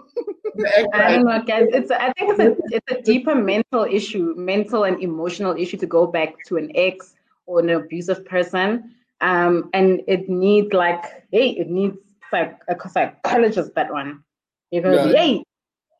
I 0.64 1.16
don't 1.16 1.24
know, 1.24 1.42
guys. 1.42 1.66
It's 1.72 1.90
I 1.90 2.12
think 2.12 2.38
it's 2.38 2.40
a 2.40 2.56
it's 2.76 2.92
a 2.92 3.02
deeper 3.02 3.34
mental 3.34 3.84
issue, 3.84 4.34
mental 4.36 4.84
and 4.84 5.02
emotional 5.02 5.56
issue 5.56 5.76
to 5.78 5.86
go 5.86 6.06
back 6.06 6.34
to 6.46 6.56
an 6.56 6.70
ex 6.74 7.14
or 7.46 7.60
an 7.60 7.70
abusive 7.70 8.24
person. 8.24 8.94
Um, 9.20 9.68
and 9.74 10.00
it 10.06 10.28
needs 10.28 10.72
like, 10.72 11.04
hey, 11.30 11.50
it 11.50 11.68
needs 11.68 11.98
like 12.32 12.58
a 12.68 12.88
psychologist 12.88 13.74
that 13.74 13.92
one 13.92 14.22
because 14.70 15.06
no. 15.06 15.12
hey, 15.12 15.44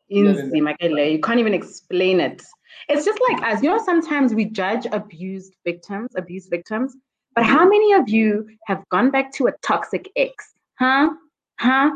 no, 0.09 0.33
no, 0.33 0.89
no. 0.89 1.03
you 1.03 1.21
can't 1.21 1.41
even 1.41 1.55
explain 1.55 2.21
it. 2.21 2.43
It's 2.89 3.05
just 3.05 3.21
like 3.29 3.43
as 3.43 3.63
you 3.63 3.71
know, 3.71 3.83
sometimes 3.85 4.35
we 4.35 4.47
judge 4.47 4.87
abused 4.91 5.55
victims, 5.65 6.11
abuse 6.17 6.49
victims, 6.49 6.97
but 7.35 7.45
how 7.45 7.65
many 7.65 7.93
of 7.93 8.09
you 8.09 8.49
have 8.67 8.83
gone 8.89 9.11
back 9.11 9.33
to 9.35 9.47
a 9.47 9.53
toxic 9.63 10.11
ex? 10.17 10.55
Huh? 10.79 11.11
Huh? 11.59 11.91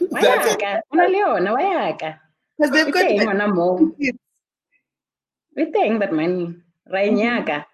Wayaka. 0.00 0.80
Una 0.92 1.08
leona, 1.08 1.52
wayaka. 1.52 2.18
Because 2.56 2.72
they've 2.72 2.92
got 2.92 3.10
like, 3.10 3.54
more. 3.54 3.92
We 5.56 5.64
think 5.72 6.00
that 6.00 6.12
money. 6.12 6.54
Rainyaka. 6.90 7.64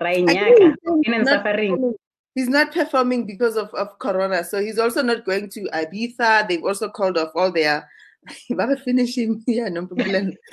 Rainyaka. 0.00 0.74
In 1.04 1.26
suffering. 1.26 1.94
He's 2.34 2.48
not 2.48 2.72
performing 2.72 3.26
because 3.26 3.56
of, 3.56 3.72
of 3.74 3.98
Corona. 4.00 4.42
So 4.42 4.60
he's 4.60 4.78
also 4.78 5.02
not 5.02 5.24
going 5.24 5.48
to 5.50 5.68
Ibiza. 5.72 6.48
They've 6.48 6.64
also 6.64 6.88
called 6.88 7.16
off 7.16 7.30
all 7.34 7.52
their 7.52 7.88
Baba 8.50 8.76
finishing 8.76 9.42
yeah, 9.46 9.68
no 9.68 9.86
problem. 9.86 10.32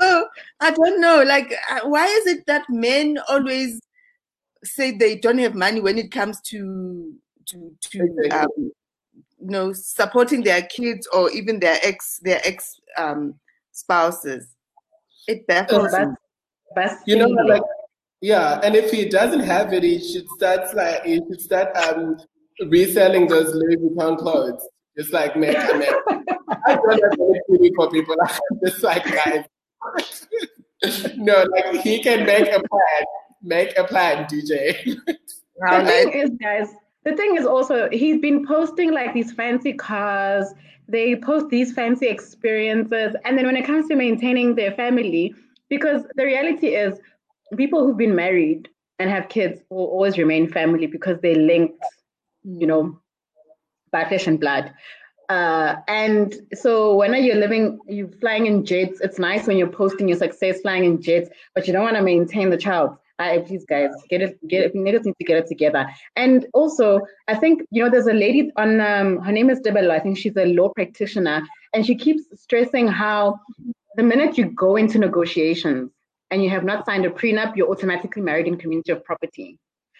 so 0.00 0.26
I 0.60 0.70
don't 0.72 1.00
know. 1.00 1.22
Like, 1.22 1.54
uh, 1.70 1.80
why 1.84 2.06
is 2.06 2.26
it 2.26 2.46
that 2.46 2.64
men 2.68 3.18
always 3.28 3.80
say 4.64 4.90
they 4.90 5.16
don't 5.16 5.38
have 5.38 5.54
money 5.54 5.80
when 5.80 5.96
it 5.98 6.10
comes 6.10 6.40
to 6.40 7.14
to 7.46 7.72
to 7.80 8.28
um, 8.32 8.48
you 8.58 8.72
know 9.40 9.72
supporting 9.72 10.42
their 10.42 10.62
kids 10.62 11.06
or 11.12 11.30
even 11.30 11.60
their 11.60 11.78
ex 11.82 12.20
their 12.22 12.40
ex 12.44 12.80
um, 12.98 13.34
spouses? 13.72 14.48
It 15.28 15.46
baffles 15.46 15.92
me. 15.92 16.06
You 17.06 17.16
know, 17.16 17.28
like 17.28 17.62
yeah, 18.26 18.58
and 18.64 18.74
if 18.74 18.90
he 18.90 19.08
doesn't 19.08 19.44
have 19.44 19.72
it, 19.72 19.84
he 19.84 20.00
should 20.00 20.28
start 20.30 20.74
like 20.74 21.04
he 21.04 21.18
should 21.28 21.40
start 21.40 21.76
um 21.76 22.16
reselling 22.68 23.28
those 23.28 23.54
Louis 23.54 23.76
Vuitton 23.76 24.18
clothes. 24.18 24.68
Just 24.98 25.12
like 25.12 25.36
make 25.36 25.56
I 25.56 25.72
mean, 25.78 25.92
I 26.66 26.74
don't 26.74 27.02
have 27.04 27.20
any 27.54 27.72
for 27.76 27.88
people. 27.88 28.16
I'm 28.20 28.58
just 28.64 28.82
like 28.82 29.04
guys, 29.04 29.44
no, 31.16 31.46
like 31.52 31.80
he 31.82 32.02
can 32.02 32.26
make 32.26 32.48
a 32.48 32.58
plan. 32.58 33.04
Make 33.42 33.78
a 33.78 33.84
plan, 33.84 34.24
DJ. 34.24 34.96
the 35.06 35.84
thing 35.86 36.12
is, 36.12 36.30
guys, 36.42 36.74
the 37.04 37.14
thing 37.14 37.36
is 37.36 37.46
also 37.46 37.88
he's 37.92 38.18
been 38.20 38.44
posting 38.44 38.90
like 38.90 39.14
these 39.14 39.30
fancy 39.30 39.72
cars. 39.72 40.52
They 40.88 41.14
post 41.14 41.48
these 41.48 41.72
fancy 41.72 42.08
experiences, 42.08 43.14
and 43.24 43.38
then 43.38 43.46
when 43.46 43.56
it 43.56 43.64
comes 43.64 43.86
to 43.86 43.94
maintaining 43.94 44.56
their 44.56 44.72
family, 44.72 45.32
because 45.68 46.02
the 46.16 46.24
reality 46.24 46.74
is, 46.74 46.98
people 47.56 47.84
who've 47.84 47.96
been 47.96 48.14
married 48.14 48.68
and 48.98 49.10
have 49.10 49.28
kids 49.28 49.60
will 49.70 49.86
always 49.86 50.18
remain 50.18 50.48
family 50.48 50.86
because 50.86 51.18
they're 51.20 51.34
linked, 51.34 51.82
you 52.44 52.66
know, 52.66 52.98
by 53.92 54.04
flesh 54.08 54.26
and 54.26 54.40
blood. 54.40 54.72
Uh, 55.28 55.76
and 55.88 56.36
so 56.54 56.94
when 56.94 57.12
you're 57.22 57.36
living, 57.36 57.78
you're 57.88 58.08
flying 58.20 58.46
in 58.46 58.64
jets. 58.64 59.00
It's 59.00 59.18
nice 59.18 59.46
when 59.46 59.56
you're 59.56 59.68
posting 59.68 60.08
your 60.08 60.18
success 60.18 60.60
flying 60.60 60.84
in 60.84 61.02
jets, 61.02 61.28
but 61.54 61.66
you 61.66 61.72
don't 61.72 61.82
want 61.82 61.96
to 61.96 62.02
maintain 62.02 62.50
the 62.50 62.56
child. 62.56 62.96
I 63.18 63.38
please, 63.38 63.64
guys, 63.64 63.90
get 64.10 64.20
it, 64.20 64.38
get 64.46 64.62
it. 64.62 64.74
Niggas 64.74 65.06
need 65.06 65.14
to 65.18 65.24
get 65.24 65.38
it 65.38 65.46
together. 65.46 65.88
And 66.16 66.46
also, 66.52 67.00
I 67.28 67.34
think 67.34 67.62
you 67.70 67.82
know, 67.82 67.90
there's 67.90 68.06
a 68.06 68.12
lady 68.12 68.52
on. 68.56 68.78
Um, 68.80 69.20
her 69.20 69.32
name 69.32 69.48
is 69.48 69.60
Debelo. 69.60 69.90
I 69.90 70.00
think 70.00 70.18
she's 70.18 70.36
a 70.36 70.44
law 70.44 70.68
practitioner, 70.68 71.42
and 71.72 71.86
she 71.86 71.94
keeps 71.94 72.24
stressing 72.34 72.88
how 72.88 73.40
the 73.96 74.02
minute 74.02 74.36
you 74.36 74.50
go 74.50 74.76
into 74.76 74.98
negotiations 74.98 75.90
and 76.30 76.42
you 76.42 76.50
have 76.50 76.64
not 76.64 76.84
signed 76.86 77.04
a 77.04 77.10
prenup, 77.10 77.56
you're 77.56 77.70
automatically 77.70 78.22
married 78.22 78.46
in 78.46 78.56
community 78.56 78.92
of 78.92 79.04
property. 79.04 79.58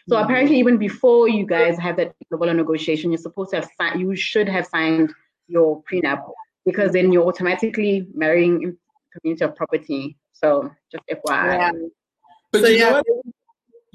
So 0.08 0.16
mm-hmm. 0.16 0.24
apparently, 0.24 0.58
even 0.58 0.76
before 0.76 1.28
you 1.28 1.46
guys 1.46 1.78
have 1.78 1.96
that 1.96 2.14
global 2.30 2.52
negotiation, 2.52 3.10
you're 3.10 3.18
supposed 3.18 3.50
to 3.50 3.56
have 3.56 3.68
signed. 3.78 4.00
You 4.00 4.14
should 4.14 4.48
have 4.48 4.66
signed 4.66 5.12
your 5.48 5.82
prenup 5.82 6.28
because 6.64 6.92
then 6.92 7.12
you're 7.12 7.26
automatically 7.26 8.06
marrying 8.14 8.62
in 8.62 8.78
community 9.12 9.44
of 9.44 9.56
property. 9.56 10.16
So 10.32 10.70
just 10.92 11.04
FYI. 11.08 11.58
Yeah. 11.58 11.72
But 12.52 12.60
so, 12.62 12.68
you 12.68 12.76
yeah. 12.76 12.90
know 12.90 12.92
what? 12.96 13.06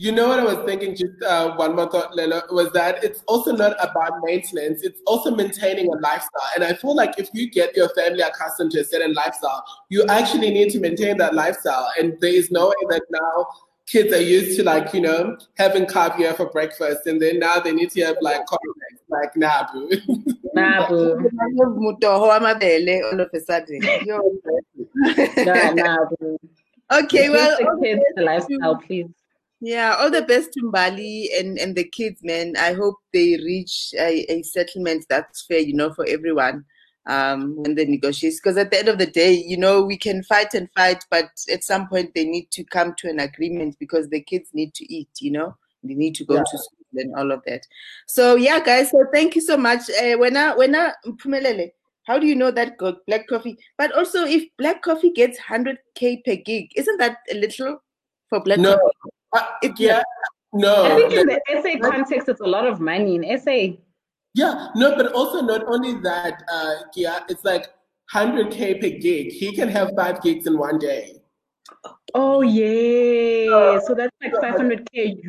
You 0.01 0.11
know 0.11 0.29
what 0.29 0.39
I 0.39 0.43
was 0.43 0.65
thinking? 0.65 0.95
Just 0.95 1.21
uh, 1.21 1.53
one 1.57 1.75
more 1.75 1.87
thought, 1.87 2.13
Lelo, 2.13 2.51
was 2.51 2.71
that 2.71 3.03
it's 3.03 3.21
also 3.27 3.55
not 3.55 3.73
about 3.79 4.13
maintenance. 4.23 4.81
It's 4.81 4.99
also 5.05 5.29
maintaining 5.29 5.89
a 5.93 5.95
lifestyle. 5.97 6.49
And 6.55 6.63
I 6.63 6.73
feel 6.73 6.95
like 6.95 7.19
if 7.19 7.29
you 7.33 7.51
get 7.51 7.77
your 7.77 7.87
family 7.89 8.21
accustomed 8.21 8.71
to 8.71 8.79
a 8.79 8.83
certain 8.83 9.13
lifestyle, 9.13 9.63
you 9.89 10.03
actually 10.09 10.49
need 10.49 10.71
to 10.71 10.79
maintain 10.79 11.17
that 11.19 11.35
lifestyle. 11.35 11.87
And 11.99 12.19
there 12.19 12.33
is 12.33 12.49
no 12.49 12.69
way 12.69 12.83
that 12.89 13.03
now 13.11 13.45
kids 13.85 14.11
are 14.11 14.19
used 14.19 14.57
to 14.57 14.63
like 14.63 14.91
you 14.91 15.01
know 15.01 15.37
having 15.59 15.85
caviar 15.85 16.33
for 16.33 16.49
breakfast, 16.49 17.05
and 17.05 17.21
then 17.21 17.37
now 17.37 17.59
they 17.59 17.71
need 17.71 17.91
to 17.91 18.01
have 18.01 18.15
like 18.21 18.43
cornflakes, 18.47 19.03
like 19.07 19.37
nabu. 19.37 19.87
Nabu. 20.55 21.15
Mutoho 21.85 22.27
amabele 22.39 23.03
all 23.03 23.19
of 23.21 23.29
a 23.31 23.39
sudden. 23.39 23.79
Yo. 24.03 24.17
Nah, 25.45 25.71
nabu. 25.73 26.39
Okay, 26.91 27.29
well, 27.29 27.57
Teach 27.57 27.67
all 27.67 27.75
the 27.75 27.81
the 27.81 27.85
kids 27.85 28.01
the 28.15 28.21
lifestyle, 28.23 28.75
please. 28.77 29.20
Yeah, 29.63 29.95
all 29.99 30.09
the 30.09 30.23
best 30.23 30.53
to 30.53 30.61
Mbali 30.61 31.27
and, 31.39 31.59
and 31.59 31.75
the 31.75 31.83
kids, 31.83 32.21
man. 32.23 32.55
I 32.57 32.73
hope 32.73 32.95
they 33.13 33.37
reach 33.45 33.93
a, 33.97 34.25
a 34.31 34.41
settlement 34.41 35.05
that's 35.07 35.45
fair, 35.45 35.59
you 35.59 35.75
know, 35.75 35.93
for 35.93 36.03
everyone 36.07 36.65
um, 37.05 37.55
when 37.57 37.75
they 37.75 37.85
negotiate. 37.85 38.33
Because 38.43 38.57
at 38.57 38.71
the 38.71 38.79
end 38.79 38.87
of 38.87 38.97
the 38.97 39.05
day, 39.05 39.33
you 39.33 39.57
know, 39.57 39.83
we 39.83 39.97
can 39.97 40.23
fight 40.23 40.55
and 40.55 40.67
fight, 40.75 41.05
but 41.11 41.29
at 41.53 41.63
some 41.63 41.87
point 41.87 42.15
they 42.15 42.25
need 42.25 42.49
to 42.51 42.63
come 42.63 42.95
to 42.97 43.09
an 43.09 43.19
agreement 43.19 43.77
because 43.79 44.09
the 44.09 44.21
kids 44.21 44.49
need 44.53 44.73
to 44.73 44.91
eat, 44.91 45.09
you 45.19 45.31
know, 45.31 45.55
they 45.83 45.93
need 45.93 46.15
to 46.15 46.25
go 46.25 46.35
Yeah. 46.35 46.43
to 46.43 46.57
school 46.57 46.77
and 46.95 47.15
all 47.15 47.31
of 47.31 47.43
that. 47.45 47.61
So 48.07 48.35
yeah, 48.35 48.59
guys. 48.63 48.89
So 48.89 49.05
thank 49.13 49.35
you 49.35 49.41
so 49.41 49.57
much. 49.57 49.89
Uh, 49.91 50.17
when 50.17 50.37
I 50.37 50.55
when 50.55 50.75
I 50.75 50.93
Mpumelele, 51.05 51.69
how 52.07 52.17
do 52.17 52.25
you 52.25 52.35
know 52.35 52.49
that 52.49 52.79
black 53.05 53.27
coffee? 53.27 53.57
But 53.77 53.91
also, 53.91 54.25
if 54.25 54.43
black 54.57 54.81
coffee 54.81 55.11
gets 55.11 55.37
hundred 55.37 55.77
k 55.93 56.19
per 56.25 56.35
gig, 56.35 56.71
isn't 56.75 56.97
that 56.97 57.17
a 57.31 57.35
little 57.35 57.83
for 58.27 58.41
black 58.41 58.57
No, 58.59 58.75
coffee? 58.75 59.10
Uh, 59.33 59.41
If- 59.61 59.79
yeah, 59.79 60.01
no. 60.53 60.83
I 60.83 60.95
think 60.95 61.13
in 61.13 61.27
the 61.27 61.39
SA 61.61 61.89
context, 61.89 62.27
it's 62.29 62.41
a 62.41 62.45
lot 62.47 62.67
of 62.67 62.79
money. 62.79 63.15
In 63.15 63.23
SA, 63.39 63.77
Yeah, 64.33 64.67
no, 64.75 64.95
but 64.95 65.11
also 65.13 65.41
not 65.41 65.65
only 65.67 65.93
that, 66.01 66.43
uh, 66.51 66.75
yeah, 66.95 67.19
it's 67.29 67.43
like 67.43 67.67
100k 68.13 68.79
per 68.81 68.89
gig. 68.99 69.31
He 69.31 69.55
can 69.55 69.69
have 69.69 69.91
five 69.95 70.21
gigs 70.21 70.47
in 70.47 70.57
one 70.57 70.79
day. 70.79 71.21
oh 72.13 72.41
yeah, 72.41 73.79
so 73.79 73.95
that's 73.95 74.15
like 74.21 74.33
500k. 74.33 75.21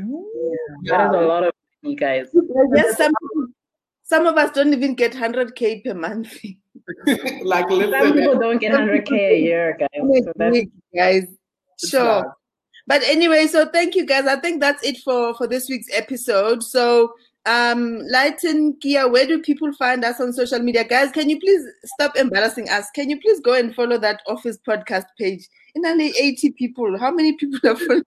That 0.84 1.08
is 1.08 1.16
a 1.16 1.20
lot 1.20 1.44
of 1.44 1.52
money, 1.82 1.94
guys. 1.94 2.28
Yes, 2.74 2.96
some 2.96 3.12
some 4.02 4.26
of 4.26 4.36
us 4.36 4.50
don't 4.50 4.72
even 4.72 4.94
get 4.94 5.12
100k 5.12 5.84
per 5.84 5.94
month. 5.94 6.36
like, 7.44 7.68
Some 7.68 8.12
people 8.12 8.38
don't 8.38 8.58
get 8.58 8.72
100k 8.72 9.12
a 9.12 9.38
year, 9.38 9.76
guys. 9.78 10.24
So 10.24 10.32
that's 10.36 10.58
guys. 10.94 11.26
it's 11.78 11.90
Sure. 11.90 12.34
Like- 12.88 13.00
But 13.00 13.08
anyway, 13.08 13.46
so 13.46 13.66
thank 13.66 13.94
you 13.94 14.04
guys. 14.06 14.26
I 14.26 14.36
think 14.36 14.60
that's 14.60 14.82
it 14.84 14.98
for 14.98 15.34
for 15.34 15.46
this 15.46 15.68
week's 15.68 15.88
episode. 15.92 16.62
So 16.62 17.14
um 17.46 17.98
Lighten 18.08 18.74
Kia, 18.80 19.08
where 19.08 19.26
do 19.26 19.40
people 19.42 19.72
find 19.72 20.04
us 20.04 20.20
on 20.20 20.32
social 20.32 20.60
media? 20.60 20.84
Guys, 20.84 21.10
can 21.10 21.28
you 21.28 21.40
please 21.40 21.64
stop 21.84 22.16
embarrassing 22.16 22.68
us? 22.70 22.90
Can 22.94 23.10
you 23.10 23.20
please 23.20 23.40
go 23.40 23.54
and 23.54 23.74
follow 23.74 23.98
that 23.98 24.22
office 24.28 24.58
podcast 24.58 25.06
page? 25.18 25.48
In 25.74 25.84
only 25.86 26.12
80 26.20 26.52
people. 26.52 26.98
How 26.98 27.10
many 27.10 27.32
people 27.32 27.58
are 27.68 27.76
following? 27.76 28.04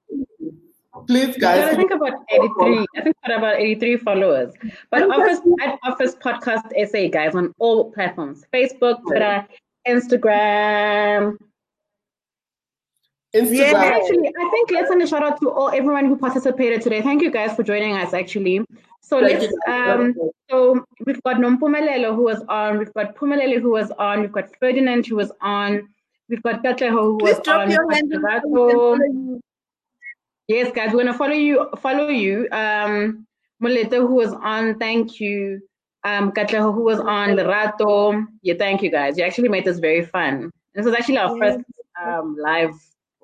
please, 1.07 1.35
guys. 1.37 1.73
I 1.73 1.75
think 1.75 1.91
about 1.91 2.13
83. 2.29 2.85
I 2.95 3.01
think 3.01 3.15
about 3.25 3.59
83 3.59 3.97
followers. 3.97 4.53
But 4.91 5.03
Office 5.11 5.39
at 5.61 5.77
Office 5.83 6.15
Podcast 6.15 6.71
SA, 6.89 7.09
guys, 7.09 7.35
on 7.35 7.53
all 7.59 7.91
platforms: 7.91 8.45
Facebook, 8.53 9.01
Twitter, 9.05 9.45
Instagram. 9.87 11.35
Instagram. 13.35 13.73
Yeah. 13.73 13.99
Actually, 13.99 14.27
I 14.29 14.49
think 14.49 14.71
let's 14.71 14.89
send 14.89 15.01
a 15.01 15.07
shout 15.07 15.23
out 15.23 15.39
to 15.41 15.49
all 15.49 15.69
everyone 15.69 16.05
who 16.05 16.17
participated 16.17 16.81
today. 16.81 17.01
Thank 17.01 17.21
you 17.21 17.31
guys 17.31 17.55
for 17.55 17.63
joining 17.63 17.95
us. 17.95 18.13
Actually, 18.13 18.65
so 19.01 19.19
Thank 19.21 19.41
let's 19.41 19.53
um. 19.67 20.13
So 20.49 20.85
we've 21.05 21.21
got 21.23 21.37
Nompumelelo 21.37 22.15
who 22.15 22.23
was 22.23 22.41
on. 22.49 22.77
We've 22.79 22.93
got 22.93 23.15
Pumelele 23.15 23.61
who 23.61 23.71
was 23.71 23.91
on. 23.91 24.21
We've 24.21 24.31
got 24.31 24.55
Ferdinand 24.59 25.05
who 25.07 25.17
was 25.17 25.31
on. 25.41 25.87
We've 26.29 26.41
got 26.41 26.63
Katleho 26.63 27.01
who 27.01 27.17
Please 27.17 27.35
was 27.35 27.43
drop 27.43 27.61
on. 27.61 27.71
your 27.71 27.91
hand. 27.91 28.11
got 28.11 28.21
and 28.21 28.23
Lerato. 28.23 28.53
follow 28.53 28.95
you. 28.95 29.41
Yes, 30.47 30.71
guys, 30.75 30.93
we're 30.93 31.03
gonna 31.03 31.17
follow 31.17 31.33
you. 31.33 31.69
Follow 31.77 32.09
you. 32.09 32.47
Um, 32.51 33.25
Molete, 33.61 33.93
who 33.93 34.15
was 34.15 34.33
on, 34.33 34.77
thank 34.79 35.19
you. 35.19 35.61
Um, 36.03 36.31
Katleho, 36.31 36.73
who 36.73 36.83
was 36.83 36.99
on, 36.99 37.29
Lerato. 37.29 38.25
Yeah, 38.43 38.55
thank 38.59 38.83
you, 38.83 38.91
guys. 38.91 39.17
You 39.17 39.23
actually 39.23 39.49
made 39.49 39.65
this 39.65 39.79
very 39.79 40.05
fun. 40.05 40.51
This 40.75 40.85
was 40.85 40.93
actually 40.93 41.17
our 41.17 41.37
first 41.37 41.59
um 42.03 42.35
live 42.39 42.73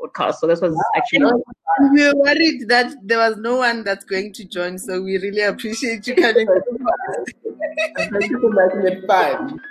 podcast, 0.02 0.36
so 0.36 0.48
this 0.48 0.62
was 0.62 0.76
actually. 0.96 1.30
And 1.78 1.94
we 1.94 2.04
were 2.04 2.16
worried 2.16 2.68
that 2.68 2.94
there 3.04 3.18
was 3.18 3.38
no 3.38 3.58
one 3.58 3.84
that's 3.84 4.04
going 4.04 4.34
to 4.34 4.46
join, 4.46 4.78
so 4.78 5.02
we 5.02 5.18
really 5.18 5.42
appreciate 5.42 6.06
you 6.08 6.16
coming. 6.16 6.48
Thank 7.98 8.30
you 8.30 8.40
for 8.40 8.50
making 8.50 8.88
it 8.88 9.08
fun. 9.08 9.62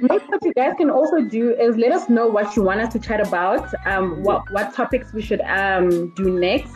What 0.00 0.22
you 0.42 0.52
guys 0.54 0.74
can 0.76 0.90
also 0.90 1.22
do 1.22 1.54
is 1.54 1.76
let 1.76 1.92
us 1.92 2.08
know 2.08 2.28
what 2.28 2.56
you 2.56 2.62
want 2.62 2.80
us 2.80 2.92
to 2.92 2.98
chat 2.98 3.26
about, 3.26 3.72
um, 3.86 4.22
what 4.22 4.50
what 4.52 4.74
topics 4.74 5.12
we 5.12 5.22
should 5.22 5.40
um 5.42 6.12
do 6.14 6.38
next. 6.38 6.74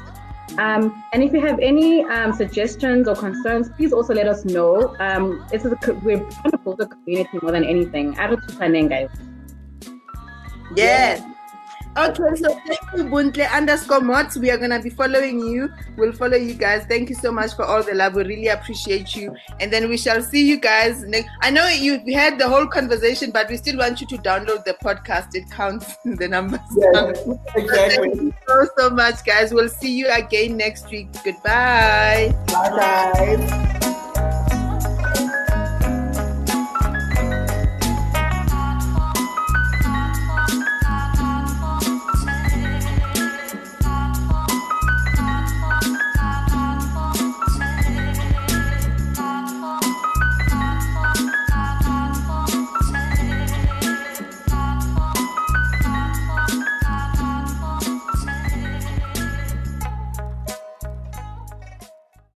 Um, 0.59 1.03
and 1.13 1.23
if 1.23 1.33
you 1.33 1.41
have 1.41 1.59
any 1.59 2.05
um, 2.05 2.33
suggestions 2.33 3.09
or 3.09 3.17
concerns, 3.17 3.71
please 3.71 3.93
also 3.93 4.15
let 4.15 4.29
us 4.29 4.45
know. 4.45 4.95
Um, 5.01 5.45
this 5.51 5.65
is 5.65 5.73
a, 5.73 5.95
we're 6.05 6.19
trying 6.19 6.51
to 6.51 6.59
build 6.59 6.81
a 6.81 6.87
community 6.87 7.39
more 7.43 7.51
than 7.51 7.65
anything. 7.65 8.17
Add 8.19 8.35
it 8.35 8.41
to 8.47 8.55
planning, 8.55 8.89
guys. 8.89 9.09
Yes. 10.77 11.23
Okay, 11.97 12.37
so 12.37 12.61
thank 12.67 12.81
you, 12.97 13.05
Buntle 13.05 13.47
underscore 13.53 14.01
mods. 14.01 14.37
We 14.37 14.51
are 14.51 14.59
gonna 14.59 14.81
be 14.81 14.91
following 14.91 15.39
you. 15.41 15.73
We'll 15.97 16.13
follow 16.13 16.37
you 16.37 16.55
guys. 16.55 16.85
Thank 16.87 17.09
you 17.09 17.15
so 17.15 17.31
much 17.31 17.55
for 17.55 17.65
all 17.65 17.83
the 17.83 17.95
love. 17.95 18.15
We 18.15 18.25
really 18.25 18.49
appreciate 18.49 19.15
you. 19.15 19.35
And 19.61 19.73
then 19.73 19.89
we 19.89 19.97
shall 19.97 20.21
see 20.23 20.49
you 20.49 20.59
guys 20.59 21.05
next. 21.05 21.29
I 21.41 21.51
know 21.51 21.69
you 21.69 22.03
had 22.13 22.39
the 22.39 22.49
whole 22.49 22.67
conversation, 22.67 23.31
but 23.31 23.49
we 23.49 23.57
still 23.57 23.79
want 23.79 24.01
you 24.01 24.07
to 24.09 24.17
download 24.19 24.65
the 24.65 24.77
podcast. 24.83 25.35
It 25.35 25.49
counts 25.51 25.97
the 26.05 26.29
numbers. 26.29 26.61
Yes, 26.77 27.19
Thank 27.55 27.71
you 28.17 28.35
so 28.49 28.67
so 28.77 28.91
much, 28.91 29.25
guys. 29.25 29.53
We'll 29.55 29.69
see 29.69 29.97
you 29.97 30.09
again 30.11 30.57
next 30.57 30.91
week. 30.91 31.09
Goodbye. 31.25 32.35
Bye, 32.49 33.13
guys. 33.15 33.94